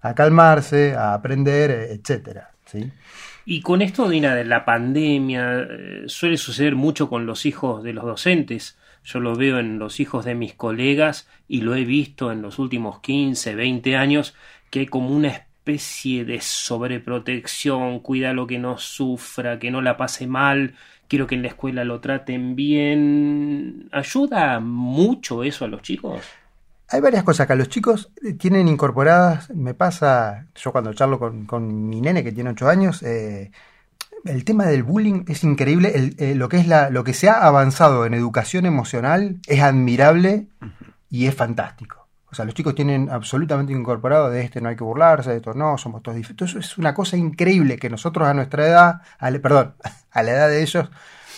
a 0.02 0.16
calmarse, 0.16 0.96
a 0.96 1.14
aprender, 1.14 1.70
etcétera. 1.70 2.52
¿sí? 2.66 2.94
Y 3.46 3.62
con 3.62 3.82
esto, 3.82 4.08
Dina, 4.08 4.36
de 4.36 4.46
la 4.46 4.64
pandemia, 4.64 5.68
eh, 5.70 6.04
suele 6.08 6.38
suceder 6.38 6.76
mucho 6.76 7.10
con 7.10 7.26
los 7.26 7.46
hijos 7.46 7.84
de 7.84 7.94
los 7.94 8.06
docentes. 8.06 8.78
Yo 9.04 9.20
lo 9.20 9.36
veo 9.36 9.60
en 9.60 9.80
los 9.80 10.00
hijos 10.00 10.24
de 10.24 10.34
mis 10.34 10.54
colegas 10.54 11.28
y 11.48 11.62
lo 11.62 11.76
he 11.76 11.84
visto 11.84 12.32
en 12.32 12.42
los 12.42 12.58
últimos 12.58 13.02
15, 13.02 13.56
20 13.56 13.98
años, 13.98 14.34
que 14.70 14.80
hay 14.80 14.86
como 14.86 15.10
una 15.10 15.28
especie 15.30 16.24
de 16.24 16.40
sobreprotección, 16.40 18.00
cuida 18.00 18.32
lo 18.32 18.48
que 18.48 18.60
no 18.60 18.78
sufra, 18.78 19.60
que 19.60 19.72
no 19.72 19.82
la 19.82 19.98
pase 19.98 20.26
mal, 20.26 20.76
quiero 21.10 21.28
que 21.28 21.36
en 21.36 21.42
la 21.42 21.50
escuela 21.50 21.84
lo 21.84 22.00
traten 22.00 22.56
bien. 22.56 23.90
¿Ayuda 23.92 24.62
mucho 24.62 25.44
eso 25.44 25.66
a 25.66 25.68
los 25.68 25.82
chicos? 25.82 26.22
Hay 26.90 27.02
varias 27.02 27.24
cosas 27.24 27.46
acá. 27.46 27.56
Los 27.56 27.70
chicos 27.70 28.12
tienen 28.38 28.68
incorporadas, 28.68 29.50
me 29.50 29.74
pasa, 29.74 30.48
yo 30.56 30.72
cuando 30.72 30.94
charlo 30.94 31.20
con, 31.20 31.90
mi 31.90 32.02
nene 32.02 32.24
que 32.24 32.32
tiene 32.32 32.52
8 32.52 32.70
años, 32.70 33.04
eh, 33.04 33.52
el 34.26 34.46
tema 34.46 34.66
del 34.66 34.84
bullying 34.84 35.26
es 35.28 35.44
increíble. 35.44 36.14
Eh, 36.18 36.36
lo, 36.36 36.50
que 36.50 36.58
es 36.58 36.68
lo 36.68 37.04
que 37.04 37.14
se 37.14 37.30
ha 37.30 37.46
avanzado 37.46 38.06
en 38.06 38.14
educación 38.14 38.66
emocional 38.66 39.40
es 39.48 39.62
admirable 39.62 40.48
y 41.10 41.28
es 41.28 41.36
fantástico. 41.36 42.04
O 42.34 42.36
sea, 42.36 42.46
los 42.46 42.56
chicos 42.56 42.74
tienen 42.74 43.12
absolutamente 43.12 43.74
incorporado 43.74 44.32
de 44.32 44.42
este 44.42 44.60
no 44.60 44.70
hay 44.70 44.76
que 44.76 44.84
burlarse, 44.84 45.30
de 45.30 45.36
esto 45.36 45.54
no, 45.54 45.78
somos 45.78 46.02
todos 46.02 46.16
diferentes. 46.18 46.50
Eso 46.50 46.58
es 46.58 46.78
una 46.80 46.94
cosa 46.96 47.16
increíble 47.16 47.78
que 47.78 47.92
nosotros 47.92 48.28
a 48.28 48.34
nuestra 48.34 48.66
edad, 48.66 49.02
a 49.20 49.30
perdón, 49.34 49.76
a 50.12 50.24
la 50.24 50.32
edad 50.32 50.50
de 50.50 50.64
ellos, 50.64 50.90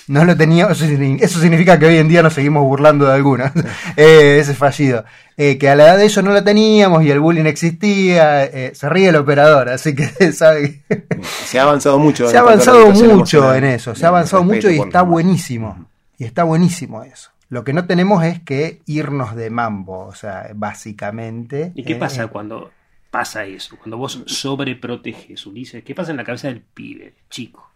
no 0.07 0.23
lo 0.25 0.35
teníamos. 0.37 0.81
Eso, 0.81 0.85
signi- 0.91 1.19
eso 1.21 1.39
significa 1.39 1.77
que 1.79 1.85
hoy 1.87 1.97
en 1.97 2.07
día 2.07 2.21
nos 2.23 2.33
seguimos 2.33 2.63
burlando 2.63 3.05
de 3.05 3.13
algunas. 3.13 3.51
Eh, 3.97 4.37
ese 4.39 4.51
es 4.51 4.57
fallido. 4.57 5.05
Eh, 5.37 5.57
que 5.57 5.69
a 5.69 5.75
la 5.75 5.85
edad 5.85 5.97
de 5.97 6.05
ellos 6.05 6.23
no 6.23 6.31
lo 6.31 6.43
teníamos 6.43 7.03
y 7.03 7.11
el 7.11 7.19
bullying 7.19 7.45
existía. 7.45 8.43
eh, 8.45 8.71
se 8.73 8.87
ríe 8.89 9.09
el 9.09 9.15
operador, 9.17 9.69
así 9.69 9.93
que 9.95 10.07
sabe 10.33 10.81
que 10.87 11.07
Se 11.45 11.59
ha 11.59 11.63
avanzado 11.63 11.97
mucho. 11.99 12.27
se 12.29 12.37
ha 12.37 12.41
la 12.43 12.51
avanzado 12.51 12.91
mucho 12.91 13.53
en 13.55 13.63
eso, 13.65 13.95
se 13.95 14.05
ha 14.05 14.09
avanzado 14.09 14.43
mucho 14.43 14.69
y 14.69 14.79
está 14.79 15.01
buenísimo. 15.01 15.87
Y 16.17 16.23
está 16.25 16.43
buenísimo 16.43 17.03
eso. 17.03 17.31
Lo 17.49 17.63
que 17.63 17.73
no 17.73 17.85
tenemos 17.85 18.23
es 18.23 18.39
que 18.41 18.81
irnos 18.85 19.35
de 19.35 19.49
mambo, 19.49 20.05
o 20.07 20.15
sea, 20.15 20.49
básicamente. 20.55 21.71
¿Y 21.75 21.83
qué 21.83 21.93
eh, 21.93 21.97
pasa 21.97 22.23
eh, 22.23 22.27
cuando 22.27 22.71
pasa 23.11 23.45
eso? 23.45 23.77
Cuando 23.77 23.97
vos 23.97 24.23
sobreproteges, 24.25 25.45
Ulises, 25.45 25.83
¿qué 25.83 25.93
pasa 25.93 26.11
en 26.11 26.17
la 26.17 26.23
cabeza 26.23 26.47
del 26.47 26.61
pibe, 26.61 27.13
chico? 27.29 27.69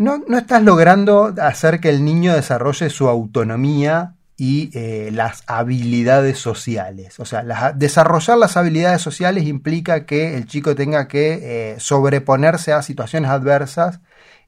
No, 0.00 0.16
no 0.16 0.38
estás 0.38 0.62
logrando 0.62 1.34
hacer 1.42 1.78
que 1.78 1.90
el 1.90 2.06
niño 2.06 2.32
desarrolle 2.34 2.88
su 2.88 3.06
autonomía 3.06 4.14
y 4.34 4.70
eh, 4.72 5.10
las 5.12 5.42
habilidades 5.46 6.38
sociales. 6.38 7.20
O 7.20 7.26
sea, 7.26 7.74
desarrollar 7.74 8.38
las 8.38 8.56
habilidades 8.56 9.02
sociales 9.02 9.44
implica 9.44 10.06
que 10.06 10.38
el 10.38 10.46
chico 10.46 10.74
tenga 10.74 11.06
que 11.06 11.72
eh, 11.74 11.80
sobreponerse 11.80 12.72
a 12.72 12.80
situaciones 12.80 13.30
adversas 13.30 14.00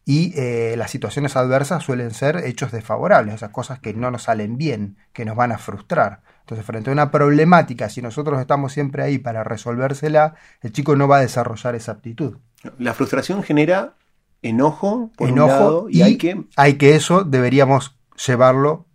y 0.07 0.33
eh, 0.37 0.75
las 0.79 0.91
situaciones 0.91 1.37
adversas 1.37 1.85
suelen 1.85 2.13
ser 2.13 2.39
hechos 2.47 2.73
desfavorables, 2.73 3.35
o 3.35 3.39
sea, 3.39 3.53
cosas 3.53 3.79
que 3.79 3.93
no 3.93 4.11
nos 4.11 4.23
salen 4.23 4.57
bien, 4.57 4.97
que 5.13 5.27
nos 5.27 5.37
van 5.37 5.53
a 5.53 5.59
frustrar. 5.59 6.23
Entonces, 6.41 6.65
frente 6.65 6.89
a 6.89 6.95
una 6.95 7.11
problemática, 7.11 7.91
si 7.91 8.01
nosotros 8.01 8.41
estamos 8.41 8.73
siempre 8.73 9.03
ahí 9.03 9.19
para 9.19 9.45
resolvérsela, 9.45 10.35
el 10.63 10.73
chico 10.73 10.97
no 10.97 11.09
va 11.09 11.19
a 11.19 11.21
desarrollar 11.21 11.75
esa 11.75 11.93
aptitud. 11.93 12.39
La 12.79 12.95
frustración 12.95 13.43
genera 13.43 13.97
enojo, 14.43 15.11
por 15.17 15.29
un 15.29 15.35
enojo 15.35 15.49
lado, 15.51 15.87
y, 15.89 16.03
hay 16.03 16.17
que 16.17 16.45
hay 16.57 16.75
que 16.75 16.95
eso 16.95 17.25
deberíamos 17.25 17.97
llevarlo 18.27 18.87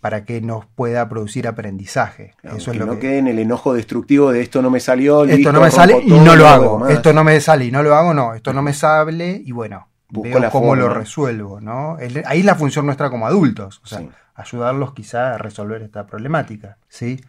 para 0.00 0.24
que 0.24 0.40
nos 0.40 0.66
pueda 0.66 1.08
producir 1.08 1.48
aprendizaje. 1.48 2.34
eso 2.42 2.70
que 2.70 2.76
es 2.76 2.76
lo 2.76 2.86
no 2.86 2.92
que 2.94 2.98
quede 3.00 3.18
en 3.18 3.26
el 3.28 3.38
enojo 3.38 3.74
destructivo 3.74 4.30
de 4.30 4.40
esto 4.42 4.62
no 4.62 4.70
me 4.70 4.78
salió, 4.80 5.24
esto 5.24 5.36
listo, 5.36 5.52
no 5.52 5.60
me 5.60 5.70
sale 5.70 6.00
y 6.04 6.10
no 6.10 6.36
lo 6.36 6.46
hago. 6.46 6.86
Esto 6.88 7.12
no 7.12 7.24
me 7.24 7.40
sale 7.40 7.64
y 7.64 7.70
no 7.70 7.82
lo 7.82 7.94
hago, 7.94 8.14
no. 8.14 8.34
Esto 8.34 8.52
no 8.52 8.62
me 8.62 8.72
sale 8.72 9.42
y 9.44 9.50
bueno, 9.52 9.88
Busco 10.08 10.28
veo 10.28 10.38
la 10.38 10.50
cómo 10.50 10.68
forma. 10.68 10.82
lo 10.84 10.94
resuelvo, 10.94 11.60
¿no? 11.60 11.96
Ahí 12.26 12.40
es 12.40 12.44
la 12.44 12.54
función 12.54 12.86
nuestra 12.86 13.10
como 13.10 13.26
adultos, 13.26 13.80
o 13.82 13.86
sea, 13.86 13.98
Sí. 13.98 14.08
ayudarlos 14.34 14.92
quizá 14.92 15.34
a 15.34 15.38
resolver 15.38 15.82
esta 15.82 16.06
problemática, 16.06 16.78
¿sí? 16.88 17.20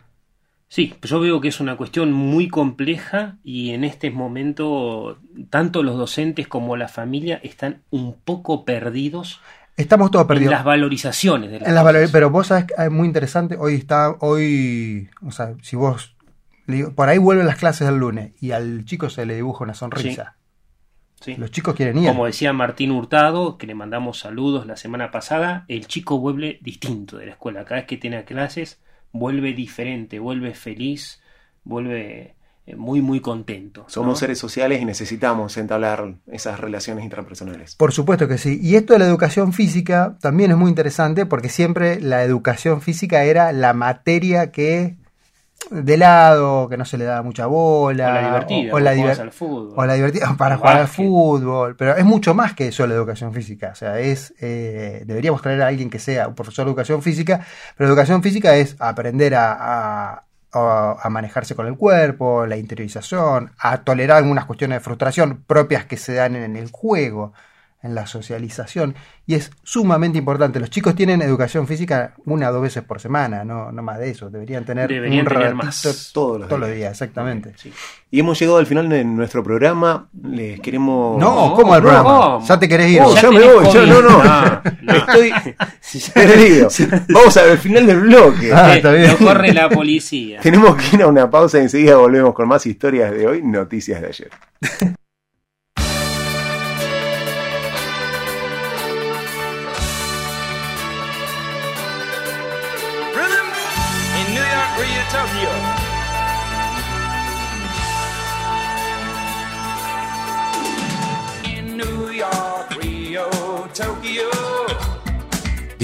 Sí, 0.70 0.94
yo 1.02 1.20
veo 1.22 1.40
que 1.40 1.48
es 1.48 1.60
una 1.62 1.78
cuestión 1.78 2.12
muy 2.12 2.50
compleja 2.50 3.38
y 3.44 3.70
en 3.72 3.84
este 3.86 4.12
momento 4.12 5.18
tanto 5.50 5.82
los 5.82 5.98
docentes 5.98 6.48
como 6.48 6.76
la 6.76 6.90
familia 6.90 7.40
están 7.42 7.84
un 7.90 8.14
poco 8.16 8.66
perdidos 8.66 9.40
Estamos 9.78 10.10
todos 10.12 10.24
en 10.24 10.28
perdidos. 10.28 10.52
las 10.52 10.64
valorizaciones 10.66 11.52
de 11.52 11.60
las 11.60 11.70
En 11.70 11.76
las 11.76 11.84
valor- 11.86 12.10
pero 12.12 12.30
vos 12.32 12.48
sabés 12.48 12.66
que 12.66 12.74
es 12.78 12.92
muy 12.92 13.08
interesante, 13.08 13.56
hoy 13.60 13.76
está, 13.76 14.16
hoy, 14.20 15.08
o 15.26 15.32
sea, 15.32 15.54
si 15.62 15.76
vos, 15.76 16.16
por 16.96 17.08
ahí 17.10 17.18
vuelven 17.20 17.46
las 17.48 17.58
clases 17.58 17.88
el 17.88 17.98
lunes 17.98 18.32
y 18.42 18.52
al 18.52 18.84
chico 18.86 19.10
se 19.10 19.26
le 19.26 19.36
dibuja 19.36 19.64
una 19.64 19.74
sonrisa. 19.76 20.36
Sí. 21.22 21.36
Los 21.36 21.52
chicos 21.52 21.76
quieren 21.76 21.98
ir. 22.00 22.08
Como 22.10 22.26
decía 22.26 22.54
Martín 22.54 22.92
Hurtado, 22.92 23.58
que 23.58 23.68
le 23.68 23.74
mandamos 23.76 24.20
saludos 24.20 24.66
la 24.68 24.76
semana 24.78 25.12
pasada, 25.12 25.64
el 25.68 25.88
chico 25.88 26.20
vuelve 26.20 26.60
distinto 26.62 27.18
de 27.18 27.28
la 27.28 27.32
escuela. 27.34 27.64
Cada 27.64 27.76
vez 27.82 27.86
que 27.88 27.98
tiene 27.98 28.24
clases, 28.26 28.80
vuelve 29.18 29.54
diferente, 29.54 30.20
vuelve 30.20 30.54
feliz, 30.54 31.22
vuelve 31.64 32.36
eh, 32.66 32.76
muy, 32.76 33.02
muy 33.02 33.22
contento. 33.22 33.84
¿no? 33.84 33.90
Somos 33.90 34.20
seres 34.20 34.38
sociales 34.38 34.82
y 34.82 34.86
necesitamos 34.86 35.56
entablar 35.58 36.16
esas 36.28 36.60
relaciones 36.60 37.06
intrapersonales. 37.06 37.76
Por 37.76 37.94
supuesto 37.94 38.28
que 38.28 38.38
sí. 38.38 38.60
Y 38.62 38.76
esto 38.76 38.94
de 38.94 39.00
la 39.00 39.06
educación 39.06 39.54
física 39.54 40.18
también 40.20 40.52
es 40.52 40.58
muy 40.58 40.70
interesante 40.70 41.26
porque 41.26 41.50
siempre 41.50 42.02
la 42.02 42.24
educación 42.24 42.82
física 42.82 43.24
era 43.24 43.54
la 43.54 43.74
materia 43.74 44.52
que 44.52 44.98
de 45.72 45.98
lado, 45.98 46.70
que 46.70 46.78
no 46.78 46.86
se 46.86 46.98
le 46.98 47.06
daba 47.06 47.24
mucha 47.24 47.46
bola. 47.46 48.08
O 48.10 48.12
la 48.14 48.26
divertida, 48.28 48.74
o, 48.74 48.76
o 48.76 48.80
la 48.80 48.92
cuando 48.92 49.02
jugás 49.02 49.18
diver- 49.18 49.22
al 49.22 49.32
fútbol. 49.32 49.74
o 49.76 49.86
la 49.86 49.94
divertida 49.96 50.36
para 50.38 50.58
jugar 50.58 50.78
al 50.78 50.88
fútbol. 50.88 51.76
Pero 51.76 51.96
es 51.96 52.06
mucho 52.06 52.34
más 52.34 52.54
que 52.54 52.68
eso 52.70 52.88
la 52.88 52.94
educación 52.96 53.34
física. 53.34 53.70
O 53.74 53.76
sea, 53.76 54.00
es 54.00 54.34
eh, 54.40 55.04
deberíamos 55.06 55.42
traer 55.42 55.62
a 55.62 55.68
alguien 55.68 55.90
que 55.90 56.00
sea 56.00 56.28
un 56.28 56.36
profesor 56.36 56.66
de 56.66 56.72
educación 56.72 57.02
física. 57.02 57.42
Pero 57.76 57.90
educación 57.90 58.24
física 58.24 58.56
es 58.56 58.76
aprender 58.80 59.36
a- 59.36 60.24
a- 60.54 60.98
a 61.04 61.10
manejarse 61.10 61.54
con 61.56 61.68
el 61.68 61.76
cuerpo, 61.76 62.46
la 62.46 62.56
interiorización, 62.58 63.52
a 63.60 63.80
tolerar 63.84 64.18
algunas 64.18 64.46
cuestiones 64.46 64.78
de 64.78 64.80
frustración 64.80 65.44
propias 65.46 65.86
que 65.86 65.98
se 65.98 66.14
dan 66.14 66.36
en 66.36 66.56
el 66.56 66.70
juego, 66.72 67.34
en 67.84 67.94
la 67.96 68.08
socialización. 68.08 68.96
Y 69.28 69.36
es 69.36 69.52
sumamente 69.64 70.18
importante. 70.18 70.60
Los 70.60 70.70
chicos 70.70 70.96
tienen 70.96 71.22
educación 71.22 71.68
física 71.68 72.14
una 72.26 72.50
o 72.50 72.54
dos 72.54 72.62
veces 72.62 72.84
por 72.84 73.00
semana, 73.00 73.44
no, 73.46 73.72
no 73.72 73.84
más 73.84 74.00
de 74.00 74.10
eso. 74.10 74.30
Deberían 74.30 74.66
tener 74.66 74.90
Deberían 74.90 75.22
un 75.22 75.28
tener 75.28 75.44
ratito 75.44 75.64
más. 75.66 76.12
Todos 76.14 76.40
los 76.40 76.48
todos 76.50 76.60
los 76.62 76.70
días. 76.70 76.80
días, 76.80 76.92
exactamente. 76.94 77.54
Sí. 77.58 77.72
Y 78.10 78.22
hemos 78.22 78.40
llegado 78.40 78.58
al 78.58 78.66
final 78.66 78.88
de 78.90 79.04
nuestro 79.04 79.44
programa. 79.44 80.08
Les 80.24 80.60
queremos. 80.62 81.20
No, 81.20 81.54
¿cómo 81.56 81.76
el 81.76 81.84
no, 81.84 81.90
programa? 81.90 82.40
Ya 82.48 82.58
te 82.60 82.68
querés 82.70 82.92
ir. 82.92 83.02
Oh, 83.04 83.14
Ya 83.14 83.22
ya 83.24 83.32
me 83.32 83.40
voy, 83.54 83.66
ya, 83.66 83.72
COVID. 83.74 83.86
no, 83.90 84.02
no. 84.02 84.24
No, 84.24 84.62
no. 84.82 84.94
Estoy 84.96 85.32
perdido. 86.14 86.70
Vamos 87.10 87.38
al 87.38 87.58
final 87.58 87.86
del 87.86 88.00
bloque. 88.00 88.52
Ah, 88.54 88.74
Eh, 88.74 88.78
está 88.78 88.92
bien. 88.92 89.12
no 89.12 89.18
corre 89.28 89.54
la 89.54 89.70
policía. 89.70 90.40
Tenemos 90.42 90.76
que 90.78 90.96
ir 90.96 91.02
a 91.04 91.08
una 91.08 91.30
pausa 91.30 91.60
y 91.60 91.64
enseguida 91.64 91.98
volvemos 91.98 92.34
con 92.34 92.48
más 92.48 92.66
historias 92.66 93.12
de 93.12 93.28
hoy, 93.28 93.44
noticias 93.44 94.02
de 94.02 94.08
ayer. 94.08 94.30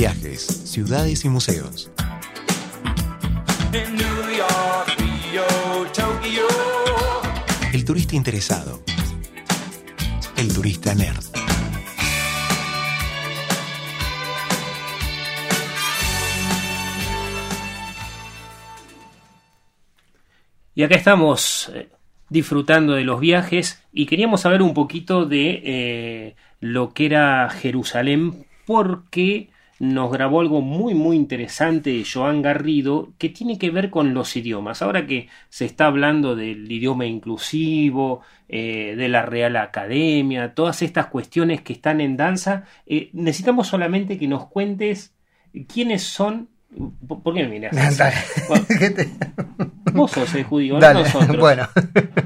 Viajes, 0.04 0.42
ciudades 0.66 1.24
y 1.24 1.30
museos. 1.30 1.90
El 7.72 7.86
turista 7.86 8.14
interesado. 8.14 8.84
El 10.36 10.54
turista 10.54 10.94
nerd. 10.94 11.24
Y 20.76 20.84
acá 20.84 20.96
estamos 20.96 21.72
eh, 21.74 21.88
disfrutando 22.28 22.96
de 22.96 23.06
los 23.06 23.22
viajes 23.22 23.82
y 23.94 24.06
queríamos 24.06 24.42
saber 24.42 24.64
un 24.64 24.74
poquito 24.74 25.24
de 25.26 25.62
eh, 25.64 26.36
lo 26.60 26.94
que 26.94 27.06
era 27.06 27.50
Jerusalén 27.50 28.46
porque 28.66 29.53
nos 29.84 30.14
grabó 30.14 30.40
algo 30.40 30.62
muy 30.62 30.94
muy 30.94 31.18
interesante 31.18 32.04
Joan 32.12 32.42
Garrido 32.42 33.10
que 33.18 33.28
tiene 33.28 33.58
que 33.58 33.70
ver 33.70 33.90
con 33.90 34.14
los 34.14 34.34
idiomas. 34.38 34.82
Ahora 34.82 35.06
que 35.06 35.28
se 35.50 35.66
está 35.66 35.88
hablando 35.88 36.38
del 36.38 36.72
idioma 36.72 37.06
inclusivo, 37.06 38.22
eh, 38.48 38.96
de 38.96 39.10
la 39.10 39.24
Real 39.24 39.58
Academia, 39.58 40.54
todas 40.54 40.82
estas 40.84 41.08
cuestiones 41.08 41.62
que 41.62 41.74
están 41.74 42.00
en 42.00 42.16
danza, 42.16 42.64
eh, 42.86 43.10
necesitamos 43.12 43.68
solamente 43.68 44.18
que 44.18 44.28
nos 44.28 44.48
cuentes 44.48 45.14
quiénes 45.68 46.04
son. 46.04 46.48
¿Por 47.06 47.34
qué 47.34 47.44
me 47.44 47.50
miras? 47.50 47.76
Bueno, 48.48 48.66
vos 49.94 50.12
sos 50.12 50.34
el 50.34 50.46
judío, 50.46 50.80
no 50.80 50.94
nosotros. 50.94 51.38
bueno. 51.38 51.68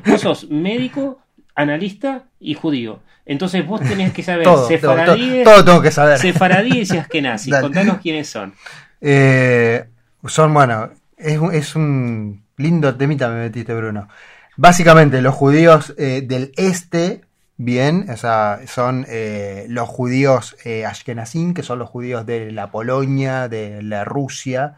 Vos 0.05 0.21
sos 0.21 0.49
médico, 0.51 1.19
analista 1.57 2.23
y 2.39 2.53
judío. 2.53 3.01
Entonces 3.25 3.67
vos 3.67 3.81
tenés 3.81 4.13
que 4.13 4.23
saber 4.23 4.43
Todo, 4.45 4.67
sefaradíes, 4.69 5.43
todo, 5.43 5.55
todo 5.55 5.65
tengo 5.65 5.81
que 5.81 5.91
saber. 5.91 6.17
sefaradíes 6.19 6.93
y 6.93 6.97
askenazis. 6.97 7.55
Contanos 7.57 7.97
quiénes 8.01 8.29
son. 8.29 8.53
Eh, 9.01 9.83
son, 10.25 10.53
bueno, 10.53 10.89
es, 11.17 11.37
un- 11.37 11.53
es 11.53 11.75
un 11.75 12.43
lindo 12.55 12.95
temita 12.95 13.27
me 13.27 13.41
metiste, 13.41 13.73
Bruno. 13.73 14.07
Básicamente, 14.55 15.21
los 15.21 15.35
judíos 15.35 15.93
eh, 15.97 16.23
del 16.25 16.51
este, 16.57 17.21
bien, 17.57 18.07
o 18.09 18.17
sea, 18.17 18.61
son 18.65 19.05
eh, 19.09 19.65
los 19.69 19.87
judíos 19.89 20.55
ashkenazim, 20.87 21.53
que 21.53 21.63
son 21.63 21.79
los 21.79 21.89
judíos 21.89 22.25
de 22.25 22.51
la 22.51 22.71
Polonia, 22.71 23.47
de 23.49 23.81
la 23.83 24.03
Rusia, 24.05 24.75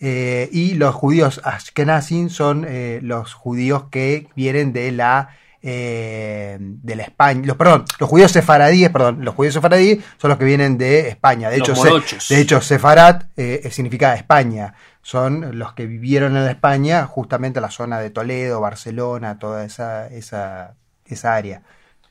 y 0.00 0.74
los 0.74 0.94
judíos 0.94 1.40
ashkenazim 1.44 2.30
son 2.30 2.66
los 3.02 3.34
judíos 3.34 3.84
que 3.90 4.26
vienen 4.34 4.72
de 4.72 4.90
la 4.92 5.28
eh, 5.62 6.56
de 6.60 6.96
la 6.96 7.02
España, 7.02 7.42
los, 7.44 7.56
perdón, 7.56 7.84
los 7.98 8.08
judíos 8.08 8.32
sefaradíes, 8.32 8.90
perdón, 8.90 9.24
los 9.24 9.34
judíos 9.34 9.54
sefaradíes 9.54 10.04
son 10.16 10.30
los 10.30 10.38
que 10.38 10.44
vienen 10.44 10.78
de 10.78 11.08
España. 11.08 11.50
De 11.50 11.58
Los 11.58 11.68
hecho, 11.70 11.74
se- 11.82 11.88
de 12.34 12.40
hecho, 12.40 12.60
sefarat 12.60 13.24
eh, 13.36 13.68
significa 13.70 14.14
España. 14.14 14.74
Son 15.02 15.58
los 15.58 15.72
que 15.72 15.86
vivieron 15.86 16.36
en 16.36 16.44
la 16.44 16.50
España, 16.50 17.06
justamente 17.06 17.60
la 17.60 17.70
zona 17.70 17.98
de 17.98 18.10
Toledo, 18.10 18.60
Barcelona, 18.60 19.38
toda 19.38 19.64
esa, 19.64 20.06
esa, 20.08 20.74
esa 21.06 21.34
área. 21.34 21.62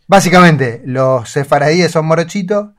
Básicamente, 0.07 0.81
los 0.85 1.29
sefaradíes 1.29 1.91
son 1.91 2.05
morochitos 2.05 2.69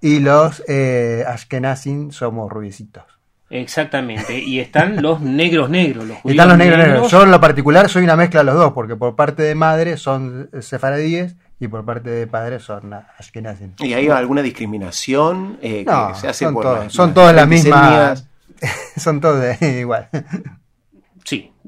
y 0.00 0.18
los 0.18 0.62
eh, 0.68 1.24
ashkenazim 1.26 2.10
somos 2.10 2.50
rubiecitos. 2.50 3.04
Exactamente. 3.52 4.38
Y 4.38 4.60
están 4.60 5.02
los 5.02 5.20
negros 5.20 5.68
negros, 5.68 6.06
los 6.06 6.16
judíos 6.18 6.32
Están 6.36 6.48
los 6.48 6.58
negros 6.58 6.78
negros. 6.78 7.10
Yo 7.10 7.22
en 7.22 7.30
lo 7.30 7.40
particular 7.40 7.88
soy 7.88 8.02
una 8.04 8.16
mezcla 8.16 8.40
de 8.40 8.44
los 8.44 8.54
dos, 8.54 8.72
porque 8.72 8.96
por 8.96 9.14
parte 9.14 9.42
de 9.42 9.54
madre 9.54 9.98
son 9.98 10.48
sefaradíes 10.60 11.36
y 11.60 11.68
por 11.68 11.84
parte 11.84 12.10
de 12.10 12.26
padre 12.26 12.58
son 12.60 12.94
ashkenazim. 13.18 13.72
¿Y 13.78 13.92
hay 13.92 14.08
alguna 14.08 14.40
discriminación 14.42 15.58
eh, 15.62 15.84
No, 15.86 16.08
que 16.08 16.14
se 16.14 16.28
hace 16.28 16.44
son 16.46 16.54
por 16.54 16.62
todos, 16.64 16.84
las- 16.84 16.92
son 16.92 17.14
todas 17.14 17.36
las 17.36 17.46
mismas. 17.46 18.26
son 18.96 19.20
todos 19.20 19.60
igual. 19.62 20.08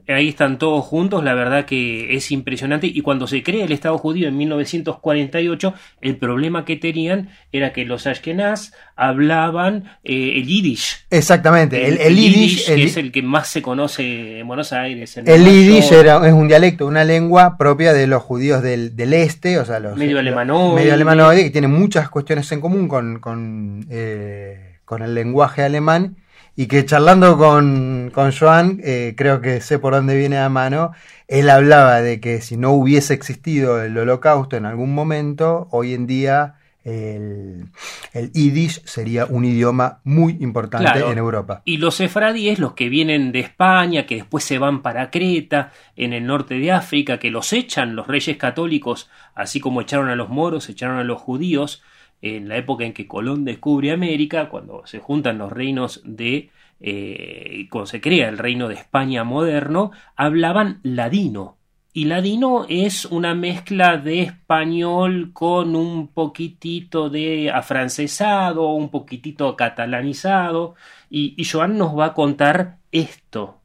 Ahí 0.07 0.29
están 0.29 0.59
todos 0.59 0.85
juntos, 0.85 1.25
la 1.25 1.35
verdad 1.35 1.65
que 1.65 2.15
es 2.15 2.31
impresionante. 2.31 2.87
Y 2.87 3.01
cuando 3.01 3.27
se 3.27 3.43
crea 3.43 3.65
el 3.65 3.73
Estado 3.73 3.97
judío 3.99 4.29
en 4.29 4.37
1948, 4.37 5.75
el 6.01 6.17
problema 6.17 6.65
que 6.65 6.77
tenían 6.77 7.31
era 7.53 7.73
que 7.73 7.85
los 7.85 8.07
ashkenaz 8.07 8.73
hablaban 8.97 9.85
eh, 10.05 10.35
el 10.37 10.47
yiddish. 10.47 11.07
Exactamente, 11.11 11.87
el, 11.89 11.99
el 11.99 12.17
yiddish, 12.17 12.69
el- 12.71 12.83
es 12.83 12.97
el 12.97 13.13
que 13.13 13.23
más 13.23 13.49
se 13.49 13.63
conoce 13.63 14.41
en 14.41 14.47
Buenos 14.47 14.73
Aires. 14.73 15.17
en 15.17 15.29
El 15.29 15.45
yiddish 15.45 15.93
era, 15.93 16.27
es 16.27 16.33
un 16.33 16.49
dialecto, 16.49 16.87
una 16.87 17.05
lengua 17.05 17.57
propia 17.57 17.93
de 17.93 18.07
los 18.07 18.23
judíos 18.23 18.63
del, 18.63 18.95
del 18.97 19.13
este, 19.15 19.59
o 19.59 19.65
sea, 19.65 19.81
los 19.81 19.97
Medio 19.97 20.13
los- 20.15 20.21
alemanoide. 20.21 20.75
medio 20.75 20.95
alemanoide, 20.95 21.45
que 21.45 21.51
tiene 21.51 21.69
muchas 21.69 22.09
cuestiones 22.09 22.51
en 22.53 22.61
común 22.61 22.89
con, 22.89 23.21
con, 23.21 23.87
eh, 23.91 24.77
con 24.85 25.03
el 25.03 25.15
lenguaje 25.15 25.63
alemán, 25.63 26.17
y 26.57 26.67
que 26.67 26.85
charlando 26.85 27.37
con, 27.37 28.11
con 28.15 28.33
Joan, 28.33 28.81
eh, 28.85 29.15
creo 29.17 29.41
que 29.41 29.61
sé 29.61 29.79
por 29.79 29.95
dónde 29.95 30.17
viene 30.17 30.39
a 30.39 30.49
mano, 30.49 30.93
él 31.27 31.51
hablaba 31.51 32.01
de 32.01 32.21
que 32.21 32.41
si 32.41 32.57
no 32.57 32.73
hubiese 32.73 33.15
existido 33.15 33.83
el 33.83 33.97
holocausto 33.97 34.57
en 34.57 34.67
algún 34.67 34.95
momento, 34.95 35.69
hoy 35.71 35.95
en 35.95 36.07
día 36.07 36.55
el, 36.85 37.65
el 38.13 38.31
yiddish 38.33 38.83
sería 38.85 39.25
un 39.25 39.45
idioma 39.47 40.01
muy 40.05 40.37
importante 40.41 40.93
Claro. 40.93 41.11
en 41.11 41.17
Europa. 41.19 41.63
Y 41.65 41.79
los 41.79 41.95
sefardíes, 41.97 42.59
los 42.59 42.75
que 42.75 42.91
vienen 42.91 43.33
de 43.33 43.41
España, 43.41 44.05
que 44.07 44.17
después 44.17 44.45
se 44.45 44.59
van 44.59 44.83
para 44.83 45.11
Creta, 45.11 45.73
en 45.97 46.13
el 46.13 46.27
norte 46.27 46.55
de 46.59 46.73
África, 46.73 47.19
que 47.19 47.31
los 47.31 47.53
echan 47.55 47.97
los 47.97 48.07
reyes 48.07 48.37
católicos, 48.37 49.09
así 49.35 49.61
como 49.61 49.81
echaron 49.81 50.11
a 50.11 50.15
los 50.15 50.29
moros, 50.29 50.69
echaron 50.69 50.99
a 50.99 51.05
los 51.05 51.21
judíos, 51.21 51.83
en 52.23 52.49
la 52.49 52.57
época 52.57 52.85
en 52.85 52.93
que 52.93 53.07
Colón 53.07 53.45
descubre 53.45 53.93
América, 53.93 54.49
cuando 54.49 54.87
se 54.87 54.99
juntan 54.99 55.39
los 55.39 55.53
reinos 55.53 56.01
de, 56.05 56.51
eh, 56.81 57.67
cuando 57.71 57.87
se 57.87 58.01
crea 58.01 58.29
el 58.29 58.39
reino 58.39 58.69
de 58.69 58.75
España 58.75 59.25
moderno, 59.25 59.91
hablaban 60.17 60.81
ladino. 60.83 61.59
Y 61.93 62.07
ladino 62.07 62.67
es 62.69 63.05
una 63.05 63.35
mezcla 63.35 63.99
de 63.99 64.23
español 64.23 65.31
con 65.33 65.77
un 65.77 66.09
poquitito 66.09 67.09
de 67.09 67.51
afrancesado, 67.53 68.69
un 68.71 68.91
poquitito 68.91 69.55
catalanizado. 69.55 70.75
Y, 71.09 71.35
y 71.37 71.45
Joan 71.45 71.79
nos 71.79 71.97
va 71.97 72.07
a 72.07 72.15
contar 72.15 72.79
esto. 72.91 73.61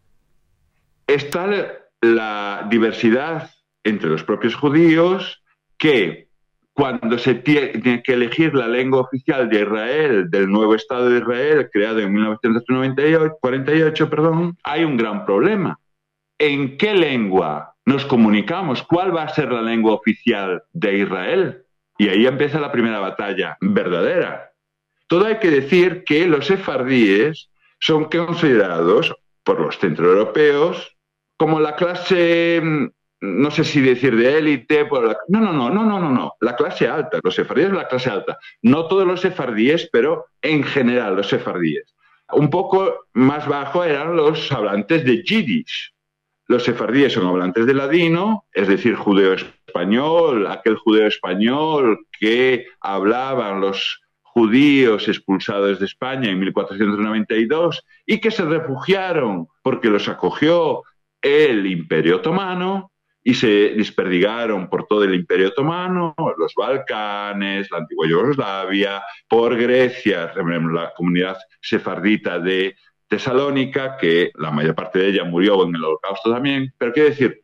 Está 1.08 1.47
la 2.02 2.68
diversidad 2.70 3.50
entre 3.84 4.10
los 4.10 4.24
propios 4.24 4.54
judíos 4.54 5.41
que 5.78 6.29
cuando 6.80 7.18
se 7.18 7.36
tiene 7.36 8.02
que 8.02 8.14
elegir 8.14 8.56
la 8.56 8.66
lengua 8.66 9.02
oficial 9.02 9.50
de 9.50 9.64
Israel, 9.64 10.32
del 10.32 10.50
nuevo 10.50 10.76
Estado 10.76 11.10
de 11.10 11.20
Israel, 11.20 11.70
creado 11.74 12.00
en 12.00 12.14
1948, 12.14 14.10
perdón, 14.10 14.58
hay 14.64 14.86
un 14.86 14.96
gran 14.96 15.26
problema. 15.26 15.78
¿En 16.38 16.78
qué 16.78 16.94
lengua 16.94 17.76
nos 17.86 18.06
comunicamos? 18.06 18.82
¿Cuál 18.84 19.14
va 19.14 19.24
a 19.24 19.36
ser 19.36 19.52
la 19.52 19.62
lengua 19.62 19.94
oficial 19.94 20.64
de 20.72 21.00
Israel? 21.00 21.64
Y 21.98 22.08
ahí 22.08 22.26
empieza 22.26 22.62
la 22.62 22.72
primera 22.72 23.00
batalla 23.00 23.58
verdadera. 23.60 24.54
Todo 25.08 25.26
hay 25.26 25.40
que 25.40 25.52
decir 25.52 26.06
que 26.06 26.28
los 26.28 26.46
sefardíes 26.46 27.50
son 27.80 28.06
considerados 28.06 29.14
por 29.44 29.60
los 29.60 29.78
centroeuropeos 29.80 30.96
como 31.36 31.60
la 31.60 31.76
clase, 31.76 32.62
mm, 32.64 32.88
no 33.22 33.51
sé 33.51 33.63
si 33.63 33.82
decir 33.82 34.15
de 34.15 34.38
élite, 34.38 34.84
la- 34.89 35.17
no, 35.28 35.39
no, 35.39 35.51
no, 35.53 35.70
no, 35.70 35.84
no, 35.86 35.99
no, 35.99 36.09
no, 36.11 36.34
la 36.39 36.55
clase 36.55 36.88
alta, 36.88 37.20
los 37.24 37.36
sefardíes 37.36 37.72
la 37.72 37.88
clase 37.88 38.09
alta. 38.09 38.38
No 38.61 38.88
todos 38.88 39.05
los 39.05 39.22
sefardíes, 39.22 39.89
pero 39.91 40.26
en 40.41 40.63
general 40.63 41.15
los 41.15 41.28
sefardíes. 41.28 41.93
Un 42.32 42.49
poco 42.49 43.05
más 43.13 43.47
bajo 43.47 43.84
eran 43.84 44.15
los 44.15 44.51
hablantes 44.51 45.03
de 45.03 45.24
Yiddish. 45.24 45.93
Los 46.47 46.63
sefardíes 46.63 47.13
son 47.13 47.28
hablantes 47.28 47.65
de 47.65 47.74
ladino, 47.74 48.45
es 48.53 48.67
decir, 48.67 48.95
judeo 48.95 49.34
español, 49.34 50.47
aquel 50.47 50.76
judeo 50.78 51.07
español 51.07 52.05
que 52.20 52.65
hablaban 52.82 53.61
los 53.61 54.01
judíos 54.22 55.07
expulsados 55.07 55.80
de 55.80 55.86
España 55.86 56.30
en 56.30 56.39
1492 56.39 57.84
y 58.05 58.20
que 58.20 58.32
se 58.32 58.45
refugiaron 58.45 59.47
porque 59.61 59.89
los 59.89 60.07
acogió 60.07 60.84
el 61.22 61.65
Imperio 61.67 62.17
Otomano 62.17 62.91
y 63.24 63.34
se 63.34 63.74
desperdigaron 63.76 64.70
por 64.70 64.88
todo 64.88 65.03
el 65.03 65.13
Imperio 65.13 65.49
Otomano, 65.49 66.15
los 66.38 66.53
Balcanes, 66.55 67.70
la 67.70 67.80
antigua 67.80 68.07
Yugoslavia, 68.07 69.03
por 69.28 69.57
Grecia, 69.57 70.32
la 70.36 70.93
comunidad 70.95 71.38
sefardita 71.61 72.39
de 72.39 72.76
Tesalónica, 73.07 73.97
que 73.97 74.32
la 74.36 74.51
mayor 74.51 74.76
parte 74.76 74.99
de 74.99 75.09
ella 75.09 75.24
murió 75.24 75.63
en 75.65 75.76
el 75.76 75.84
Holocausto 75.84 76.32
también, 76.32 76.74
pero 76.78 76.93
quiero 76.93 77.09
decir 77.09 77.41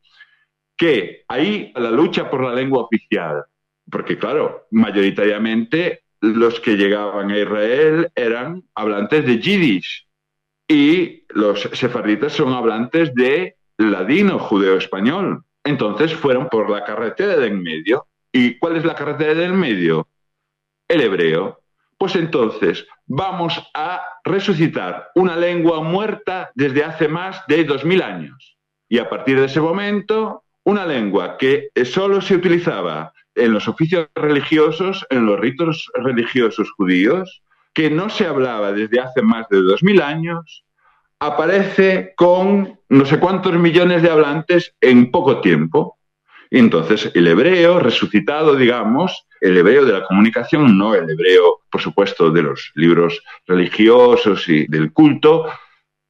que 0.78 1.24
ahí 1.28 1.72
la 1.76 1.92
lucha 1.92 2.30
por 2.30 2.44
la 2.44 2.54
lengua 2.54 2.84
oficial, 2.84 3.44
porque 3.90 4.18
claro, 4.18 4.68
mayoritariamente 4.72 6.04
los 6.22 6.60
que 6.60 6.76
llegaban 6.76 7.32
a 7.32 7.38
Israel 7.38 8.12
eran 8.16 8.64
hablantes 8.74 9.26
de 9.26 9.40
Yiddish 9.40 10.08
y 10.68 11.24
los 11.30 11.62
sefarditas 11.62 12.34
son 12.34 12.54
hablantes 12.54 13.14
de 13.14 13.56
ladino 13.78 14.40
judeo-español. 14.40 15.44
Entonces 15.66 16.14
fueron 16.14 16.48
por 16.48 16.70
la 16.70 16.86
carretera 16.86 17.36
de 17.36 17.48
en 17.48 17.62
medio. 17.62 18.08
¿Y 18.32 18.58
cuál 18.58 18.78
es 18.78 18.86
la 18.86 18.96
carretera 18.96 19.34
del 19.34 19.54
medio? 19.54 20.08
El 20.88 21.02
hebreo. 21.02 21.60
Pues 21.98 22.16
entonces 22.16 22.86
vamos 23.08 23.62
a 23.74 24.02
resucitar 24.24 25.10
una 25.16 25.36
lengua 25.36 25.82
muerta 25.82 26.52
desde 26.54 26.84
hace 26.84 27.08
más 27.08 27.42
de 27.48 27.64
dos 27.64 27.84
mil 27.84 28.02
años. 28.02 28.58
Y 28.88 29.00
a 29.00 29.10
partir 29.10 29.40
de 29.40 29.46
ese 29.46 29.60
momento, 29.60 30.44
una 30.64 30.86
lengua 30.86 31.38
que 31.38 31.70
solo 31.84 32.22
se 32.22 32.36
utilizaba 32.36 33.14
en 33.34 33.52
los 33.52 33.68
oficios 33.68 34.08
religiosos, 34.16 35.06
en 35.10 35.26
los 35.26 35.40
ritos 35.40 35.90
religiosos 35.96 36.72
judíos, 36.72 37.42
que 37.74 37.90
no 37.90 38.10
se 38.10 38.28
hablaba 38.28 38.72
desde 38.72 39.00
hace 39.00 39.22
más 39.22 39.48
de 39.50 39.62
dos 39.62 39.84
mil 39.84 40.02
años, 40.02 40.64
aparece 41.20 42.14
con 42.16 42.80
no 42.90 43.06
sé 43.06 43.20
cuántos 43.20 43.54
millones 43.54 44.02
de 44.02 44.10
hablantes 44.10 44.74
en 44.82 45.12
poco 45.12 45.42
tiempo. 45.42 45.98
Y 46.50 46.60
entonces 46.60 47.12
el 47.16 47.28
hebreo 47.28 47.80
resucitado, 47.80 48.56
digamos, 48.56 49.26
el 49.42 49.58
hebreo 49.58 49.86
de 49.86 49.94
la 49.94 50.06
comunicación, 50.06 50.78
no 50.78 50.94
el 50.94 51.10
hebreo, 51.10 51.62
por 51.70 51.82
supuesto, 51.82 52.32
de 52.32 52.44
los 52.44 52.72
libros 52.76 53.22
religiosos 53.48 54.48
y 54.48 54.68
del 54.68 54.94
culto, 54.94 55.46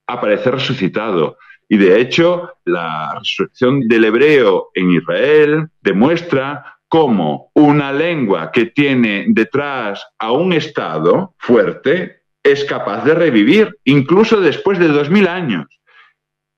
aparece 0.08 0.52
resucitado. 0.52 1.38
Y 1.68 1.78
de 1.78 2.00
hecho, 2.00 2.52
la 2.66 3.16
resurrección 3.18 3.88
del 3.88 4.06
hebreo 4.06 4.70
en 4.76 4.92
Israel 4.92 5.70
demuestra 5.82 6.78
cómo 6.88 7.50
una 7.56 7.92
lengua 7.92 8.52
que 8.52 8.68
tiene 8.68 9.26
detrás 9.28 10.06
a 10.20 10.32
un 10.32 10.54
Estado 10.54 11.34
fuerte 11.38 12.22
es 12.46 12.64
capaz 12.64 13.04
de 13.04 13.16
revivir, 13.16 13.76
incluso 13.86 14.40
después 14.40 14.78
de 14.78 14.88
dos 14.88 15.10
mil 15.10 15.28
años. 15.28 15.66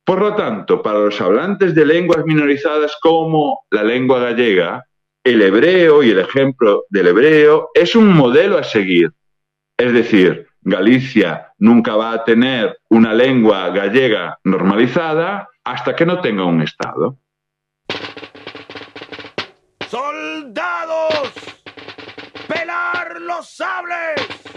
Por 0.05 0.19
lo 0.19 0.35
tanto, 0.35 0.81
para 0.81 0.99
los 0.99 1.19
hablantes 1.21 1.73
de 1.73 1.85
lenguas 1.85 2.25
minorizadas 2.25 2.97
como 3.01 3.61
la 3.71 3.83
lengua 3.83 4.19
gallega, 4.19 4.83
el 5.23 5.41
hebreo 5.41 6.03
y 6.03 6.11
el 6.11 6.19
ejemplo 6.19 6.83
del 6.89 7.07
hebreo 7.07 7.69
es 7.73 7.95
un 7.95 8.13
modelo 8.13 8.57
a 8.57 8.63
seguir. 8.63 9.11
Es 9.77 9.93
decir, 9.93 10.47
Galicia 10.61 11.53
nunca 11.57 11.95
va 11.95 12.11
a 12.11 12.23
tener 12.25 12.77
una 12.89 13.13
lengua 13.13 13.69
gallega 13.69 14.37
normalizada 14.43 15.47
hasta 15.63 15.95
que 15.95 16.05
no 16.05 16.19
tenga 16.19 16.43
un 16.43 16.61
Estado. 16.61 17.17
¡Soldados! 19.89 21.33
¡Pelar 22.47 23.21
los 23.21 23.49
sables! 23.49 24.56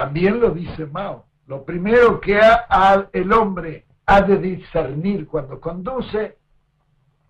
También 0.00 0.40
lo 0.40 0.50
dice 0.52 0.86
Mao. 0.86 1.26
Lo 1.46 1.62
primero 1.62 2.22
que 2.22 2.40
ha- 2.40 3.06
el 3.12 3.30
hombre 3.34 3.84
ha 4.06 4.22
de 4.22 4.38
discernir 4.38 5.26
cuando 5.26 5.60
conduce 5.60 6.38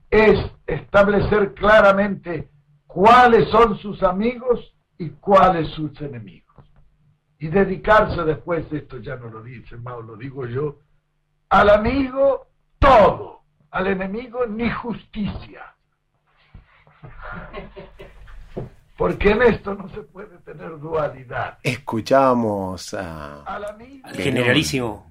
es 0.08 0.38
establecer 0.68 1.52
claramente 1.54 2.48
cuáles 2.86 3.48
son 3.50 3.76
sus 3.78 4.04
amigos 4.04 4.72
y 4.98 5.08
cuáles 5.10 5.68
sus 5.70 6.00
enemigos. 6.00 6.64
Y 7.40 7.48
dedicarse 7.48 8.22
después, 8.22 8.72
esto 8.72 8.98
ya 8.98 9.16
no 9.16 9.30
lo 9.30 9.42
dice 9.42 9.76
Mao, 9.76 10.00
lo 10.02 10.14
digo 10.16 10.46
yo, 10.46 10.78
al 11.48 11.70
amigo 11.70 12.46
todo, 12.78 13.40
al 13.72 13.88
enemigo 13.88 14.46
ni 14.46 14.70
justicia. 14.70 15.74
Porque 19.00 19.30
en 19.30 19.40
esto 19.40 19.74
no 19.74 19.88
se 19.88 20.02
puede 20.02 20.36
tener 20.44 20.78
dualidad. 20.78 21.56
Escuchábamos 21.62 22.92
a. 22.92 23.42
Al 23.44 24.14
generalísimo 24.14 25.10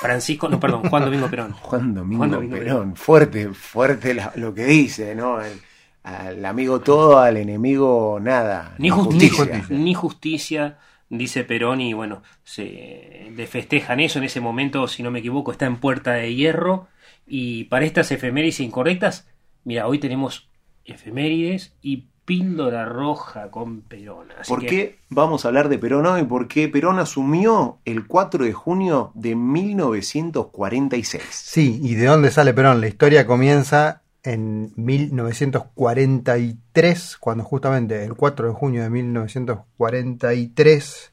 Francisco, 0.00 0.48
no, 0.48 0.58
perdón, 0.58 0.88
Juan 0.88 1.04
Domingo 1.04 1.28
Perón. 1.28 1.52
Juan 1.60 1.94
Domingo, 1.94 2.18
Juan 2.20 2.30
Domingo 2.30 2.56
Perón. 2.56 2.96
Fuerte, 2.96 3.50
fuerte 3.52 4.14
la- 4.14 4.32
lo 4.36 4.54
que 4.54 4.64
dice, 4.64 5.14
¿no? 5.14 5.42
El- 5.42 5.60
al 6.02 6.42
amigo 6.46 6.80
todo, 6.80 7.18
al 7.18 7.36
enemigo 7.36 8.18
nada. 8.22 8.74
Ni 8.78 8.88
justicia, 8.88 9.64
ni 9.68 9.92
justicia, 9.92 10.78
dice 11.10 11.44
Perón, 11.44 11.82
y 11.82 11.92
bueno, 11.92 12.22
se 12.42 13.30
le 13.36 13.46
festejan 13.46 14.00
eso 14.00 14.18
en 14.18 14.24
ese 14.24 14.40
momento, 14.40 14.88
si 14.88 15.02
no 15.02 15.10
me 15.10 15.18
equivoco, 15.18 15.52
está 15.52 15.66
en 15.66 15.76
Puerta 15.76 16.12
de 16.12 16.34
Hierro. 16.34 16.88
Y 17.26 17.64
para 17.64 17.84
estas 17.84 18.10
efemérides 18.12 18.60
incorrectas, 18.60 19.28
mira, 19.64 19.86
hoy 19.86 19.98
tenemos 19.98 20.48
efemérides 20.86 21.74
y 21.82 22.08
píldora 22.24 22.86
roja 22.86 23.50
con 23.50 23.82
Perón. 23.82 24.28
Así 24.38 24.48
¿Por 24.50 24.60
que- 24.60 24.66
qué 24.66 24.98
vamos 25.10 25.44
a 25.44 25.48
hablar 25.48 25.68
de 25.68 25.78
Perón 25.78 26.06
hoy? 26.06 26.24
Porque 26.24 26.68
Perón 26.68 26.98
asumió 26.98 27.78
el 27.84 28.06
4 28.06 28.44
de 28.44 28.52
junio 28.52 29.12
de 29.14 29.34
1946. 29.36 31.22
Sí, 31.30 31.78
¿y 31.82 31.94
de 31.94 32.06
dónde 32.06 32.30
sale 32.30 32.54
Perón? 32.54 32.80
La 32.80 32.88
historia 32.88 33.26
comienza 33.26 34.02
en 34.22 34.72
1943, 34.76 37.16
cuando 37.18 37.44
justamente 37.44 38.04
el 38.04 38.14
4 38.14 38.48
de 38.48 38.54
junio 38.54 38.82
de 38.82 38.90
1943, 38.90 41.12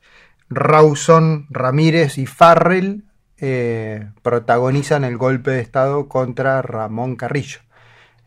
Rawson, 0.50 1.48
Ramírez 1.50 2.18
y 2.18 2.26
Farrell 2.26 3.04
eh, 3.38 4.10
protagonizan 4.22 5.04
el 5.04 5.18
golpe 5.18 5.52
de 5.52 5.62
Estado 5.62 6.08
contra 6.08 6.62
Ramón 6.62 7.16
Carrillo. 7.16 7.60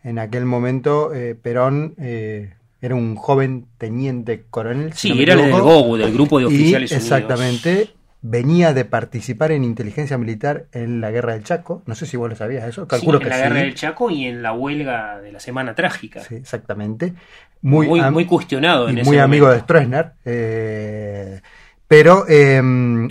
En 0.02 0.18
aquel 0.18 0.44
momento 0.44 1.14
eh, 1.14 1.34
Perón 1.34 1.94
eh, 1.98 2.54
era 2.84 2.94
un 2.94 3.14
joven 3.16 3.66
teniente 3.78 4.44
coronel. 4.50 4.92
si 4.92 5.08
Sí, 5.08 5.14
no 5.14 5.22
era 5.22 5.34
el 5.34 5.42
del 5.42 5.60
GOU, 5.60 5.96
del 5.96 6.12
Grupo 6.12 6.38
de 6.38 6.44
y 6.44 6.46
Oficiales 6.46 6.90
Unidos. 6.92 7.02
Exactamente. 7.12 7.90
Venía 8.26 8.72
de 8.72 8.84
participar 8.86 9.52
en 9.52 9.64
inteligencia 9.64 10.16
militar 10.16 10.66
en 10.72 11.00
la 11.02 11.10
guerra 11.10 11.34
del 11.34 11.44
Chaco. 11.44 11.82
No 11.86 11.94
sé 11.94 12.06
si 12.06 12.16
vos 12.16 12.28
lo 12.30 12.36
sabías 12.36 12.66
eso. 12.66 12.88
Calculo 12.88 13.18
Sí, 13.18 13.24
que 13.24 13.24
en 13.24 13.30
la 13.30 13.36
sí. 13.36 13.42
guerra 13.42 13.60
del 13.60 13.74
Chaco 13.74 14.10
y 14.10 14.24
en 14.26 14.42
la 14.42 14.52
huelga 14.54 15.20
de 15.20 15.30
la 15.32 15.40
Semana 15.40 15.74
Trágica. 15.74 16.20
Sí, 16.22 16.36
exactamente. 16.36 17.12
Muy, 17.62 18.00
am- 18.00 18.12
muy 18.14 18.24
cuestionado 18.26 18.88
en 18.88 18.96
y 18.98 19.00
ese 19.00 19.10
muy 19.10 19.18
amigo 19.18 19.48
de. 19.50 19.60
Stroessner. 19.60 20.12
eh, 20.24 21.40
pero 21.86 22.24
eh, 22.28 22.60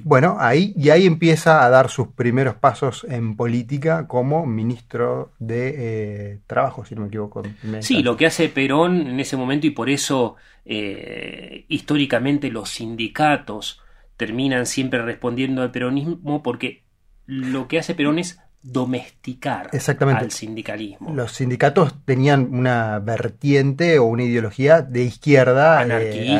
bueno, 0.03 0.37
ahí 0.39 0.73
y 0.75 0.89
ahí 0.89 1.05
empieza 1.05 1.63
a 1.63 1.69
dar 1.69 1.89
sus 1.89 2.07
primeros 2.09 2.55
pasos 2.55 3.05
en 3.09 3.35
política 3.35 4.07
como 4.07 4.45
ministro 4.45 5.31
de 5.39 5.73
eh, 5.77 6.39
Trabajo, 6.47 6.83
si 6.83 6.95
no 6.95 7.01
me 7.01 7.07
equivoco. 7.07 7.43
Me- 7.63 7.81
Sí, 7.83 8.01
lo 8.03 8.17
que 8.17 8.25
hace 8.25 8.49
Perón 8.49 9.07
en 9.07 9.19
ese 9.19 9.37
momento 9.37 9.67
y 9.67 9.71
por 9.71 9.89
eso 9.89 10.35
eh, 10.65 11.65
históricamente 11.67 12.49
los 12.49 12.69
sindicatos 12.69 13.81
terminan 14.17 14.65
siempre 14.65 15.01
respondiendo 15.01 15.61
al 15.61 15.71
peronismo 15.71 16.41
porque 16.43 16.83
lo 17.25 17.67
que 17.67 17.79
hace 17.79 17.95
Perón 17.95 18.19
es 18.19 18.39
domesticar 18.61 19.69
Exactamente. 19.73 20.23
al 20.23 20.31
sindicalismo. 20.31 21.13
Los 21.13 21.33
sindicatos 21.33 21.95
tenían 22.05 22.47
una 22.53 22.99
vertiente 22.99 23.99
o 23.99 24.05
una 24.05 24.23
ideología 24.23 24.81
de 24.81 25.03
izquierda 25.03 25.81
eh, 25.83 25.85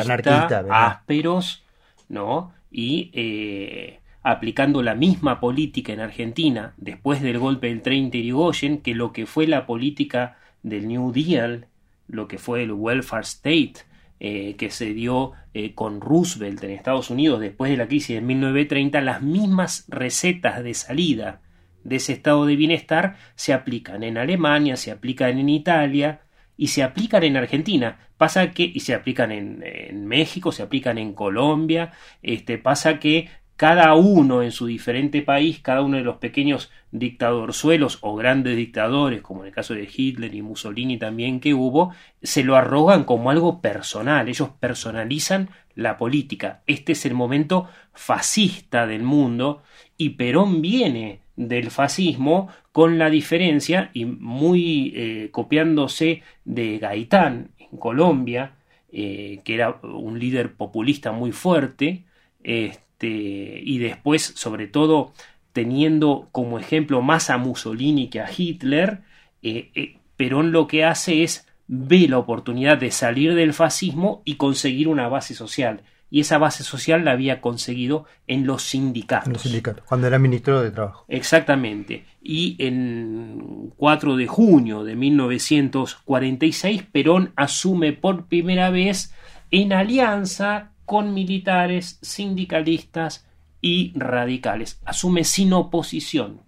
anarquista, 0.58 0.64
ásperos, 0.70 1.63
¿no? 2.08 2.52
Y 2.70 3.10
eh, 3.14 4.00
aplicando 4.22 4.82
la 4.82 4.94
misma 4.94 5.38
política 5.38 5.92
en 5.92 6.00
Argentina 6.00 6.74
después 6.76 7.22
del 7.22 7.38
golpe 7.38 7.68
del 7.68 7.82
30 7.82 8.16
Irigoyen 8.16 8.78
que 8.78 8.94
lo 8.94 9.12
que 9.12 9.26
fue 9.26 9.46
la 9.46 9.66
política 9.66 10.38
del 10.62 10.88
New 10.88 11.12
Deal, 11.12 11.66
lo 12.08 12.26
que 12.26 12.38
fue 12.38 12.62
el 12.62 12.72
welfare 12.72 13.22
state 13.22 13.74
eh, 14.20 14.56
que 14.56 14.70
se 14.70 14.94
dio 14.94 15.32
eh, 15.52 15.74
con 15.74 16.00
Roosevelt 16.00 16.62
en 16.64 16.70
Estados 16.70 17.10
Unidos 17.10 17.40
después 17.40 17.70
de 17.70 17.76
la 17.76 17.86
crisis 17.86 18.16
de 18.16 18.22
1930, 18.22 19.00
las 19.02 19.20
mismas 19.20 19.84
recetas 19.88 20.64
de 20.64 20.72
salida 20.72 21.42
de 21.84 21.96
ese 21.96 22.14
estado 22.14 22.46
de 22.46 22.56
bienestar 22.56 23.16
se 23.34 23.52
aplican 23.52 24.02
en 24.02 24.16
Alemania, 24.16 24.76
se 24.76 24.90
aplican 24.90 25.38
en 25.38 25.50
Italia 25.50 26.22
y 26.56 26.68
se 26.68 26.82
aplican 26.82 27.24
en 27.24 27.36
Argentina. 27.36 27.98
Pasa 28.16 28.52
que, 28.52 28.70
y 28.72 28.80
se 28.80 28.94
aplican 28.94 29.32
en, 29.32 30.06
México, 30.06 30.52
se 30.52 30.62
aplican 30.62 30.98
en 30.98 31.12
Colombia, 31.14 31.92
este, 32.22 32.58
pasa 32.58 32.98
que 32.98 33.28
cada 33.56 33.94
uno 33.94 34.42
en 34.42 34.50
su 34.50 34.66
diferente 34.66 35.22
país, 35.22 35.60
cada 35.60 35.82
uno 35.82 35.96
de 35.96 36.02
los 36.02 36.16
pequeños 36.16 36.70
dictadorzuelos 36.90 37.98
o 38.00 38.16
grandes 38.16 38.56
dictadores, 38.56 39.22
como 39.22 39.42
en 39.42 39.48
el 39.48 39.54
caso 39.54 39.74
de 39.74 39.88
Hitler 39.92 40.34
y 40.34 40.42
Mussolini 40.42 40.98
también 40.98 41.38
que 41.40 41.54
hubo, 41.54 41.92
se 42.22 42.42
lo 42.42 42.56
arrogan 42.56 43.04
como 43.04 43.30
algo 43.30 43.60
personal, 43.60 44.28
ellos 44.28 44.50
personalizan 44.58 45.50
la 45.74 45.96
política. 45.96 46.62
Este 46.66 46.92
es 46.92 47.06
el 47.06 47.14
momento 47.14 47.68
fascista 47.92 48.86
del 48.86 49.02
mundo 49.02 49.62
y 49.96 50.10
Perón 50.10 50.60
viene 50.60 51.23
del 51.36 51.70
fascismo, 51.70 52.48
con 52.72 52.98
la 52.98 53.10
diferencia, 53.10 53.90
y 53.92 54.04
muy 54.04 54.92
eh, 54.94 55.28
copiándose 55.30 56.22
de 56.44 56.78
Gaitán 56.78 57.50
en 57.58 57.78
Colombia, 57.78 58.52
eh, 58.92 59.40
que 59.44 59.54
era 59.54 59.78
un 59.82 60.18
líder 60.18 60.52
populista 60.54 61.12
muy 61.12 61.32
fuerte, 61.32 62.04
este, 62.42 63.60
y 63.64 63.78
después, 63.78 64.22
sobre 64.36 64.66
todo, 64.66 65.12
teniendo 65.52 66.28
como 66.32 66.58
ejemplo 66.58 67.02
más 67.02 67.30
a 67.30 67.38
Mussolini 67.38 68.08
que 68.08 68.20
a 68.20 68.28
Hitler, 68.36 69.00
eh, 69.42 69.96
Perón 70.16 70.52
lo 70.52 70.66
que 70.66 70.84
hace 70.84 71.22
es 71.22 71.46
ve 71.66 72.06
la 72.08 72.18
oportunidad 72.18 72.78
de 72.78 72.90
salir 72.90 73.34
del 73.34 73.52
fascismo 73.52 74.22
y 74.24 74.34
conseguir 74.36 74.88
una 74.88 75.08
base 75.08 75.34
social. 75.34 75.82
Y 76.10 76.20
esa 76.20 76.38
base 76.38 76.62
social 76.62 77.04
la 77.04 77.12
había 77.12 77.40
conseguido 77.40 78.04
en 78.26 78.46
los 78.46 78.62
sindicatos. 78.62 79.26
En 79.26 79.32
los 79.32 79.42
sindicatos, 79.42 79.84
cuando 79.84 80.06
era 80.06 80.18
ministro 80.18 80.62
de 80.62 80.70
Trabajo. 80.70 81.04
Exactamente. 81.08 82.04
Y 82.22 82.56
en 82.58 83.72
4 83.76 84.16
de 84.16 84.26
junio 84.26 84.84
de 84.84 84.94
1946, 84.94 86.84
Perón 86.92 87.32
asume 87.36 87.92
por 87.92 88.26
primera 88.26 88.70
vez 88.70 89.12
en 89.50 89.72
alianza 89.72 90.70
con 90.84 91.14
militares, 91.14 91.98
sindicalistas 92.02 93.26
y 93.60 93.92
radicales. 93.96 94.80
Asume 94.84 95.24
sin 95.24 95.52
oposición. 95.52 96.42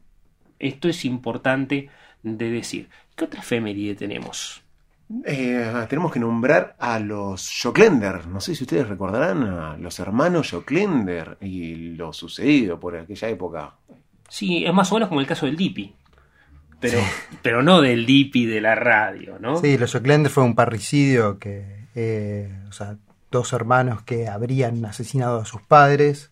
Esto 0.58 0.88
es 0.88 1.04
importante 1.04 1.88
de 2.22 2.50
decir. 2.50 2.88
¿Qué 3.14 3.24
otra 3.24 3.40
efeméride 3.40 3.94
tenemos? 3.94 4.62
Eh, 5.24 5.86
tenemos 5.88 6.12
que 6.12 6.18
nombrar 6.18 6.74
a 6.78 6.98
los 6.98 7.50
Joclender. 7.62 8.26
No 8.26 8.40
sé 8.40 8.54
si 8.54 8.64
ustedes 8.64 8.88
recordarán 8.88 9.42
a 9.44 9.76
los 9.76 9.98
hermanos 10.00 10.50
Joclender 10.50 11.38
y 11.40 11.94
lo 11.94 12.12
sucedido 12.12 12.80
por 12.80 12.96
aquella 12.96 13.28
época. 13.28 13.74
Sí, 14.28 14.64
es 14.64 14.74
más 14.74 14.90
o 14.90 14.94
menos 14.96 15.08
como 15.08 15.20
el 15.20 15.26
caso 15.26 15.46
del 15.46 15.56
Dipi. 15.56 15.94
Pero, 16.80 16.98
pero 17.42 17.62
no 17.62 17.80
del 17.80 18.04
Dipi 18.04 18.46
de 18.46 18.60
la 18.60 18.74
radio, 18.74 19.38
¿no? 19.38 19.60
Sí, 19.60 19.78
los 19.78 19.92
Joclender 19.92 20.30
fue 20.30 20.42
un 20.42 20.56
parricidio 20.56 21.38
que, 21.38 21.86
eh, 21.94 22.52
o 22.68 22.72
sea, 22.72 22.96
dos 23.30 23.52
hermanos 23.52 24.02
que 24.02 24.28
habrían 24.28 24.84
asesinado 24.84 25.40
a 25.40 25.44
sus 25.44 25.62
padres. 25.62 26.30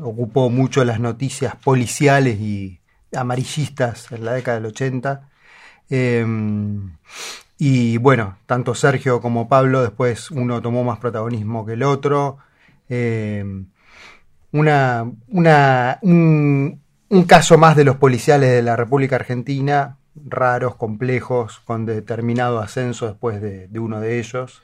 Ocupó 0.00 0.50
mucho 0.50 0.84
las 0.84 1.00
noticias 1.00 1.56
policiales 1.56 2.38
y 2.38 2.80
amarillistas 3.12 4.10
en 4.12 4.24
la 4.24 4.34
década 4.34 4.58
del 4.58 4.66
80. 4.66 5.28
Eh, 5.90 6.24
y 7.58 7.98
bueno, 7.98 8.38
tanto 8.46 8.74
Sergio 8.74 9.20
como 9.20 9.48
Pablo, 9.48 9.82
después 9.82 10.30
uno 10.30 10.60
tomó 10.60 10.84
más 10.84 10.98
protagonismo 10.98 11.64
que 11.64 11.74
el 11.74 11.82
otro. 11.82 12.38
Eh, 12.88 13.44
una, 14.52 15.10
una, 15.28 15.98
un, 16.02 16.80
un, 17.08 17.24
caso 17.24 17.58
más 17.58 17.76
de 17.76 17.84
los 17.84 17.96
policiales 17.96 18.50
de 18.50 18.62
la 18.62 18.76
República 18.76 19.16
Argentina, 19.16 19.98
raros, 20.14 20.76
complejos, 20.76 21.60
con 21.60 21.86
determinado 21.86 22.60
ascenso 22.60 23.06
después 23.06 23.40
de, 23.40 23.68
de 23.68 23.78
uno 23.78 24.00
de 24.00 24.18
ellos. 24.18 24.62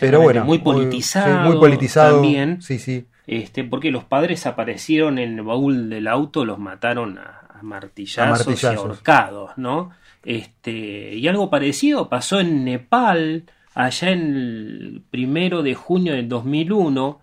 Pero 0.00 0.20
bueno, 0.20 0.44
muy 0.44 0.58
politizado, 0.58 1.34
muy, 1.34 1.42
sí, 1.42 1.48
muy 1.48 1.56
politizado 1.58 2.14
también. 2.14 2.62
Sí, 2.62 2.78
sí. 2.78 3.06
Este, 3.26 3.62
porque 3.62 3.90
los 3.90 4.04
padres 4.04 4.46
aparecieron 4.46 5.18
en 5.18 5.38
el 5.38 5.44
baúl 5.44 5.90
del 5.90 6.08
auto, 6.08 6.44
los 6.44 6.58
mataron 6.58 7.18
a, 7.18 7.42
a, 7.48 7.62
martillazos, 7.62 8.46
a 8.46 8.50
martillazos, 8.50 8.84
y 8.84 8.88
ahorcados, 8.88 9.50
¿no? 9.56 9.90
Este, 10.24 11.14
y 11.14 11.26
algo 11.28 11.50
parecido 11.50 12.08
pasó 12.08 12.40
en 12.40 12.64
Nepal, 12.64 13.44
allá 13.74 14.10
en 14.10 14.20
el 14.20 15.02
primero 15.10 15.62
de 15.62 15.74
junio 15.74 16.14
del 16.14 16.28
2001. 16.28 17.20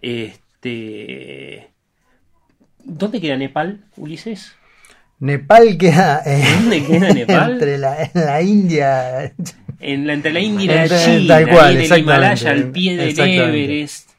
Este, 0.00 1.70
¿Dónde 2.84 3.20
queda 3.20 3.36
Nepal, 3.36 3.84
Ulises? 3.96 4.54
Nepal 5.20 5.78
queda, 5.78 6.22
eh, 6.26 6.44
¿Dónde 6.60 6.84
queda 6.84 7.12
Nepal? 7.14 7.52
Entre 7.52 7.78
la, 7.78 8.02
en 8.02 8.10
la 8.14 8.42
India. 8.42 9.32
En 9.78 10.06
la, 10.06 10.14
entre 10.14 10.32
la 10.32 10.40
India 10.40 10.64
y 10.64 10.88
la 10.88 11.04
China, 11.04 11.28
tal 11.28 11.48
cual, 11.48 11.76
en 11.76 11.92
el 11.92 11.98
Himalaya, 11.98 12.50
al 12.50 12.70
pie 12.70 12.96
del 12.96 13.18
Everest. 13.18 14.12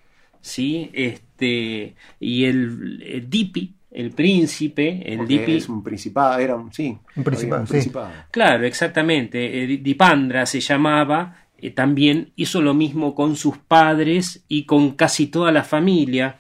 ¿sí? 0.44 0.92
Este, 0.94 1.96
y 2.20 2.46
el, 2.46 3.04
el 3.06 3.30
Dipi, 3.30 3.74
el 3.94 4.12
príncipe, 4.12 5.04
el 5.06 5.20
Porque 5.20 5.38
Dipi. 5.38 5.56
Es 5.56 5.70
un 5.70 5.84
principado, 5.84 6.40
era 6.40 6.56
un, 6.56 6.74
sí, 6.74 6.98
un 7.16 7.24
principado. 7.24 7.62
Un 7.62 7.68
sí. 7.68 7.72
principado. 7.74 8.12
Claro, 8.32 8.66
exactamente. 8.66 9.64
Eh, 9.64 9.78
Dipandra 9.78 10.46
se 10.46 10.60
llamaba. 10.60 11.46
Eh, 11.58 11.70
también 11.72 12.32
hizo 12.36 12.62
lo 12.62 12.74
mismo 12.74 13.14
con 13.16 13.36
sus 13.36 13.58
padres 13.58 14.44
y 14.48 14.66
con 14.66 14.92
casi 14.92 15.28
toda 15.28 15.52
la 15.52 15.64
familia. 15.64 16.38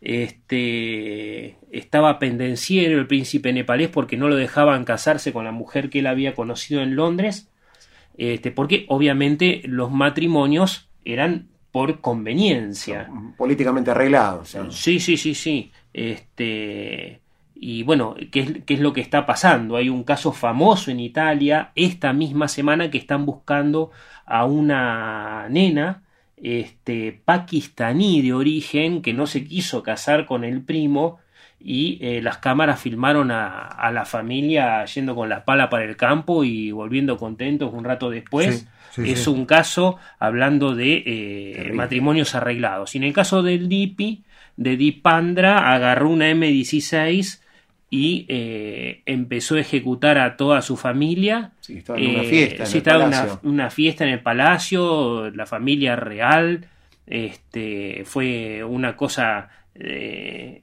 Este 0.00 1.56
estaba 1.70 2.18
pendenciero 2.18 2.98
el 2.98 3.06
príncipe 3.06 3.52
nepalés 3.52 3.88
porque 3.88 4.16
no 4.16 4.28
lo 4.28 4.36
dejaban 4.36 4.84
casarse 4.84 5.32
con 5.32 5.44
la 5.44 5.52
mujer 5.52 5.90
que 5.90 6.00
él 6.00 6.06
había 6.06 6.34
conocido 6.34 6.82
en 6.82 6.96
Londres. 6.96 7.50
Este, 8.16 8.50
porque 8.50 8.86
obviamente 8.88 9.62
los 9.64 9.90
matrimonios 9.90 10.88
eran 11.04 11.48
por 11.74 12.00
conveniencia. 12.00 13.10
Políticamente 13.36 13.90
arreglados. 13.90 14.50
¿sí? 14.50 14.60
sí, 14.70 15.00
sí, 15.00 15.16
sí, 15.16 15.34
sí. 15.34 15.72
Este, 15.92 17.18
y 17.56 17.82
bueno, 17.82 18.14
¿qué 18.30 18.40
es, 18.40 18.52
¿qué 18.64 18.74
es, 18.74 18.80
lo 18.80 18.92
que 18.92 19.00
está 19.00 19.26
pasando? 19.26 19.74
Hay 19.74 19.88
un 19.88 20.04
caso 20.04 20.30
famoso 20.30 20.92
en 20.92 21.00
Italia 21.00 21.72
esta 21.74 22.12
misma 22.12 22.46
semana 22.46 22.92
que 22.92 22.98
están 22.98 23.26
buscando 23.26 23.90
a 24.24 24.44
una 24.44 25.48
nena 25.48 26.04
este, 26.36 27.20
pakistaní 27.24 28.22
de 28.22 28.34
origen 28.34 29.02
que 29.02 29.12
no 29.12 29.26
se 29.26 29.44
quiso 29.44 29.82
casar 29.82 30.26
con 30.26 30.44
el 30.44 30.62
primo 30.62 31.18
y 31.58 31.98
eh, 32.02 32.22
las 32.22 32.38
cámaras 32.38 32.80
filmaron 32.80 33.32
a, 33.32 33.66
a, 33.66 33.90
la 33.90 34.04
familia 34.04 34.84
yendo 34.84 35.16
con 35.16 35.28
la 35.28 35.44
pala 35.44 35.70
para 35.70 35.82
el 35.82 35.96
campo 35.96 36.44
y 36.44 36.70
volviendo 36.70 37.16
contentos 37.16 37.72
un 37.74 37.82
rato 37.82 38.10
después. 38.10 38.60
Sí. 38.60 38.68
Sí, 38.94 39.10
es 39.10 39.24
sí. 39.24 39.30
un 39.30 39.44
caso 39.44 39.98
hablando 40.18 40.74
de 40.74 41.02
eh, 41.04 41.72
matrimonios 41.74 42.34
arreglados. 42.34 42.94
Y 42.94 42.98
en 42.98 43.04
el 43.04 43.12
caso 43.12 43.42
del 43.42 43.68
Dipi, 43.68 44.22
de 44.56 44.76
Dipandra, 44.76 45.72
agarró 45.74 46.10
una 46.10 46.30
M16 46.30 47.40
y 47.90 48.24
eh, 48.28 49.02
empezó 49.06 49.56
a 49.56 49.60
ejecutar 49.60 50.18
a 50.18 50.36
toda 50.36 50.62
su 50.62 50.76
familia. 50.76 51.52
Sí, 51.60 51.78
estaba 51.78 51.98
en 51.98 52.10
una 52.10 52.22
fiesta. 52.22 52.62
En 52.62 52.66
sí, 52.68 52.76
el 52.76 52.78
estaba 52.78 53.04
palacio. 53.04 53.40
Una, 53.42 53.52
una, 53.52 53.70
fiesta 53.70 54.04
en 54.04 54.10
el 54.10 54.20
palacio, 54.20 55.30
la 55.30 55.46
familia 55.46 55.96
real. 55.96 56.68
Este, 57.06 58.02
fue 58.04 58.62
una 58.62 58.96
cosa. 58.96 59.48
Eh, 59.74 60.62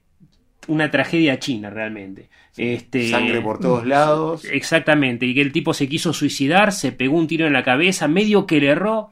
una 0.68 0.90
tragedia 0.90 1.38
china 1.38 1.68
realmente. 1.68 2.30
Este, 2.56 3.08
Sangre 3.08 3.40
por 3.40 3.58
todos 3.58 3.86
lados. 3.86 4.44
Exactamente, 4.44 5.26
y 5.26 5.34
que 5.34 5.40
el 5.40 5.52
tipo 5.52 5.72
se 5.72 5.88
quiso 5.88 6.12
suicidar, 6.12 6.72
se 6.72 6.92
pegó 6.92 7.16
un 7.16 7.26
tiro 7.26 7.46
en 7.46 7.52
la 7.52 7.64
cabeza, 7.64 8.08
medio 8.08 8.46
que 8.46 8.60
le 8.60 8.68
erró, 8.68 9.10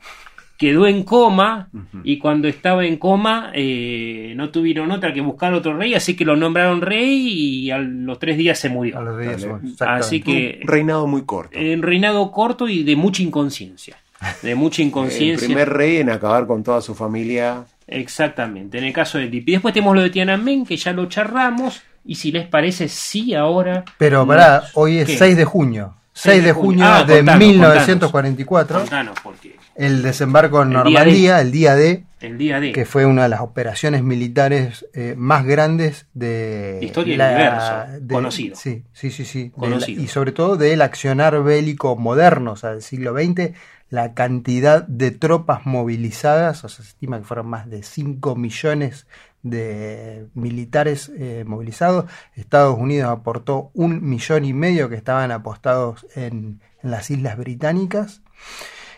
quedó 0.59 0.86
en 0.86 1.05
coma, 1.05 1.70
uh 1.72 1.78
-huh. 1.78 2.01
y 2.05 2.18
cuando 2.18 2.47
estaba 2.47 2.84
en 2.84 2.99
coma 2.99 3.51
eh, 3.55 4.34
no 4.36 4.51
tuvieron 4.51 4.91
otra 4.91 5.14
que 5.14 5.22
buscar 5.22 5.55
otro 5.55 5.74
rey, 5.74 5.95
así 5.95 6.14
que 6.14 6.26
lo 6.26 6.36
nombraron 6.36 6.82
rey 6.82 7.28
y 7.28 7.70
a 7.70 7.78
los 7.78 8.18
tres 8.18 8.36
días 8.36 8.59
se 8.59 8.68
murió. 8.68 8.99
A 8.99 9.03
los 9.03 9.18
días, 9.18 9.47
así 9.80 10.20
que... 10.20 10.59
Un 10.61 10.68
reinado 10.68 11.07
muy 11.07 11.22
corto. 11.22 11.59
Un 11.59 11.82
reinado 11.82 12.30
corto 12.30 12.68
y 12.68 12.82
de 12.84 12.95
mucha 12.95 13.22
inconsciencia. 13.22 13.97
De 14.43 14.55
mucha 14.55 14.82
inconsciencia. 14.88 15.47
El 15.47 15.55
primer 15.55 15.70
rey 15.70 15.97
en 15.97 16.11
acabar 16.11 16.47
con 16.47 16.62
toda 16.62 16.82
su 16.82 16.95
familia. 16.95 17.64
Exactamente, 17.86 18.76
en 18.76 18.84
el 18.84 18.93
caso 18.93 19.16
de 19.16 19.28
Dipi. 19.28 19.53
Después 19.53 19.72
tenemos 19.72 19.97
lo 19.97 20.03
de 20.03 20.11
Tiananmen, 20.11 20.66
que 20.66 20.76
ya 20.76 20.93
lo 20.93 21.07
charramos. 21.07 21.82
Y 22.05 22.16
si 22.16 22.32
les 22.32 22.46
parece, 22.46 22.88
sí, 22.88 23.34
ahora. 23.34 23.84
Pero 23.98 24.26
pará, 24.26 24.64
hoy 24.74 24.98
es 24.98 25.07
¿qué? 25.07 25.18
6 25.18 25.36
de 25.36 25.44
junio. 25.44 25.96
6, 26.12 26.34
6 26.34 26.44
de 26.44 26.53
junio, 26.53 26.84
ah, 26.86 27.05
de 27.05 27.16
contanos, 27.18 27.46
1944. 27.46 28.78
Contanos, 28.80 29.16
porque 29.22 29.61
el 29.80 30.03
desembarco 30.03 30.61
en 30.61 30.68
el 30.68 30.74
Normandía, 30.74 31.36
de, 31.36 31.42
el 31.42 31.53
día 31.53 31.74
D. 31.74 32.05
El 32.20 32.36
día 32.36 32.61
D. 32.61 32.72
Que 32.72 32.84
fue 32.84 33.07
una 33.07 33.22
de 33.22 33.30
las 33.30 33.40
operaciones 33.40 34.03
militares 34.03 34.86
eh, 34.92 35.14
más 35.16 35.46
grandes 35.46 36.07
de. 36.12 36.80
Historia 36.82 37.16
la, 37.16 37.28
del 37.28 37.36
universo. 37.36 38.01
De, 38.01 38.14
conocido. 38.14 38.57
Sí, 38.57 38.82
sí, 38.92 39.11
sí. 39.11 39.24
sí 39.24 39.51
conocido. 39.57 39.96
La, 39.98 40.05
y 40.05 40.09
sobre 40.09 40.32
todo 40.32 40.57
del 40.59 40.82
accionar 40.82 41.42
bélico 41.42 41.96
moderno, 41.96 42.53
o 42.53 42.57
sea, 42.57 42.72
del 42.72 42.82
siglo 42.82 43.14
XX. 43.14 43.55
La 43.88 44.14
cantidad 44.14 44.86
de 44.86 45.11
tropas 45.11 45.66
movilizadas, 45.66 46.62
o 46.62 46.68
sea, 46.68 46.84
se 46.84 46.90
estima 46.90 47.18
que 47.18 47.24
fueron 47.24 47.48
más 47.48 47.68
de 47.68 47.82
5 47.82 48.36
millones 48.36 49.07
de 49.43 50.26
militares 50.34 51.11
eh, 51.16 51.45
movilizados. 51.47 52.05
Estados 52.34 52.78
Unidos 52.78 53.11
aportó 53.11 53.70
un 53.74 54.09
millón 54.09 54.45
y 54.45 54.53
medio 54.53 54.88
que 54.88 54.97
estaban 54.97 55.30
apostados 55.30 56.07
en, 56.14 56.61
las 56.82 57.11
Islas 57.11 57.36
Británicas, 57.36 58.22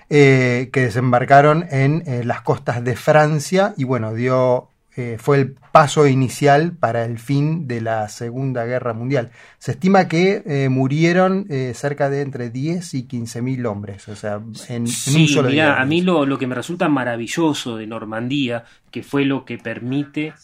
eh, 0.08 0.70
que 0.72 0.82
desembarcaron 0.82 1.66
en 1.70 2.04
eh, 2.06 2.22
las 2.24 2.42
costas 2.42 2.84
de 2.84 2.96
Francia 2.96 3.74
y 3.76 3.84
bueno, 3.84 4.14
dio 4.14 4.68
eh, 4.94 5.16
fue 5.18 5.38
el 5.38 5.54
paso 5.72 6.06
inicial 6.06 6.72
para 6.76 7.06
el 7.06 7.18
fin 7.18 7.66
de 7.66 7.80
la 7.80 8.08
Segunda 8.10 8.66
Guerra 8.66 8.92
Mundial. 8.92 9.30
Se 9.58 9.72
estima 9.72 10.06
que 10.06 10.42
eh, 10.44 10.68
murieron 10.68 11.46
eh, 11.48 11.72
cerca 11.74 12.10
de 12.10 12.20
entre 12.20 12.50
10 12.50 12.92
y 12.94 13.02
15 13.04 13.40
mil 13.40 13.64
hombres, 13.64 14.06
o 14.08 14.16
sea, 14.16 14.42
en, 14.68 14.86
sí, 14.86 15.14
en 15.14 15.22
un 15.22 15.28
solo 15.28 15.48
mirá, 15.48 15.64
día. 15.64 15.80
A 15.80 15.86
mí 15.86 16.02
lo, 16.02 16.26
lo, 16.26 16.38
que 16.38 16.46
me 16.46 16.54
resulta 16.54 16.90
maravilloso 16.90 17.78
de 17.78 17.86
Normandía, 17.86 18.64
que 18.90 19.02
fue 19.02 19.24
lo 19.24 19.46
que 19.46 19.56
permite 19.56 20.34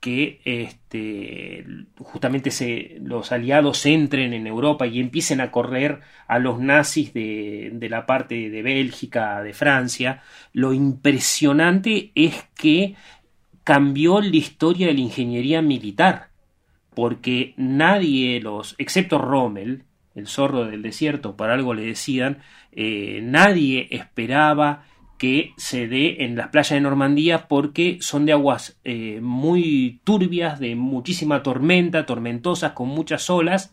que 0.00 0.40
este, 0.44 1.64
justamente 2.00 2.50
se, 2.50 2.96
los 3.00 3.30
aliados 3.30 3.86
entren 3.86 4.32
en 4.32 4.48
Europa 4.48 4.84
y 4.84 4.98
empiecen 4.98 5.40
a 5.40 5.52
correr 5.52 6.00
a 6.26 6.40
los 6.40 6.58
nazis 6.58 7.14
de, 7.14 7.70
de 7.72 7.88
la 7.88 8.04
parte 8.04 8.50
de 8.50 8.62
Bélgica, 8.62 9.44
de 9.44 9.52
Francia, 9.52 10.24
lo 10.52 10.72
impresionante 10.72 12.10
es 12.16 12.34
que 12.56 12.96
cambió 13.64 14.20
la 14.20 14.36
historia 14.36 14.88
de 14.88 14.94
la 14.94 15.00
ingeniería 15.00 15.62
militar, 15.62 16.30
porque 16.94 17.54
nadie 17.56 18.40
los, 18.40 18.74
excepto 18.78 19.18
Rommel, 19.18 19.84
el 20.14 20.26
zorro 20.26 20.64
del 20.64 20.82
desierto, 20.82 21.36
por 21.36 21.50
algo 21.50 21.74
le 21.74 21.84
decían, 21.86 22.38
eh, 22.72 23.20
nadie 23.22 23.88
esperaba 23.90 24.84
que 25.18 25.52
se 25.56 25.86
dé 25.86 26.24
en 26.24 26.36
las 26.36 26.48
playas 26.48 26.70
de 26.70 26.80
Normandía 26.80 27.46
porque 27.46 27.98
son 28.00 28.26
de 28.26 28.32
aguas 28.32 28.78
eh, 28.84 29.20
muy 29.22 30.00
turbias, 30.04 30.58
de 30.58 30.74
muchísima 30.74 31.42
tormenta, 31.42 32.06
tormentosas, 32.06 32.72
con 32.72 32.88
muchas 32.88 33.30
olas, 33.30 33.72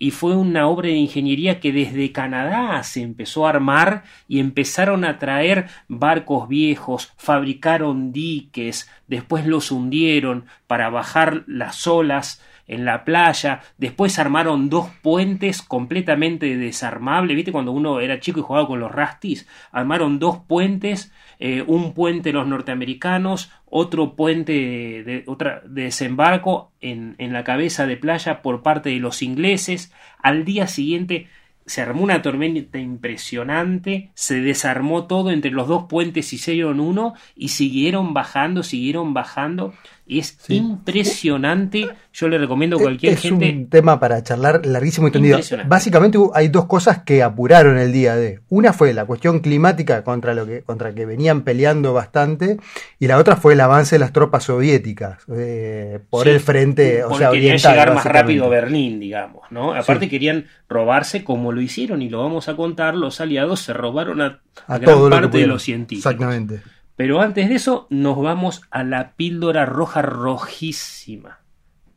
y 0.00 0.12
fue 0.12 0.34
una 0.34 0.66
obra 0.66 0.88
de 0.88 0.94
ingeniería 0.94 1.60
que 1.60 1.72
desde 1.72 2.10
Canadá 2.10 2.82
se 2.84 3.02
empezó 3.02 3.46
a 3.46 3.50
armar 3.50 4.02
y 4.28 4.40
empezaron 4.40 5.04
a 5.04 5.18
traer 5.18 5.66
barcos 5.88 6.48
viejos, 6.48 7.12
fabricaron 7.18 8.10
diques, 8.10 8.90
después 9.08 9.46
los 9.46 9.70
hundieron 9.70 10.46
para 10.66 10.88
bajar 10.88 11.44
las 11.46 11.86
olas 11.86 12.42
en 12.70 12.84
la 12.84 13.04
playa, 13.04 13.62
después 13.78 14.20
armaron 14.20 14.70
dos 14.70 14.88
puentes 15.02 15.60
completamente 15.60 16.56
desarmables, 16.56 17.34
¿viste? 17.34 17.50
Cuando 17.50 17.72
uno 17.72 17.98
era 17.98 18.20
chico 18.20 18.38
y 18.38 18.44
jugaba 18.44 18.68
con 18.68 18.78
los 18.78 18.92
rastis, 18.92 19.48
armaron 19.72 20.20
dos 20.20 20.38
puentes, 20.46 21.12
eh, 21.40 21.64
un 21.66 21.94
puente 21.94 22.32
los 22.32 22.46
norteamericanos, 22.46 23.50
otro 23.66 24.14
puente 24.14 24.52
de, 24.52 25.24
otra, 25.26 25.62
de 25.66 25.82
desembarco 25.82 26.70
en, 26.80 27.16
en 27.18 27.32
la 27.32 27.42
cabeza 27.42 27.88
de 27.88 27.96
playa 27.96 28.40
por 28.40 28.62
parte 28.62 28.90
de 28.90 29.00
los 29.00 29.20
ingleses. 29.22 29.92
Al 30.22 30.44
día 30.44 30.68
siguiente 30.68 31.26
se 31.66 31.82
armó 31.82 32.02
una 32.02 32.22
tormenta 32.22 32.78
impresionante, 32.78 34.10
se 34.14 34.40
desarmó 34.40 35.06
todo 35.06 35.30
entre 35.30 35.50
los 35.50 35.68
dos 35.68 35.84
puentes, 35.88 36.32
hicieron 36.32 36.80
uno 36.80 37.14
y 37.36 37.48
siguieron 37.48 38.12
bajando, 38.12 38.62
siguieron 38.62 39.14
bajando. 39.14 39.74
Y 40.10 40.18
es 40.18 40.36
sí. 40.40 40.56
impresionante. 40.56 41.88
Yo 42.12 42.28
le 42.28 42.36
recomiendo 42.36 42.76
a 42.76 42.80
cualquier 42.80 43.12
es 43.12 43.20
gente. 43.20 43.48
Es 43.48 43.54
un 43.54 43.68
tema 43.68 44.00
para 44.00 44.20
charlar 44.24 44.66
larguísimo 44.66 45.06
y 45.06 45.12
tendido. 45.12 45.38
Básicamente 45.68 46.18
hay 46.34 46.48
dos 46.48 46.66
cosas 46.66 47.04
que 47.04 47.22
apuraron 47.22 47.78
el 47.78 47.92
día 47.92 48.16
de. 48.16 48.40
Una 48.48 48.72
fue 48.72 48.92
la 48.92 49.04
cuestión 49.04 49.38
climática 49.38 50.02
contra 50.02 50.34
lo 50.34 50.46
que 50.46 50.62
contra 50.62 50.92
que 50.94 51.06
venían 51.06 51.42
peleando 51.42 51.92
bastante 51.92 52.58
y 52.98 53.06
la 53.06 53.18
otra 53.18 53.36
fue 53.36 53.52
el 53.52 53.60
avance 53.60 53.94
de 53.94 54.00
las 54.00 54.12
tropas 54.12 54.42
soviéticas 54.42 55.18
eh, 55.32 56.00
por 56.10 56.24
sí, 56.24 56.30
el 56.30 56.40
frente, 56.40 57.04
o 57.04 57.16
sea, 57.16 57.30
querían 57.30 57.58
llegar 57.58 57.94
más 57.94 58.04
rápido 58.04 58.46
a 58.46 58.48
Berlín, 58.48 58.98
digamos, 58.98 59.42
¿no? 59.50 59.74
Aparte 59.74 60.06
sí. 60.06 60.10
querían 60.10 60.46
robarse 60.68 61.22
como 61.22 61.52
lo 61.52 61.60
hicieron 61.60 62.02
y 62.02 62.08
lo 62.08 62.20
vamos 62.20 62.48
a 62.48 62.56
contar. 62.56 62.96
Los 62.96 63.20
aliados 63.20 63.60
se 63.60 63.72
robaron 63.72 64.20
a, 64.20 64.40
a, 64.66 64.74
a 64.74 64.78
gran 64.78 65.08
parte 65.08 65.38
de 65.38 65.46
los 65.46 65.62
científicos. 65.62 66.12
Exactamente. 66.12 66.62
Pero 67.00 67.22
antes 67.22 67.48
de 67.48 67.54
eso 67.54 67.86
nos 67.88 68.18
vamos 68.18 68.60
a 68.70 68.84
la 68.84 69.12
píldora 69.12 69.64
roja 69.64 70.02
rojísima 70.02 71.40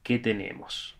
que 0.01 0.17
tenemos. 0.17 0.92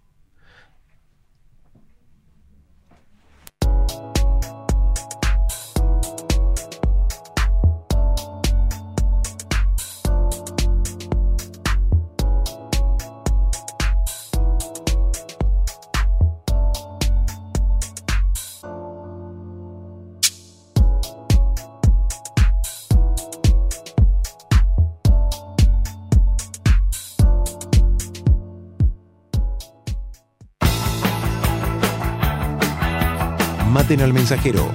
Maten 33.93 34.05
al 34.05 34.13
mensajero. 34.13 34.71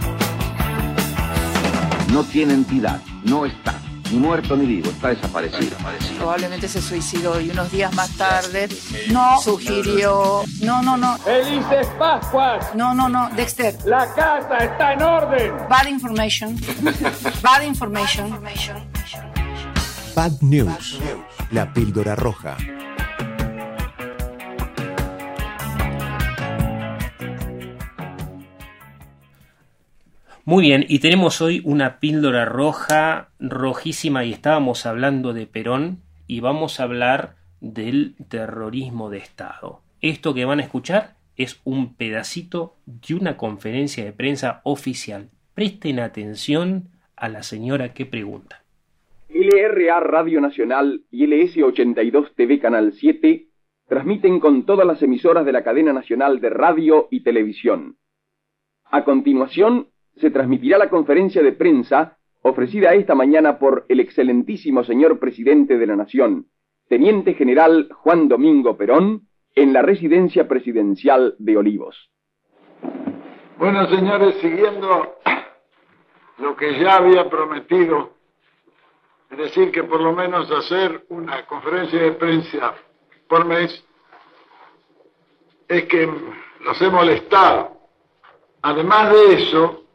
No 2.12 2.23
tiene 2.23 2.55
entidad, 2.55 3.01
no 3.25 3.47
está, 3.47 3.75
ni 4.12 4.19
muerto 4.19 4.57
ni 4.57 4.64
vivo, 4.64 4.91
está 4.91 5.09
desaparecido. 5.09 5.77
Probablemente 6.19 6.69
se 6.69 6.81
suicidó 6.81 7.41
y 7.41 7.51
unos 7.51 7.73
días 7.73 7.93
más 7.97 8.11
tarde 8.16 8.69
no 9.11 9.41
sugirió. 9.43 10.45
No, 10.62 10.83
no, 10.83 10.97
no. 10.97 11.19
¡Felices 11.19 11.89
Pascuas! 11.99 12.73
No, 12.77 12.95
no, 12.95 13.09
no, 13.09 13.29
Dexter. 13.31 13.77
La 13.87 14.07
casa 14.14 14.59
está 14.59 14.93
en 14.93 15.03
orden. 15.03 15.53
Bad 15.69 15.89
information. 15.89 16.57
Bad 17.43 17.62
information. 17.62 18.39
Bad 20.14 20.41
News. 20.43 21.01
La 21.51 21.73
píldora 21.73 22.14
roja. 22.14 22.57
Muy 30.49 30.62
bien, 30.62 30.86
y 30.88 31.01
tenemos 31.01 31.42
hoy 31.42 31.61
una 31.62 32.01
píldora 32.01 32.46
roja, 32.46 33.28
rojísima, 33.38 34.24
y 34.24 34.32
estábamos 34.32 34.86
hablando 34.86 35.34
de 35.34 35.46
Perón, 35.46 35.99
y 36.26 36.40
vamos 36.40 36.80
a 36.80 36.84
hablar 36.84 37.34
del 37.61 38.14
terrorismo 38.30 39.11
de 39.11 39.18
Estado. 39.18 39.82
Esto 40.01 40.32
que 40.32 40.46
van 40.46 40.61
a 40.61 40.62
escuchar 40.62 41.16
es 41.36 41.61
un 41.64 41.96
pedacito 41.96 42.76
de 42.86 43.14
una 43.14 43.36
conferencia 43.36 44.03
de 44.07 44.14
prensa 44.14 44.62
oficial. 44.64 45.28
Presten 45.53 46.01
atención 46.01 46.84
a 47.14 47.28
la 47.28 47.42
señora 47.42 47.92
que 47.92 48.07
pregunta. 48.07 48.62
LRA 49.28 50.01
Radio 50.01 50.40
Nacional 50.40 51.03
y 51.11 51.26
LS82 51.26 52.30
TV 52.34 52.59
Canal 52.59 52.94
7 52.94 53.49
transmiten 53.86 54.40
con 54.40 54.64
todas 54.64 54.86
las 54.86 55.03
emisoras 55.03 55.44
de 55.44 55.53
la 55.53 55.62
cadena 55.62 55.92
nacional 55.92 56.40
de 56.40 56.49
radio 56.49 57.07
y 57.11 57.20
televisión. 57.20 57.99
A 58.86 59.05
continuación, 59.05 59.88
se 60.21 60.31
transmitirá 60.31 60.79
la 60.79 60.91
conferencia 60.91 61.43
de 61.43 61.53
prensa 61.53 62.16
ofrecida 62.43 62.95
esta 62.95 63.14
mañana 63.14 63.59
por 63.59 63.85
el 63.89 64.01
excelentísimo 64.01 64.85
señor 64.85 65.19
presidente 65.19 65.79
de 65.79 65.87
la 65.87 65.97
Nación, 65.97 66.47
Teniente 66.89 67.35
General 67.35 67.89
Juan 67.93 68.29
Domingo 68.29 68.77
Perón, 68.77 69.29
en 69.55 69.73
la 69.73 69.83
residencia 69.83 70.47
presidencial 70.47 71.35
de 71.39 71.57
Olivos. 71.57 72.11
Bueno, 73.59 73.87
señores, 73.89 74.37
siguiendo 74.37 75.16
lo 76.39 76.57
que 76.57 76.79
ya 76.79 76.97
había 76.97 77.29
prometido, 77.29 78.12
es 79.31 79.39
decir, 79.39 79.73
que 79.73 79.83
por 79.83 80.01
lo 80.01 80.12
menos 80.12 80.51
hacer 80.51 81.05
una 81.09 81.45
conferencia 81.47 82.01
de 82.01 82.12
prensa 82.12 82.75
por 83.29 83.45
mes, 83.45 83.85
es 85.66 85.85
que 85.85 86.09
los 86.64 86.81
he 86.81 86.89
molestado. 86.89 87.77
Además 88.62 89.12
de 89.12 89.35
eso, 89.35 89.88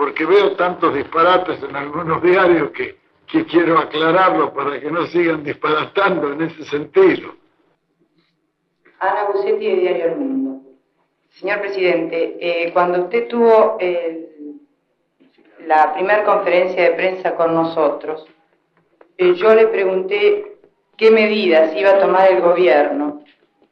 porque 0.00 0.24
veo 0.24 0.56
tantos 0.56 0.94
disparates 0.94 1.62
en 1.62 1.76
algunos 1.76 2.22
diarios 2.22 2.70
que, 2.70 2.98
quiero 3.44 3.78
aclararlo 3.78 4.50
para 4.54 4.80
que 4.80 4.90
no 4.90 5.04
sigan 5.08 5.44
disparatando 5.44 6.32
en 6.32 6.40
ese 6.40 6.64
sentido. 6.64 7.34
Ana 8.98 9.24
Bucetti 9.24 9.66
de 9.66 9.76
Diario 9.76 10.04
El 10.06 10.16
Mundo. 10.16 10.70
Señor 11.28 11.60
presidente, 11.60 12.38
eh, 12.40 12.72
cuando 12.72 13.02
usted 13.02 13.28
tuvo 13.28 13.76
el, 13.78 14.26
la 15.66 15.92
primera 15.92 16.24
conferencia 16.24 16.82
de 16.82 16.92
prensa 16.92 17.36
con 17.36 17.54
nosotros, 17.54 18.26
eh, 19.18 19.34
yo 19.34 19.54
le 19.54 19.66
pregunté 19.66 20.60
qué 20.96 21.10
medidas 21.10 21.76
iba 21.76 21.90
a 21.90 22.00
tomar 22.00 22.32
el 22.32 22.40
gobierno 22.40 23.22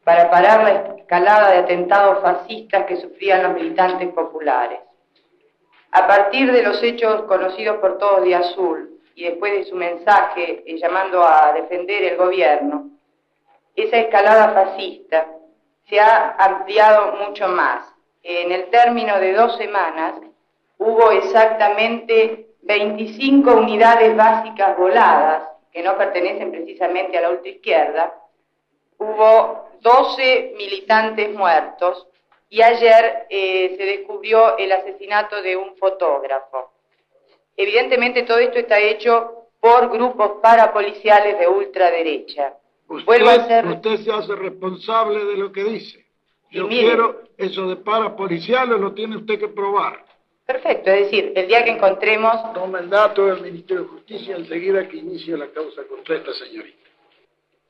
para 0.05 0.31
parar 0.31 0.63
la 0.63 0.95
escalada 0.95 1.53
de 1.53 1.59
atentados 1.59 2.21
fascistas 2.21 2.85
que 2.85 2.97
sufrían 2.97 3.45
los 3.45 3.55
militantes 3.55 4.13
populares. 4.13 4.81
A 5.91 6.07
partir 6.07 6.53
de 6.53 6.63
los 6.63 6.83
hechos 6.83 7.23
conocidos 7.23 7.79
por 7.79 7.99
todos 7.99 8.23
de 8.23 8.35
Azul 8.35 9.01
y 9.15 9.25
después 9.25 9.53
de 9.53 9.65
su 9.65 9.75
mensaje 9.75 10.63
eh, 10.67 10.79
llamando 10.79 11.23
a 11.23 11.53
defender 11.55 12.05
el 12.05 12.17
gobierno, 12.17 12.91
esa 13.75 13.97
escalada 13.97 14.51
fascista 14.53 15.27
se 15.89 15.99
ha 15.99 16.37
ampliado 16.39 17.13
mucho 17.27 17.49
más. 17.49 17.87
En 18.23 18.53
el 18.53 18.69
término 18.71 19.19
de 19.19 19.33
dos 19.33 19.57
semanas 19.57 20.15
hubo 20.77 21.11
exactamente 21.11 22.49
25 22.63 23.51
unidades 23.51 24.15
básicas 24.15 24.77
voladas, 24.77 25.49
que 25.73 25.83
no 25.83 25.97
pertenecen 25.97 26.51
precisamente 26.51 27.17
a 27.17 27.23
la 27.23 27.31
ultraizquierda, 27.31 28.15
hubo 28.99 29.71
12 29.81 30.55
militantes 30.57 31.35
muertos, 31.35 32.07
y 32.49 32.63
ayer 32.63 33.27
eh, 33.29 33.75
se 33.77 33.85
descubrió 33.85 34.57
el 34.57 34.73
asesinato 34.73 35.43
de 35.43 35.57
un 35.57 35.77
fotógrafo. 35.77 36.73
Evidentemente 37.57 38.23
todo 38.23 38.39
esto 38.39 38.59
está 38.59 38.79
hecho 38.79 39.49
por 39.61 39.91
grupos 39.91 40.41
parapoliciales 40.41 41.39
de 41.39 41.49
ultraderecha. 41.49 42.55
vuelva 42.87 43.33
a 43.33 43.47
ser... 43.47 43.67
Usted 43.67 43.97
se 43.99 44.13
hace 44.13 44.35
responsable 44.37 45.25
de 45.25 45.37
lo 45.37 45.53
que 45.53 45.65
dice. 45.65 46.07
Yo 46.51 46.67
mire- 46.67 46.87
quiero 46.87 47.23
eso 47.37 47.69
de 47.69 47.77
para 47.77 48.17
policiales, 48.17 48.79
lo 48.81 48.93
tiene 48.95 49.17
usted 49.17 49.39
que 49.39 49.49
probar. 49.49 50.05
Perfecto, 50.47 50.91
es 50.91 51.01
decir, 51.11 51.33
el 51.37 51.47
día 51.47 51.63
que 51.63 51.71
encontremos... 51.73 52.33
Toma 52.55 52.79
el 52.79 52.89
dato 52.89 53.27
del 53.27 53.43
Ministerio 53.43 53.83
de 53.83 53.89
Justicia 53.89 54.37
enseguida 54.37 54.89
que 54.89 54.97
inicie 54.97 55.37
la 55.37 55.49
causa 55.49 55.83
contra 55.87 56.17
esta 56.17 56.33
señorita. 56.33 56.88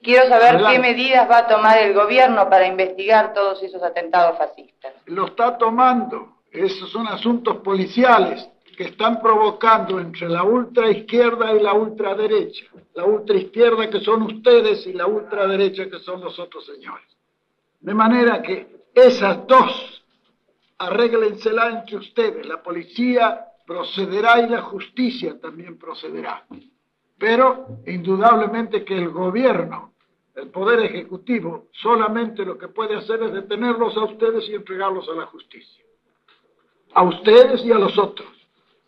Quiero 0.03 0.29
saber 0.29 0.55
Adelante. 0.55 0.77
qué 0.77 0.79
medidas 0.81 1.31
va 1.31 1.39
a 1.39 1.47
tomar 1.47 1.79
el 1.79 1.93
gobierno 1.93 2.49
para 2.49 2.67
investigar 2.67 3.35
todos 3.35 3.63
esos 3.63 3.83
atentados 3.83 4.39
fascistas. 4.39 4.95
Lo 5.07 5.27
está 5.27 5.59
tomando. 5.59 6.37
Esos 6.51 6.91
son 6.91 7.07
asuntos 7.09 7.57
policiales 7.59 8.49
que 8.77 8.85
están 8.85 9.21
provocando 9.21 9.99
entre 9.99 10.29
la 10.29 10.45
ultraizquierda 10.45 11.53
y 11.53 11.61
la 11.61 11.75
ultraderecha. 11.75 12.67
La 12.95 13.05
ultraizquierda 13.05 13.91
que 13.91 14.01
son 14.01 14.23
ustedes 14.23 14.87
y 14.87 14.93
la 14.93 15.07
ultraderecha 15.07 15.91
que 15.91 15.99
son 15.99 16.21
los 16.21 16.39
otros 16.39 16.65
señores. 16.65 17.07
De 17.81 17.93
manera 17.93 18.41
que 18.41 18.79
esas 18.95 19.47
dos 19.47 19.99
arréglensela 20.79 21.71
entre 21.71 21.97
ustedes. 21.97 22.47
La 22.47 22.63
policía 22.63 23.47
procederá 23.67 24.41
y 24.41 24.49
la 24.49 24.63
justicia 24.63 25.39
también 25.41 25.79
procederá. 25.79 26.45
Pero 27.19 27.66
indudablemente 27.87 28.85
que 28.85 28.95
el 28.95 29.11
gobierno, 29.11 29.93
el 30.37 30.51
poder 30.51 30.81
ejecutivo, 30.85 31.66
solamente 31.73 32.45
lo 32.45 32.57
que 32.57 32.69
puede 32.69 32.97
hacer 32.97 33.23
es 33.25 33.33
detenerlos 33.33 33.97
a 33.97 34.05
ustedes 34.05 34.49
y 34.49 34.55
entregarlos 34.55 35.09
a 35.09 35.14
la 35.14 35.27
justicia. 35.27 35.85
A 36.95 37.03
ustedes 37.03 37.64
y 37.64 37.73
a 37.73 37.79
los 37.79 37.99
otros. 37.99 38.29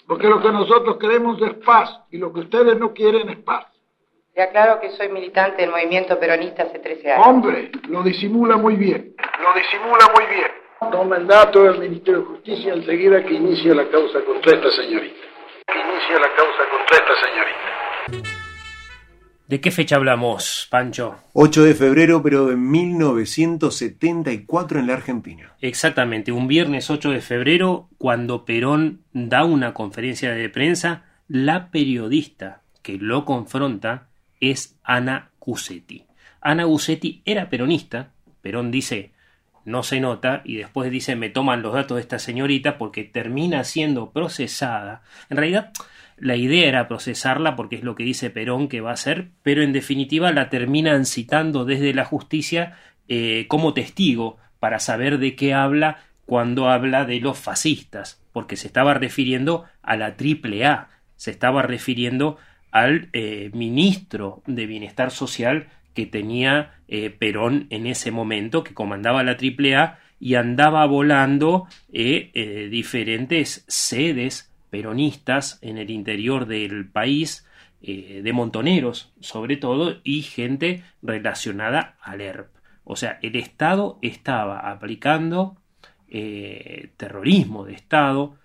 Porque 0.06 0.28
lo 0.28 0.40
que 0.40 0.50
nosotros 0.50 0.96
queremos 0.98 1.40
es 1.42 1.54
paz 1.64 2.00
y 2.10 2.18
lo 2.18 2.32
que 2.32 2.40
ustedes 2.40 2.78
no 2.78 2.92
quieren 2.92 3.28
es 3.30 3.38
paz. 3.38 3.66
Le 4.34 4.42
aclaro 4.42 4.80
que 4.80 4.90
soy 4.92 5.08
militante 5.08 5.62
del 5.62 5.70
movimiento 5.70 6.18
peronista 6.18 6.62
hace 6.62 6.78
13 6.78 7.12
años. 7.12 7.26
Hombre, 7.26 7.70
lo 7.88 8.02
disimula 8.02 8.56
muy 8.56 8.76
bien. 8.76 9.14
Lo 9.42 9.54
disimula 9.54 10.06
muy 10.14 10.26
bien. 10.34 10.50
Toma 10.92 11.16
el 11.16 11.26
dato 11.26 11.62
del 11.64 11.78
Ministerio 11.78 12.20
de 12.20 12.26
Justicia 12.26 12.72
enseguida 12.72 13.22
que 13.24 13.34
inicie 13.34 13.74
la 13.74 13.88
causa 13.88 14.24
contra 14.24 14.54
esta 14.54 14.70
señorita. 14.70 15.20
Que 15.66 15.78
inicie 15.78 16.14
la 16.14 16.34
causa 16.34 16.68
contra 16.70 16.96
esta 16.96 17.26
señorita. 17.26 17.79
¿De 19.50 19.60
qué 19.60 19.70
fecha 19.72 19.96
hablamos, 19.96 20.68
Pancho? 20.70 21.16
8 21.32 21.64
de 21.64 21.74
febrero, 21.74 22.22
pero 22.22 22.46
de 22.46 22.54
1974 22.54 24.78
en 24.78 24.86
la 24.86 24.92
Argentina. 24.92 25.52
Exactamente, 25.60 26.30
un 26.30 26.46
viernes 26.46 26.88
8 26.88 27.10
de 27.10 27.20
febrero, 27.20 27.88
cuando 27.98 28.44
Perón 28.44 29.00
da 29.12 29.44
una 29.44 29.74
conferencia 29.74 30.30
de 30.30 30.48
prensa, 30.50 31.02
la 31.26 31.72
periodista 31.72 32.62
que 32.82 32.98
lo 32.98 33.24
confronta 33.24 34.06
es 34.38 34.78
Ana 34.84 35.32
Cusetti. 35.40 36.04
Ana 36.40 36.64
Cusetti 36.64 37.22
era 37.24 37.50
peronista, 37.50 38.12
Perón 38.42 38.70
dice 38.70 39.10
no 39.64 39.82
se 39.82 40.00
nota 40.00 40.42
y 40.44 40.56
después 40.56 40.90
dice 40.90 41.16
me 41.16 41.28
toman 41.28 41.62
los 41.62 41.74
datos 41.74 41.96
de 41.96 42.02
esta 42.02 42.18
señorita 42.18 42.78
porque 42.78 43.04
termina 43.04 43.64
siendo 43.64 44.10
procesada. 44.10 45.02
En 45.28 45.36
realidad 45.36 45.72
la 46.20 46.36
idea 46.36 46.68
era 46.68 46.88
procesarla 46.88 47.56
porque 47.56 47.76
es 47.76 47.82
lo 47.82 47.94
que 47.94 48.04
dice 48.04 48.30
Perón 48.30 48.68
que 48.68 48.80
va 48.80 48.90
a 48.90 48.94
hacer, 48.94 49.30
pero 49.42 49.62
en 49.62 49.72
definitiva 49.72 50.30
la 50.32 50.50
terminan 50.50 51.06
citando 51.06 51.64
desde 51.64 51.94
la 51.94 52.04
justicia 52.04 52.76
eh, 53.08 53.46
como 53.48 53.74
testigo 53.74 54.36
para 54.58 54.78
saber 54.78 55.18
de 55.18 55.34
qué 55.34 55.54
habla 55.54 56.04
cuando 56.26 56.68
habla 56.68 57.06
de 57.06 57.20
los 57.20 57.38
fascistas, 57.38 58.22
porque 58.32 58.56
se 58.56 58.66
estaba 58.66 58.94
refiriendo 58.94 59.64
a 59.82 59.96
la 59.96 60.16
triple 60.16 60.66
A, 60.66 60.88
se 61.16 61.30
estaba 61.30 61.62
refiriendo 61.62 62.36
al 62.70 63.08
eh, 63.12 63.50
ministro 63.54 64.42
de 64.46 64.66
Bienestar 64.66 65.10
Social 65.10 65.68
que 65.94 66.06
tenía 66.06 66.74
eh, 66.86 67.10
Perón 67.10 67.66
en 67.70 67.86
ese 67.86 68.10
momento, 68.10 68.62
que 68.62 68.74
comandaba 68.74 69.24
la 69.24 69.36
triple 69.36 69.74
A 69.74 69.98
y 70.20 70.34
andaba 70.34 70.84
volando 70.84 71.66
diferentes 71.88 73.64
sedes 73.68 74.49
peronistas 74.70 75.58
en 75.62 75.78
el 75.78 75.90
interior 75.90 76.46
del 76.46 76.88
país, 76.88 77.46
eh, 77.82 78.20
de 78.22 78.32
montoneros 78.32 79.12
sobre 79.20 79.56
todo, 79.56 80.00
y 80.04 80.22
gente 80.22 80.82
relacionada 81.02 81.96
al 82.00 82.20
ERP. 82.20 82.50
O 82.84 82.96
sea, 82.96 83.18
el 83.22 83.36
Estado 83.36 83.98
estaba 84.02 84.70
aplicando 84.70 85.56
eh, 86.08 86.90
terrorismo 86.96 87.64
de 87.64 87.74
Estado, 87.74 88.36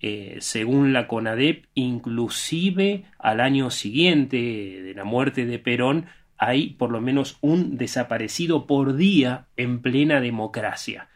eh, 0.00 0.38
según 0.40 0.92
la 0.92 1.06
CONADEP, 1.06 1.66
inclusive 1.74 3.04
al 3.20 3.38
año 3.38 3.70
siguiente 3.70 4.36
de 4.36 4.94
la 4.94 5.04
muerte 5.04 5.46
de 5.46 5.60
Perón, 5.60 6.06
hay 6.36 6.70
por 6.70 6.90
lo 6.90 7.00
menos 7.00 7.38
un 7.40 7.76
desaparecido 7.76 8.66
por 8.66 8.96
día 8.96 9.46
en 9.56 9.80
plena 9.80 10.20
democracia. 10.20 11.08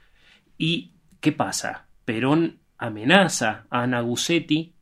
¿Y 0.56 0.92
qué 1.20 1.32
pasa? 1.32 1.88
Perón 2.04 2.60
amenaza 2.78 3.66
a 3.70 3.82
Ana 3.82 4.00
Gussetti, 4.00 4.72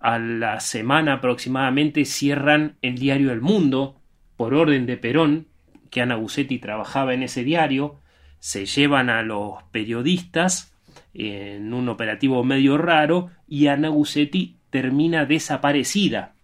a 0.00 0.18
la 0.18 0.60
semana 0.60 1.14
aproximadamente 1.14 2.04
cierran 2.04 2.76
el 2.82 2.98
diario 2.98 3.32
El 3.32 3.40
Mundo 3.40 3.96
por 4.36 4.54
orden 4.54 4.86
de 4.86 4.96
Perón, 4.96 5.46
que 5.90 6.00
Ana 6.00 6.14
Gussetti 6.14 6.58
trabajaba 6.58 7.14
en 7.14 7.22
ese 7.22 7.44
diario, 7.44 7.96
se 8.38 8.66
llevan 8.66 9.10
a 9.10 9.22
los 9.22 9.62
periodistas 9.72 10.72
en 11.14 11.74
un 11.74 11.88
operativo 11.88 12.44
medio 12.44 12.78
raro 12.78 13.30
y 13.48 13.66
Ana 13.66 13.88
Gussetti 13.88 14.56
termina 14.70 15.24
desaparecida, 15.24 16.34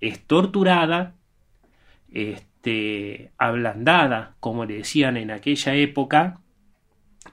es 0.00 0.20
torturada, 0.26 1.14
este, 2.12 3.30
ablandada, 3.38 4.34
como 4.40 4.64
le 4.64 4.78
decían 4.78 5.16
en 5.16 5.30
aquella 5.30 5.74
época, 5.74 6.40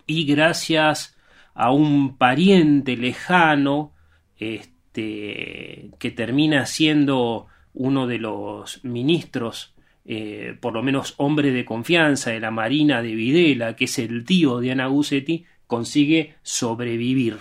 y 0.06 0.26
gracias 0.26 1.18
a 1.54 1.72
un 1.72 2.18
pariente 2.18 2.98
lejano, 2.98 3.94
este, 4.38 5.92
que 6.00 6.12
termina 6.12 6.66
siendo 6.66 7.48
uno 7.74 8.08
de 8.08 8.18
los 8.18 8.84
ministros, 8.84 9.74
eh, 10.06 10.58
por 10.60 10.74
lo 10.74 10.84
menos 10.84 11.14
hombre 11.18 11.52
de 11.52 11.66
confianza 11.66 12.32
de 12.32 12.40
la 12.40 12.52
Marina 12.52 13.02
de 13.02 13.16
Videla, 13.16 13.76
que 13.76 13.86
es 13.86 14.00
el 14.00 14.26
tío 14.26 14.60
de 14.60 14.72
Ana 14.72 14.88
Gussetti, 14.88 15.46
consigue 15.68 16.36
sobrevivir. 16.42 17.38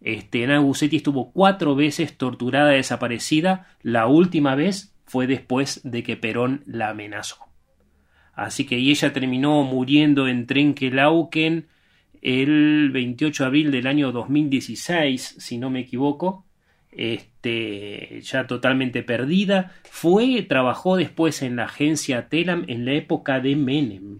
Este, 0.00 0.44
Ana 0.44 0.58
Gussetti 0.58 0.96
estuvo 0.96 1.32
cuatro 1.32 1.74
veces 1.74 2.16
torturada, 2.16 2.70
desaparecida. 2.70 3.68
La 3.82 4.06
última 4.06 4.54
vez 4.54 4.94
fue 5.04 5.26
después 5.26 5.80
de 5.84 6.02
que 6.02 6.16
Perón 6.16 6.62
la 6.66 6.90
amenazó. 6.90 7.36
Así 8.34 8.66
que 8.66 8.76
ella 8.76 9.12
terminó 9.12 9.62
muriendo 9.62 10.28
en 10.28 10.46
Trenquelauquen 10.46 11.68
el 12.26 12.90
28 12.92 13.44
de 13.44 13.46
abril 13.46 13.70
del 13.70 13.86
año 13.86 14.10
2016, 14.10 15.36
si 15.38 15.58
no 15.58 15.70
me 15.70 15.80
equivoco. 15.80 16.44
Este, 16.90 18.20
ya 18.22 18.48
totalmente 18.48 19.04
perdida. 19.04 19.72
Fue, 19.88 20.42
trabajó 20.42 20.96
después 20.96 21.42
en 21.42 21.54
la 21.54 21.66
agencia 21.66 22.28
Telam 22.28 22.64
en 22.66 22.84
la 22.84 22.94
época 22.94 23.38
de 23.38 23.54
Menem. 23.54 24.18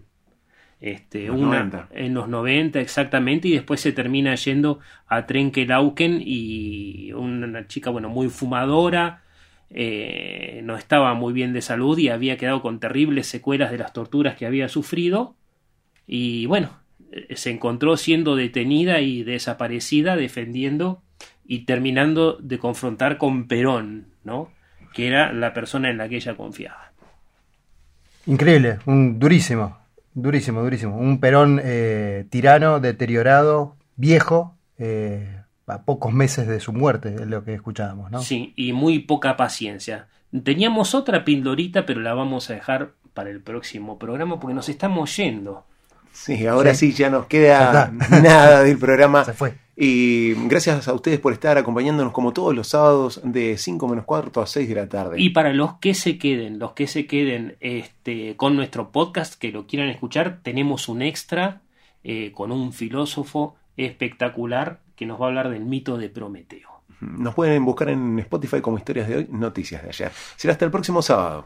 Este, 0.81 1.27
Los 1.27 1.37
una, 1.37 1.65
90. 1.65 1.89
en 1.95 2.15
los 2.15 2.29
90 2.29 2.81
exactamente, 2.81 3.49
y 3.49 3.53
después 3.53 3.81
se 3.81 3.91
termina 3.91 4.37
yendo 4.37 4.79
a 5.09 5.27
Trenquelauquen 5.27 6.23
y 6.25 7.13
una 7.13 7.67
chica, 7.67 7.91
bueno, 7.91 8.09
muy 8.09 8.29
fumadora, 8.29 9.25
eh, 9.71 10.61
no 10.63 10.77
estaba 10.77 11.15
muy 11.15 11.33
bien 11.33 11.53
de 11.53 11.63
salud 11.63 11.99
y 11.99 12.11
había 12.11 12.37
quedado 12.37 12.63
con 12.63 12.79
terribles 12.79 13.27
secuelas 13.27 13.73
de 13.73 13.79
las 13.79 13.93
torturas 13.93 14.37
que 14.37 14.47
había 14.47 14.69
sufrido. 14.69 15.35
Y 16.07 16.47
bueno, 16.47 16.86
se 17.35 17.51
encontró 17.51 17.97
siendo 17.97 18.37
detenida 18.37 19.01
y 19.01 19.23
desaparecida 19.23 20.17
defendiendo 20.17 21.03
y 21.47 21.61
terminando 21.61 22.37
de 22.41 22.59
confrontar 22.59 23.19
con 23.19 23.47
Perón, 23.47 24.07
¿no? 24.25 24.51
Que 24.93 25.07
era 25.07 25.33
la 25.33 25.53
persona 25.53 25.91
en 25.91 25.99
la 25.99 26.09
que 26.09 26.17
ella 26.17 26.37
confiaba. 26.37 26.93
Increíble, 28.27 28.79
un 28.87 29.19
durísimo, 29.19 29.79
durísimo, 30.15 30.63
durísimo. 30.63 30.97
Un 30.97 31.21
Perón 31.21 31.61
eh, 31.63 32.27
tirano, 32.31 32.81
deteriorado, 32.81 33.77
viejo, 33.97 34.57
eh, 34.79 35.41
a 35.67 35.83
pocos 35.83 36.13
meses 36.13 36.47
de 36.47 36.61
su 36.61 36.73
muerte, 36.73 37.15
es 37.15 37.27
lo 37.27 37.45
que 37.45 37.55
escuchábamos, 37.55 38.11
¿no? 38.11 38.21
Sí, 38.23 38.53
y 38.57 38.73
muy 38.73 39.01
poca 39.01 39.37
paciencia. 39.37 40.09
Teníamos 40.45 40.95
otra 40.95 41.25
pildorita, 41.25 41.87
pero 41.87 42.01
la 42.01 42.15
vamos 42.15 42.51
a 42.51 42.55
dejar 42.55 42.93
para 43.15 43.31
el 43.31 43.41
próximo 43.41 43.99
programa 43.99 44.39
porque 44.39 44.55
nos 44.55 44.69
estamos 44.69 45.17
yendo. 45.17 45.65
Sí, 46.17 46.47
ahora 46.47 46.75
sí, 46.75 46.93
Sí. 46.93 46.99
ya 46.99 47.11
nos 47.11 47.27
queda 47.27 47.93
Ya 48.09 48.09
nada 48.23 48.63
del 48.63 48.79
programa. 48.79 49.25
Se 49.25 49.33
fue. 49.35 49.55
Y 49.79 50.33
gracias 50.49 50.89
a 50.89 50.95
ustedes 50.95 51.21
por 51.21 51.35
estar 51.35 51.59
acompañándonos 51.59 52.13
como 52.15 52.33
todos 52.33 52.55
los 52.55 52.69
sábados 52.69 53.21
de 53.23 53.59
5 53.59 53.87
menos 53.89 54.07
cuarto 54.07 54.41
a 54.41 54.47
6 54.47 54.67
de 54.71 54.75
la 54.75 54.89
tarde. 54.89 55.21
Y 55.21 55.31
para 55.31 55.53
los 55.53 55.75
que 55.75 55.93
se 55.93 56.17
queden, 56.17 56.59
los 56.59 56.73
que 56.73 56.87
se 56.87 57.07
queden 57.07 57.57
este, 57.61 58.37
con 58.37 58.57
nuestro 58.57 58.91
podcast, 58.91 59.35
que 59.35 59.53
lo 59.53 59.67
quieran 59.67 59.91
escuchar, 59.91 60.39
tenemos 60.43 60.89
un 60.89 61.03
extra 61.03 61.61
eh, 62.05 62.33
con 62.35 62.53
un 62.53 62.73
filósofo 62.73 63.57
espectacular 63.77 64.81
que 64.97 65.05
nos 65.05 65.21
va 65.21 65.27
a 65.27 65.29
hablar 65.29 65.51
del 65.51 65.67
mito 65.67 65.99
de 65.99 66.09
Prometeo. 66.09 66.71
Nos 67.01 67.35
pueden 67.35 67.63
buscar 67.63 67.91
en 67.91 68.19
Spotify 68.21 68.63
como 68.63 68.79
historias 68.79 69.07
de 69.09 69.17
hoy, 69.17 69.29
noticias 69.31 69.83
de 69.83 69.89
ayer. 69.91 70.11
Será 70.37 70.53
hasta 70.53 70.65
el 70.65 70.71
próximo 70.71 71.03
sábado. 71.03 71.45